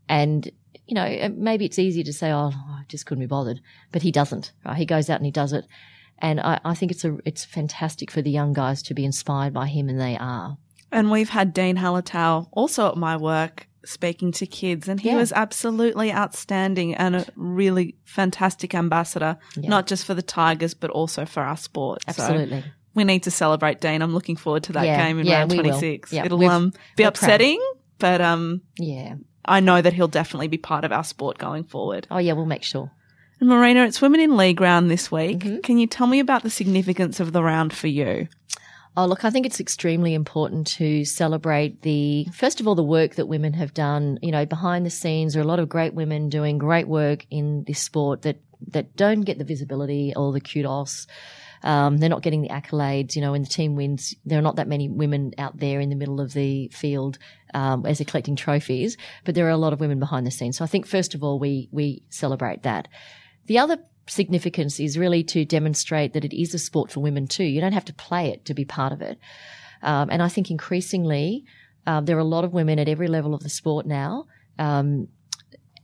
And, 0.08 0.50
you 0.86 0.94
know, 0.94 1.28
maybe 1.36 1.66
it's 1.66 1.78
easier 1.78 2.04
to 2.04 2.12
say, 2.12 2.32
oh, 2.32 2.50
I 2.54 2.82
just 2.88 3.06
couldn't 3.06 3.22
be 3.22 3.28
bothered. 3.28 3.60
But 3.92 4.02
he 4.02 4.10
doesn't. 4.10 4.52
Right? 4.64 4.76
He 4.76 4.86
goes 4.86 5.10
out 5.10 5.18
and 5.18 5.26
he 5.26 5.30
does 5.30 5.52
it. 5.52 5.66
And 6.18 6.40
I, 6.40 6.60
I 6.64 6.74
think 6.74 6.92
it's 6.92 7.04
a 7.04 7.16
it's 7.24 7.44
fantastic 7.44 8.10
for 8.10 8.22
the 8.22 8.30
young 8.30 8.52
guys 8.52 8.82
to 8.84 8.94
be 8.94 9.04
inspired 9.04 9.52
by 9.52 9.66
him, 9.66 9.88
and 9.88 10.00
they 10.00 10.16
are. 10.16 10.56
And 10.92 11.10
we've 11.10 11.28
had 11.30 11.52
Dene 11.52 11.76
Halatau 11.76 12.48
also 12.52 12.88
at 12.88 12.96
my 12.96 13.16
work 13.16 13.66
speaking 13.84 14.32
to 14.32 14.46
kids, 14.46 14.88
and 14.88 15.00
he 15.00 15.08
Yeah. 15.10 15.16
was 15.16 15.32
absolutely 15.32 16.10
outstanding 16.12 16.94
and 16.94 17.16
a 17.16 17.26
really 17.36 17.96
fantastic 18.04 18.74
ambassador, 18.74 19.36
Yeah. 19.56 19.68
not 19.68 19.86
just 19.86 20.06
for 20.06 20.14
the 20.14 20.22
Tigers, 20.22 20.72
but 20.72 20.88
also 20.90 21.26
for 21.26 21.42
our 21.42 21.56
sport. 21.56 22.02
So 22.04 22.22
Absolutely. 22.22 22.64
we 22.94 23.04
need 23.04 23.24
to 23.24 23.30
celebrate 23.30 23.80
Dene. 23.82 24.00
I'm 24.00 24.14
looking 24.14 24.36
forward 24.36 24.62
to 24.64 24.72
that 24.72 24.86
Yeah. 24.86 25.04
game 25.06 25.18
in 25.18 25.26
round 25.28 25.50
26. 25.50 26.12
Yeah, 26.12 26.24
It'll 26.24 26.38
we've- 26.38 26.48
um, 26.50 26.70
be 26.96 27.02
we're 27.02 27.04
proud. 27.04 27.08
upsetting, 27.08 27.60
but 27.98 28.20
um, 28.22 28.62
yeah. 28.78 29.16
I 29.44 29.60
know 29.60 29.82
that 29.82 29.92
he'll 29.92 30.08
definitely 30.08 30.48
be 30.48 30.56
part 30.56 30.84
of 30.86 30.92
our 30.92 31.04
sport 31.04 31.36
going 31.36 31.64
forward. 31.64 32.06
Oh, 32.10 32.16
yeah, 32.18 32.32
we'll 32.32 32.46
make 32.46 32.62
sure. 32.62 32.90
And 33.40 33.48
Marina, 33.48 33.84
it's 33.84 34.00
Women 34.00 34.20
in 34.20 34.36
League 34.36 34.60
round 34.60 34.90
this 34.90 35.10
week. 35.10 35.38
Mm-hmm. 35.38 35.60
Can 35.60 35.78
you 35.78 35.86
tell 35.86 36.06
me 36.06 36.20
about 36.20 36.42
the 36.42 36.50
significance 36.50 37.20
of 37.20 37.32
the 37.32 37.42
round 37.42 37.72
for 37.72 37.88
you? 37.88 38.28
Oh, 38.96 39.06
look, 39.06 39.24
I 39.24 39.30
think 39.30 39.44
it's 39.44 39.58
extremely 39.58 40.14
important 40.14 40.68
to 40.78 41.04
celebrate 41.04 41.82
the, 41.82 42.26
first 42.32 42.60
of 42.60 42.68
all, 42.68 42.76
the 42.76 42.84
work 42.84 43.16
that 43.16 43.26
women 43.26 43.52
have 43.54 43.74
done. 43.74 44.20
You 44.22 44.30
know, 44.30 44.46
behind 44.46 44.86
the 44.86 44.90
scenes, 44.90 45.34
there 45.34 45.42
are 45.42 45.44
a 45.44 45.48
lot 45.48 45.58
of 45.58 45.68
great 45.68 45.94
women 45.94 46.28
doing 46.28 46.58
great 46.58 46.86
work 46.86 47.26
in 47.28 47.64
this 47.64 47.80
sport 47.80 48.22
that, 48.22 48.40
that 48.68 48.94
don't 48.94 49.22
get 49.22 49.38
the 49.38 49.44
visibility 49.44 50.12
or 50.14 50.32
the 50.32 50.40
kudos. 50.40 51.08
Um, 51.64 51.96
they're 51.98 52.08
not 52.08 52.22
getting 52.22 52.42
the 52.42 52.50
accolades. 52.50 53.16
You 53.16 53.22
know, 53.22 53.32
when 53.32 53.42
the 53.42 53.48
team 53.48 53.74
wins, 53.74 54.14
there 54.24 54.38
are 54.38 54.42
not 54.42 54.56
that 54.56 54.68
many 54.68 54.88
women 54.88 55.32
out 55.38 55.58
there 55.58 55.80
in 55.80 55.90
the 55.90 55.96
middle 55.96 56.20
of 56.20 56.34
the 56.34 56.68
field 56.68 57.18
um, 57.52 57.84
as 57.86 57.98
they're 57.98 58.04
collecting 58.04 58.36
trophies, 58.36 58.96
but 59.24 59.34
there 59.34 59.46
are 59.46 59.50
a 59.50 59.56
lot 59.56 59.72
of 59.72 59.80
women 59.80 59.98
behind 59.98 60.24
the 60.24 60.30
scenes. 60.30 60.58
So 60.58 60.64
I 60.64 60.68
think, 60.68 60.86
first 60.86 61.16
of 61.16 61.24
all, 61.24 61.40
we, 61.40 61.68
we 61.72 62.04
celebrate 62.10 62.62
that. 62.62 62.86
The 63.46 63.58
other 63.58 63.78
significance 64.06 64.80
is 64.80 64.98
really 64.98 65.22
to 65.24 65.44
demonstrate 65.44 66.12
that 66.12 66.24
it 66.24 66.38
is 66.38 66.54
a 66.54 66.58
sport 66.58 66.90
for 66.90 67.00
women 67.00 67.26
too. 67.26 67.44
You 67.44 67.60
don't 67.60 67.72
have 67.72 67.84
to 67.86 67.94
play 67.94 68.28
it 68.28 68.44
to 68.46 68.54
be 68.54 68.64
part 68.64 68.92
of 68.92 69.02
it. 69.02 69.18
Um, 69.82 70.08
and 70.10 70.22
I 70.22 70.28
think 70.28 70.50
increasingly, 70.50 71.44
um, 71.86 72.04
there 72.04 72.16
are 72.16 72.20
a 72.20 72.24
lot 72.24 72.44
of 72.44 72.52
women 72.52 72.78
at 72.78 72.88
every 72.88 73.08
level 73.08 73.34
of 73.34 73.42
the 73.42 73.48
sport 73.48 73.86
now. 73.86 74.26
Um, 74.58 75.08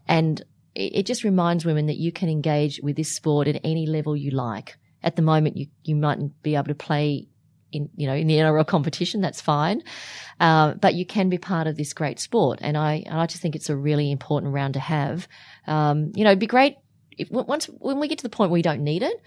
and 0.08 0.40
it, 0.74 0.96
it 0.96 1.06
just 1.06 1.24
reminds 1.24 1.64
women 1.64 1.86
that 1.86 1.96
you 1.96 2.12
can 2.12 2.28
engage 2.28 2.80
with 2.82 2.96
this 2.96 3.14
sport 3.14 3.48
at 3.48 3.60
any 3.64 3.86
level 3.86 4.16
you 4.16 4.30
like. 4.30 4.78
At 5.02 5.16
the 5.16 5.22
moment, 5.22 5.56
you, 5.56 5.66
you 5.84 5.96
mightn't 5.96 6.42
be 6.42 6.56
able 6.56 6.66
to 6.66 6.74
play 6.74 7.26
in, 7.72 7.88
you 7.96 8.06
know, 8.06 8.14
in 8.14 8.26
the 8.26 8.34
NRL 8.34 8.66
competition. 8.66 9.20
That's 9.20 9.40
fine. 9.40 9.82
Uh, 10.38 10.74
but 10.74 10.94
you 10.94 11.06
can 11.06 11.28
be 11.28 11.38
part 11.38 11.66
of 11.66 11.76
this 11.76 11.92
great 11.92 12.18
sport. 12.18 12.58
And 12.62 12.76
I, 12.76 13.04
and 13.06 13.18
I 13.18 13.26
just 13.26 13.40
think 13.40 13.54
it's 13.54 13.70
a 13.70 13.76
really 13.76 14.10
important 14.10 14.52
round 14.52 14.74
to 14.74 14.80
have. 14.80 15.28
Um, 15.66 16.12
you 16.14 16.24
know, 16.24 16.30
it'd 16.30 16.38
be 16.38 16.46
great 16.46 16.76
if 17.20 17.30
once, 17.30 17.66
when 17.66 18.00
we 18.00 18.08
get 18.08 18.18
to 18.18 18.22
the 18.22 18.30
point 18.30 18.50
where 18.50 18.58
we 18.58 18.62
don't 18.62 18.82
need 18.82 19.02
it, 19.02 19.20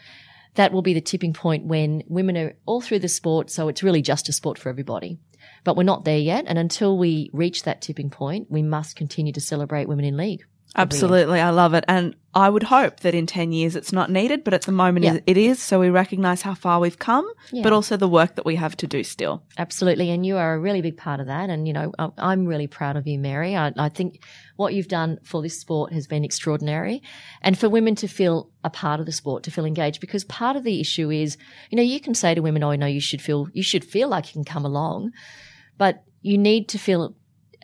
that 0.55 0.71
will 0.71 0.81
be 0.81 0.93
the 0.93 1.01
tipping 1.01 1.33
point 1.33 1.65
when 1.65 2.03
women 2.07 2.37
are 2.37 2.53
all 2.65 2.81
through 2.81 2.99
the 2.99 3.07
sport. 3.07 3.49
So 3.49 3.67
it's 3.67 3.83
really 3.83 4.01
just 4.01 4.29
a 4.29 4.33
sport 4.33 4.59
for 4.59 4.69
everybody. 4.69 5.19
But 5.63 5.75
we're 5.77 5.83
not 5.83 6.05
there 6.05 6.17
yet. 6.17 6.45
And 6.47 6.57
until 6.57 6.97
we 6.97 7.29
reach 7.33 7.63
that 7.63 7.81
tipping 7.81 8.09
point, 8.09 8.51
we 8.51 8.61
must 8.61 8.95
continue 8.95 9.33
to 9.33 9.41
celebrate 9.41 9.87
women 9.87 10.05
in 10.05 10.17
league. 10.17 10.43
Absolutely. 10.75 11.39
I 11.39 11.51
love 11.51 11.73
it. 11.73 11.83
And 11.87 12.15
I 12.33 12.49
would 12.49 12.63
hope 12.63 13.01
that 13.01 13.13
in 13.13 13.27
10 13.27 13.51
years 13.51 13.75
it's 13.75 13.93
not 13.93 14.09
needed, 14.09 14.43
but 14.43 14.55
at 14.55 14.63
the 14.63 14.71
moment 14.71 15.05
Yeah. 15.05 15.19
it 15.27 15.37
is. 15.37 15.61
So 15.61 15.79
we 15.79 15.89
recognize 15.91 16.41
how 16.41 16.55
far 16.55 16.79
we've 16.79 16.97
come, 16.97 17.29
Yeah. 17.51 17.61
but 17.61 17.73
also 17.73 17.95
the 17.95 18.07
work 18.07 18.35
that 18.37 18.45
we 18.45 18.55
have 18.55 18.75
to 18.77 18.87
do 18.87 19.03
still. 19.03 19.43
Absolutely. 19.59 20.09
And 20.09 20.25
you 20.25 20.37
are 20.37 20.55
a 20.55 20.59
really 20.59 20.81
big 20.81 20.97
part 20.97 21.19
of 21.19 21.27
that. 21.27 21.51
And, 21.51 21.67
you 21.67 21.73
know, 21.73 21.91
I- 21.99 22.09
I'm 22.17 22.45
really 22.47 22.65
proud 22.65 22.97
of 22.97 23.05
you, 23.05 23.19
Mary. 23.19 23.55
I, 23.55 23.71
I 23.77 23.89
think 23.89 24.23
what 24.55 24.73
you've 24.73 24.87
done 24.87 25.19
for 25.23 25.43
this 25.43 25.59
sport 25.59 25.93
has 25.93 26.07
been 26.07 26.23
extraordinary. 26.23 27.03
And 27.43 27.55
for 27.55 27.69
women 27.69 27.93
to 27.95 28.07
feel 28.07 28.49
a 28.63 28.71
part 28.71 28.99
of 28.99 29.05
the 29.05 29.11
sport, 29.11 29.43
to 29.43 29.51
feel 29.51 29.65
engaged, 29.65 30.01
because 30.01 30.23
part 30.23 30.55
of 30.55 30.63
the 30.63 30.81
issue 30.81 31.11
is, 31.11 31.37
you 31.69 31.75
know, 31.75 31.83
you 31.83 31.99
can 31.99 32.15
say 32.15 32.33
to 32.33 32.41
women, 32.41 32.63
oh, 32.63 32.75
no, 32.75 32.87
you 32.87 32.99
should 33.01 33.21
feel, 33.21 33.47
you 33.53 33.61
should 33.63 33.85
feel 33.85 34.07
like 34.09 34.27
you 34.29 34.33
can 34.33 34.43
come 34.43 34.65
along, 34.65 35.11
but 35.77 36.03
you 36.23 36.37
need 36.39 36.67
to 36.69 36.79
feel, 36.79 37.15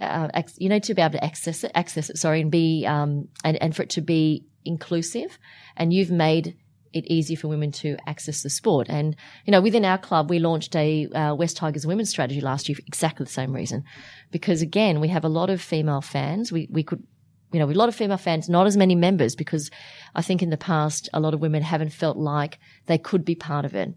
uh, 0.01 0.29
you 0.57 0.69
need 0.69 0.83
to 0.83 0.93
be 0.93 1.01
able 1.01 1.13
to 1.13 1.23
access 1.23 1.63
it, 1.63 1.71
access 1.75 2.09
it, 2.09 2.17
sorry, 2.17 2.41
and 2.41 2.51
be, 2.51 2.85
um, 2.85 3.27
and, 3.43 3.61
and 3.61 3.75
for 3.75 3.83
it 3.83 3.89
to 3.91 4.01
be 4.01 4.45
inclusive. 4.65 5.37
And 5.75 5.93
you've 5.93 6.11
made 6.11 6.55
it 6.93 7.05
easier 7.05 7.37
for 7.37 7.47
women 7.47 7.71
to 7.71 7.97
access 8.07 8.41
the 8.41 8.49
sport. 8.49 8.87
And, 8.89 9.15
you 9.45 9.51
know, 9.51 9.61
within 9.61 9.85
our 9.85 9.97
club, 9.97 10.29
we 10.29 10.39
launched 10.39 10.75
a 10.75 11.07
uh, 11.07 11.35
Wests 11.35 11.59
Tigers 11.59 11.85
women's 11.85 12.09
strategy 12.09 12.41
last 12.41 12.67
year 12.67 12.75
for 12.75 12.83
exactly 12.87 13.25
the 13.25 13.31
same 13.31 13.53
reason. 13.53 13.83
Because 14.31 14.61
again, 14.61 14.99
we 14.99 15.09
have 15.09 15.23
a 15.23 15.29
lot 15.29 15.49
of 15.49 15.61
female 15.61 16.01
fans. 16.01 16.51
We, 16.51 16.67
we 16.71 16.83
could 16.83 17.03
you 17.51 17.59
know, 17.59 17.65
with 17.65 17.75
a 17.75 17.79
lot 17.79 17.89
of 17.89 17.95
female 17.95 18.17
fans, 18.17 18.47
not 18.47 18.67
as 18.67 18.77
many 18.77 18.93
members 18.93 19.35
because 19.35 19.71
I 20.13 20.21
think 20.21 20.43
in 20.43 20.51
the 20.51 20.57
past 20.57 21.09
a 21.13 21.19
lot 21.19 21.33
of 21.33 21.39
women 21.39 21.63
haven't 21.63 21.89
felt 21.89 22.17
like 22.17 22.59
they 22.85 22.97
could 22.97 23.25
be 23.25 23.35
part 23.35 23.65
of 23.65 23.73
it. 23.73 23.93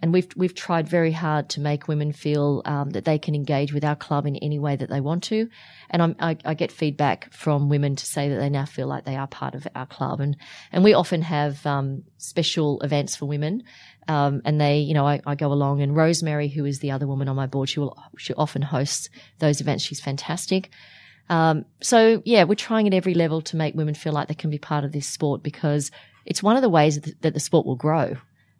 And 0.00 0.12
we've 0.12 0.28
we've 0.36 0.54
tried 0.54 0.88
very 0.88 1.12
hard 1.12 1.48
to 1.50 1.60
make 1.60 1.88
women 1.88 2.12
feel 2.12 2.62
um, 2.64 2.90
that 2.90 3.04
they 3.04 3.18
can 3.18 3.34
engage 3.34 3.72
with 3.72 3.84
our 3.84 3.96
club 3.96 4.26
in 4.26 4.36
any 4.36 4.58
way 4.58 4.76
that 4.76 4.90
they 4.90 5.00
want 5.00 5.22
to. 5.24 5.48
And 5.88 6.16
I, 6.20 6.36
I 6.44 6.54
get 6.54 6.72
feedback 6.72 7.32
from 7.32 7.68
women 7.68 7.96
to 7.96 8.04
say 8.04 8.28
that 8.28 8.36
they 8.36 8.50
now 8.50 8.64
feel 8.64 8.86
like 8.86 9.04
they 9.04 9.16
are 9.16 9.28
part 9.28 9.54
of 9.54 9.66
our 9.74 9.86
club. 9.86 10.20
And 10.20 10.36
and 10.72 10.84
we 10.84 10.94
often 10.94 11.22
have 11.22 11.64
um, 11.64 12.02
special 12.18 12.80
events 12.80 13.16
for 13.16 13.26
women. 13.26 13.62
Um, 14.08 14.42
and 14.44 14.60
they, 14.60 14.78
you 14.78 14.94
know, 14.94 15.06
I, 15.06 15.20
I 15.26 15.34
go 15.34 15.52
along 15.52 15.80
and 15.80 15.96
Rosemary, 15.96 16.48
who 16.48 16.64
is 16.64 16.80
the 16.80 16.90
other 16.90 17.06
woman 17.06 17.28
on 17.28 17.36
my 17.36 17.46
board, 17.46 17.70
she 17.70 17.80
will, 17.80 17.96
she 18.18 18.34
often 18.34 18.62
hosts 18.62 19.08
those 19.38 19.60
events. 19.60 19.84
She's 19.84 20.00
fantastic. 20.00 20.70
Um, 21.30 21.64
so 21.80 22.20
yeah, 22.24 22.44
we're 22.44 22.54
trying 22.54 22.86
at 22.86 22.94
every 22.94 23.14
level 23.14 23.40
to 23.42 23.56
make 23.56 23.74
women 23.74 23.94
feel 23.94 24.12
like 24.12 24.28
they 24.28 24.34
can 24.34 24.50
be 24.50 24.58
part 24.58 24.84
of 24.84 24.92
this 24.92 25.06
sport 25.06 25.42
because 25.42 25.90
it's 26.26 26.42
one 26.42 26.56
of 26.56 26.62
the 26.62 26.68
ways 26.68 27.00
that 27.00 27.34
the 27.34 27.40
sport 27.40 27.66
will 27.66 27.76
grow. 27.76 28.16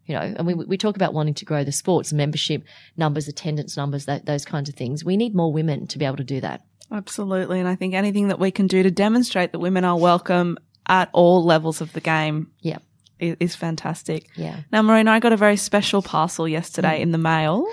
You 0.06 0.14
know, 0.14 0.20
and 0.20 0.46
we, 0.46 0.54
we 0.54 0.76
talk 0.76 0.96
about 0.96 1.14
wanting 1.14 1.34
to 1.34 1.44
grow 1.44 1.64
the 1.64 1.72
sports 1.72 2.12
membership 2.12 2.64
numbers, 2.96 3.26
attendance 3.28 3.76
numbers, 3.76 4.04
that, 4.06 4.26
those 4.26 4.44
kinds 4.44 4.68
of 4.68 4.74
things. 4.74 5.04
We 5.04 5.16
need 5.16 5.34
more 5.34 5.52
women 5.52 5.86
to 5.88 5.98
be 5.98 6.04
able 6.04 6.18
to 6.18 6.24
do 6.24 6.40
that. 6.42 6.62
Absolutely. 6.92 7.58
And 7.58 7.68
I 7.68 7.74
think 7.74 7.94
anything 7.94 8.28
that 8.28 8.38
we 8.38 8.50
can 8.50 8.66
do 8.66 8.82
to 8.82 8.90
demonstrate 8.90 9.52
that 9.52 9.58
women 9.58 9.84
are 9.84 9.98
welcome 9.98 10.58
at 10.86 11.08
all 11.12 11.42
levels 11.44 11.80
of 11.80 11.92
the 11.94 12.00
game 12.00 12.50
Yeah. 12.60 12.78
is, 13.18 13.36
is 13.40 13.56
fantastic. 13.56 14.28
Yeah. 14.36 14.60
Now, 14.70 14.82
Marina, 14.82 15.10
I 15.10 15.18
got 15.20 15.32
a 15.32 15.36
very 15.36 15.56
special 15.56 16.02
parcel 16.02 16.46
yesterday 16.46 16.98
mm. 16.98 17.02
in 17.02 17.12
the 17.12 17.18
mail. 17.18 17.66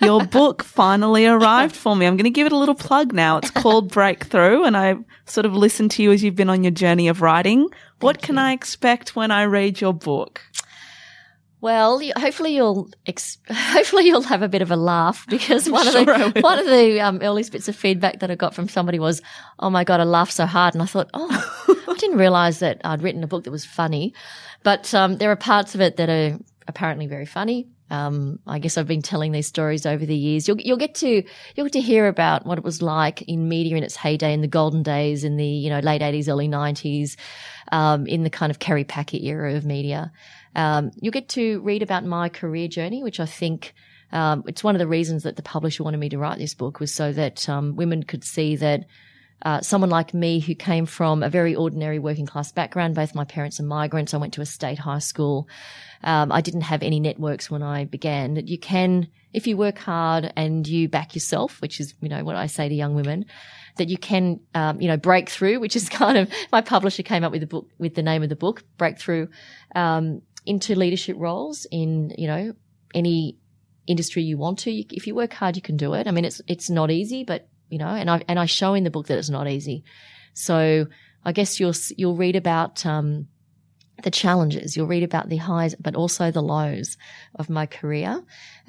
Your 0.00 0.24
book 0.24 0.62
finally 0.64 1.26
arrived 1.26 1.76
for 1.76 1.94
me. 1.94 2.06
I'm 2.06 2.16
going 2.16 2.24
to 2.24 2.30
give 2.30 2.46
it 2.46 2.52
a 2.52 2.56
little 2.56 2.74
plug 2.74 3.12
now. 3.12 3.36
It's 3.36 3.50
called 3.50 3.92
Breakthrough, 3.92 4.64
and 4.64 4.76
I 4.76 4.96
sort 5.26 5.44
of 5.46 5.54
listened 5.54 5.90
to 5.92 6.02
you 6.02 6.10
as 6.10 6.24
you've 6.24 6.34
been 6.34 6.50
on 6.50 6.64
your 6.64 6.72
journey 6.72 7.08
of 7.08 7.20
writing. 7.20 7.68
what 8.00 8.20
can 8.22 8.38
I 8.38 8.52
expect 8.52 9.14
when 9.14 9.30
I 9.30 9.44
read 9.44 9.80
your 9.80 9.92
book? 9.94 10.40
Well, 11.64 11.98
hopefully 12.18 12.54
you'll 12.54 12.90
ex- 13.06 13.38
hopefully 13.50 14.04
you'll 14.04 14.20
have 14.20 14.42
a 14.42 14.50
bit 14.50 14.60
of 14.60 14.70
a 14.70 14.76
laugh 14.76 15.24
because 15.30 15.70
one 15.70 15.90
Sure 15.90 16.12
of 16.12 16.34
the 16.34 16.40
one 16.42 16.58
of 16.58 16.66
the 16.66 17.00
um, 17.00 17.20
earliest 17.22 17.52
bits 17.52 17.68
of 17.68 17.74
feedback 17.74 18.20
that 18.20 18.30
I 18.30 18.34
got 18.34 18.54
from 18.54 18.68
somebody 18.68 18.98
was, 18.98 19.22
"Oh 19.60 19.70
my 19.70 19.82
god, 19.82 19.98
I 19.98 20.04
laughed 20.04 20.34
so 20.34 20.44
hard," 20.44 20.74
and 20.74 20.82
I 20.82 20.86
thought, 20.86 21.08
"Oh, 21.14 21.84
I 21.88 21.94
didn't 21.94 22.18
realize 22.18 22.58
that 22.58 22.82
I'd 22.84 23.02
written 23.02 23.24
a 23.24 23.26
book 23.26 23.44
that 23.44 23.50
was 23.50 23.64
funny." 23.64 24.12
But 24.62 24.92
um, 24.92 25.16
there 25.16 25.30
are 25.30 25.36
parts 25.36 25.74
of 25.74 25.80
it 25.80 25.96
that 25.96 26.10
are 26.10 26.38
apparently 26.68 27.06
very 27.06 27.24
funny. 27.24 27.70
Um, 27.88 28.40
I 28.46 28.58
guess 28.58 28.76
I've 28.76 28.86
been 28.86 29.00
telling 29.00 29.32
these 29.32 29.46
stories 29.46 29.86
over 29.86 30.04
the 30.04 30.16
years. 30.16 30.46
You'll, 30.46 30.60
you'll 30.60 30.76
get 30.76 30.94
to 30.96 31.22
you'll 31.54 31.66
get 31.66 31.72
to 31.72 31.80
hear 31.80 32.08
about 32.08 32.44
what 32.44 32.58
it 32.58 32.64
was 32.64 32.82
like 32.82 33.22
in 33.22 33.48
media 33.48 33.74
in 33.74 33.84
its 33.84 33.96
heyday, 33.96 34.34
in 34.34 34.42
the 34.42 34.48
golden 34.48 34.82
days, 34.82 35.24
in 35.24 35.38
the 35.38 35.46
you 35.46 35.70
know 35.70 35.78
late 35.78 36.02
eighties, 36.02 36.28
early 36.28 36.46
nineties, 36.46 37.16
um, 37.72 38.06
in 38.06 38.22
the 38.22 38.28
kind 38.28 38.50
of 38.50 38.58
Kerry 38.58 38.84
Packer 38.84 39.16
era 39.16 39.54
of 39.54 39.64
media. 39.64 40.12
Um, 40.54 40.90
you'll 40.96 41.12
get 41.12 41.28
to 41.30 41.60
read 41.60 41.82
about 41.82 42.04
my 42.04 42.28
career 42.28 42.68
journey, 42.68 43.02
which 43.02 43.20
I 43.20 43.26
think 43.26 43.74
um, 44.12 44.44
it's 44.46 44.62
one 44.62 44.74
of 44.74 44.78
the 44.78 44.86
reasons 44.86 45.24
that 45.24 45.36
the 45.36 45.42
publisher 45.42 45.82
wanted 45.82 45.98
me 45.98 46.08
to 46.10 46.18
write 46.18 46.38
this 46.38 46.54
book 46.54 46.80
was 46.80 46.94
so 46.94 47.12
that 47.12 47.48
um, 47.48 47.76
women 47.76 48.02
could 48.02 48.24
see 48.24 48.56
that 48.56 48.84
uh, 49.42 49.60
someone 49.60 49.90
like 49.90 50.14
me 50.14 50.40
who 50.40 50.54
came 50.54 50.86
from 50.86 51.22
a 51.22 51.28
very 51.28 51.54
ordinary 51.54 51.98
working 51.98 52.24
class 52.24 52.50
background, 52.50 52.94
both 52.94 53.14
my 53.14 53.24
parents 53.24 53.60
are 53.60 53.64
migrants. 53.64 54.14
I 54.14 54.16
went 54.16 54.32
to 54.34 54.40
a 54.40 54.46
state 54.46 54.78
high 54.78 55.00
school. 55.00 55.48
Um, 56.02 56.32
I 56.32 56.40
didn't 56.40 56.62
have 56.62 56.82
any 56.82 57.00
networks 57.00 57.50
when 57.50 57.62
I 57.62 57.84
began. 57.84 58.34
That 58.34 58.48
you 58.48 58.58
can, 58.58 59.08
if 59.32 59.46
you 59.46 59.56
work 59.56 59.78
hard 59.78 60.32
and 60.36 60.66
you 60.66 60.88
back 60.88 61.14
yourself, 61.14 61.60
which 61.60 61.80
is 61.80 61.94
you 62.00 62.08
know 62.08 62.24
what 62.24 62.36
I 62.36 62.46
say 62.46 62.68
to 62.68 62.74
young 62.74 62.94
women, 62.94 63.26
that 63.76 63.88
you 63.88 63.98
can 63.98 64.40
um, 64.54 64.80
you 64.80 64.88
know 64.88 64.96
break 64.96 65.28
through, 65.28 65.60
which 65.60 65.76
is 65.76 65.88
kind 65.90 66.16
of 66.16 66.30
my 66.50 66.62
publisher 66.62 67.02
came 67.02 67.24
up 67.24 67.32
with 67.32 67.40
the 67.40 67.46
book 67.46 67.68
with 67.78 67.94
the 67.94 68.02
name 68.02 68.22
of 68.22 68.30
the 68.30 68.36
book, 68.36 68.62
Breakthrough, 68.78 69.28
um, 69.74 70.22
into 70.46 70.74
leadership 70.74 71.16
roles 71.18 71.66
in 71.70 72.14
you 72.18 72.26
know 72.26 72.54
any 72.94 73.38
industry 73.86 74.22
you 74.22 74.38
want 74.38 74.60
to. 74.60 74.70
You, 74.70 74.84
if 74.90 75.06
you 75.06 75.14
work 75.14 75.32
hard, 75.32 75.56
you 75.56 75.62
can 75.62 75.76
do 75.76 75.94
it. 75.94 76.06
I 76.06 76.10
mean, 76.10 76.24
it's 76.24 76.40
it's 76.46 76.70
not 76.70 76.90
easy, 76.90 77.24
but 77.24 77.48
you 77.68 77.78
know, 77.78 77.88
and 77.88 78.10
I 78.10 78.22
and 78.28 78.38
I 78.38 78.46
show 78.46 78.74
in 78.74 78.84
the 78.84 78.90
book 78.90 79.06
that 79.06 79.18
it's 79.18 79.30
not 79.30 79.48
easy. 79.48 79.84
So 80.34 80.86
I 81.24 81.32
guess 81.32 81.60
you'll 81.60 81.74
you'll 81.96 82.16
read 82.16 82.36
about 82.36 82.84
um, 82.84 83.28
the 84.02 84.10
challenges, 84.10 84.76
you'll 84.76 84.86
read 84.86 85.02
about 85.02 85.28
the 85.28 85.36
highs, 85.36 85.74
but 85.76 85.94
also 85.94 86.30
the 86.30 86.42
lows 86.42 86.96
of 87.34 87.48
my 87.48 87.66
career, 87.66 88.22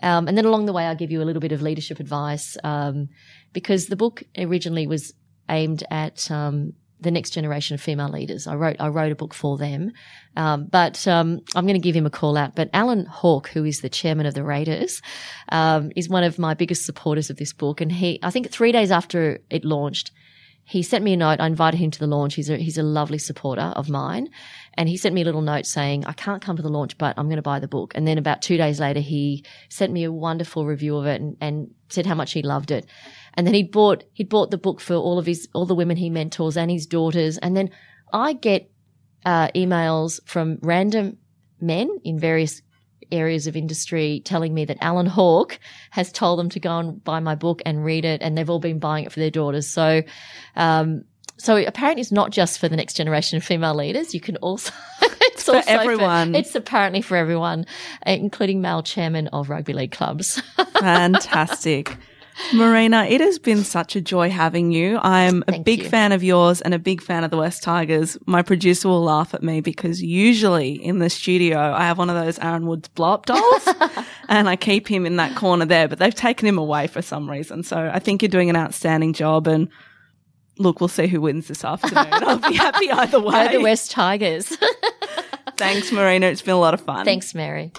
um, 0.03 0.28
and 0.28 0.38
then 0.38 0.45
along 0.45 0.65
the 0.65 0.73
way, 0.73 0.86
I'll 0.86 0.95
give 0.95 1.11
you 1.11 1.21
a 1.21 1.26
little 1.26 1.41
bit 1.41 1.51
of 1.51 1.61
leadership 1.61 1.99
advice 1.99 2.57
um, 2.63 3.09
because 3.53 3.88
the 3.88 3.95
book 3.95 4.23
originally 4.38 4.88
was 4.88 5.13
aimed 5.49 5.84
at 5.91 6.30
um, 6.32 6.73
the 6.99 7.11
next 7.11 7.31
generation 7.31 7.73
of 7.75 7.81
female 7.81 8.09
leaders. 8.09 8.47
I 8.47 8.55
wrote 8.55 8.77
I 8.79 8.87
wrote 8.87 9.11
a 9.11 9.15
book 9.15 9.33
for 9.33 9.57
them, 9.57 9.91
um, 10.35 10.67
but 10.71 11.07
um, 11.07 11.41
I'm 11.55 11.65
going 11.65 11.79
to 11.79 11.83
give 11.83 11.95
him 11.95 12.05
a 12.05 12.09
call 12.11 12.37
out. 12.37 12.55
But 12.55 12.69
Allan 12.73 13.05
Hawke, 13.05 13.49
who 13.49 13.63
is 13.65 13.81
the 13.81 13.89
chairman 13.89 14.25
of 14.25 14.33
the 14.33 14.43
Raiders, 14.43 15.01
um, 15.49 15.91
is 15.95 16.09
one 16.09 16.23
of 16.23 16.39
my 16.39 16.53
biggest 16.53 16.85
supporters 16.85 17.29
of 17.29 17.37
this 17.37 17.53
book. 17.53 17.81
And 17.81 17.91
he, 17.91 18.19
I 18.23 18.31
think, 18.31 18.49
three 18.49 18.71
days 18.71 18.91
after 18.91 19.39
it 19.49 19.65
launched, 19.65 20.11
he 20.67 20.81
sent 20.81 21.03
me 21.03 21.13
a 21.13 21.17
note. 21.17 21.39
I 21.39 21.45
invited 21.45 21.77
him 21.77 21.91
to 21.91 21.99
the 21.99 22.07
launch. 22.07 22.33
He's 22.33 22.49
a 22.49 22.57
he's 22.57 22.79
a 22.79 22.83
lovely 22.83 23.19
supporter 23.19 23.71
of 23.75 23.87
mine, 23.87 24.29
and 24.73 24.89
he 24.89 24.97
sent 24.97 25.13
me 25.13 25.21
a 25.21 25.25
little 25.25 25.41
note 25.41 25.67
saying, 25.67 26.05
"I 26.05 26.13
can't 26.13 26.41
come 26.41 26.55
to 26.55 26.63
the 26.63 26.69
launch, 26.69 26.97
but 26.97 27.13
I'm 27.17 27.27
going 27.27 27.35
to 27.35 27.43
buy 27.43 27.59
the 27.59 27.67
book." 27.67 27.93
And 27.93 28.07
then 28.07 28.17
about 28.17 28.41
two 28.41 28.57
days 28.57 28.79
later, 28.79 28.99
he 28.99 29.45
sent 29.69 29.93
me 29.93 30.03
a 30.05 30.11
wonderful 30.11 30.65
review 30.65 30.97
of 30.97 31.05
it 31.05 31.21
and, 31.21 31.37
and 31.39 31.71
said 31.89 32.07
how 32.07 32.15
much 32.15 32.33
he 32.33 32.41
loved 32.41 32.71
it. 32.71 32.87
And 33.38 33.45
then 33.45 33.53
he 33.53 33.63
bought 33.63 34.03
he'd 34.13 34.29
bought 34.29 34.51
the 34.51 34.57
book 34.57 34.79
for 34.79 34.95
all 34.95 35.19
of 35.19 35.25
his 35.25 35.47
all 35.53 35.65
the 35.65 35.75
women 35.75 35.97
he 35.97 36.09
mentors 36.09 36.57
and 36.57 36.71
his 36.71 36.86
daughters. 36.86 37.38
And 37.38 37.55
then 37.55 37.69
I 38.13 38.33
get 38.33 38.69
uh, 39.25 39.49
emails 39.49 40.19
from 40.25 40.59
random 40.61 41.17
men 41.59 41.89
in 42.03 42.19
various 42.19 42.61
areas 43.11 43.47
of 43.47 43.55
industry 43.55 44.21
telling 44.25 44.53
me 44.53 44.65
that 44.65 44.77
Allan 44.81 45.05
Hawke 45.05 45.59
has 45.91 46.11
told 46.11 46.39
them 46.39 46.49
to 46.49 46.59
go 46.59 46.79
and 46.79 47.03
buy 47.03 47.19
my 47.19 47.36
book 47.36 47.61
and 47.65 47.83
read 47.83 48.05
it, 48.05 48.21
and 48.21 48.38
they've 48.38 48.49
all 48.49 48.59
been 48.59 48.79
buying 48.79 49.05
it 49.05 49.11
for 49.11 49.19
their 49.19 49.31
daughters. 49.31 49.67
So, 49.67 50.01
um, 50.55 51.03
so 51.38 51.57
apparently 51.57 52.01
it's 52.01 52.11
not 52.11 52.31
just 52.31 52.59
for 52.59 52.69
the 52.69 52.75
next 52.75 52.93
generation 52.93 53.38
of 53.38 53.43
female 53.43 53.75
leaders. 53.75 54.13
You 54.13 54.21
can 54.21 54.38
also 54.38 54.71
it's 55.01 55.43
for 55.43 55.57
also 55.57 55.71
everyone. 55.71 56.36
it's 56.36 56.55
apparently 56.55 57.01
for 57.01 57.17
everyone, 57.17 57.65
including 58.05 58.61
male 58.61 58.83
chairman 58.83 59.27
of 59.27 59.49
rugby 59.49 59.73
league 59.73 59.91
clubs. 59.91 60.41
Fantastic. 60.79 61.97
Marina, 62.53 63.05
it 63.05 63.21
has 63.21 63.39
been 63.39 63.63
such 63.63 63.95
a 63.95 64.01
joy 64.01 64.29
having 64.29 64.71
you. 64.71 64.99
I'm 65.01 65.43
a 65.47 65.51
Thank 65.51 65.65
big 65.65 65.83
you. 65.83 65.89
fan 65.89 66.11
of 66.11 66.23
yours 66.23 66.61
and 66.61 66.73
a 66.73 66.79
big 66.79 67.01
fan 67.01 67.23
of 67.23 67.31
the 67.31 67.38
Wests 67.38 67.61
Tigers. 67.61 68.17
My 68.25 68.41
producer 68.41 68.88
will 68.88 69.03
laugh 69.03 69.33
at 69.33 69.41
me 69.41 69.61
because 69.61 70.01
usually 70.01 70.73
in 70.73 70.99
the 70.99 71.09
studio, 71.09 71.59
I 71.59 71.83
have 71.83 71.97
one 71.97 72.09
of 72.09 72.15
those 72.15 72.38
Aaron 72.39 72.67
Woods 72.67 72.88
blow 72.89 73.13
up 73.13 73.25
dolls 73.25 73.67
and 74.29 74.49
I 74.49 74.55
keep 74.55 74.88
him 74.88 75.05
in 75.05 75.15
that 75.15 75.36
corner 75.36 75.65
there, 75.65 75.88
but 75.88 75.99
they've 75.99 76.13
taken 76.13 76.47
him 76.47 76.57
away 76.57 76.88
for 76.88 77.01
some 77.01 77.29
reason. 77.29 77.63
So 77.63 77.89
I 77.93 77.99
think 77.99 78.21
you're 78.21 78.29
doing 78.29 78.49
an 78.49 78.55
outstanding 78.55 79.13
job 79.13 79.47
and 79.47 79.69
look, 80.57 80.79
we'll 80.79 80.88
see 80.88 81.07
who 81.07 81.21
wins 81.21 81.47
this 81.47 81.63
afternoon. 81.63 82.07
I'll 82.11 82.38
be 82.38 82.55
happy 82.55 82.91
either 82.91 83.19
way. 83.19 83.51
The 83.51 83.61
Wests 83.61 83.89
Tigers. 83.89 84.57
Thanks, 85.57 85.91
Marina. 85.91 86.27
It's 86.27 86.41
been 86.41 86.53
a 86.53 86.59
lot 86.59 86.73
of 86.73 86.81
fun. 86.81 87.05
Thanks, 87.05 87.33
Mary. 87.33 87.71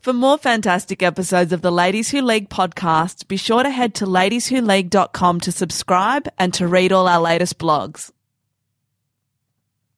For 0.00 0.14
more 0.14 0.38
fantastic 0.38 1.02
episodes 1.02 1.52
of 1.52 1.60
the 1.60 1.70
Ladies 1.70 2.10
Who 2.10 2.22
League 2.22 2.48
podcast, 2.48 3.28
be 3.28 3.36
sure 3.36 3.62
to 3.62 3.68
head 3.68 3.92
to 3.96 4.06
ladieswholeague.com 4.06 5.40
to 5.40 5.52
subscribe 5.52 6.26
and 6.38 6.54
to 6.54 6.66
read 6.66 6.90
all 6.90 7.06
our 7.06 7.20
latest 7.20 7.58
blogs. 7.58 8.10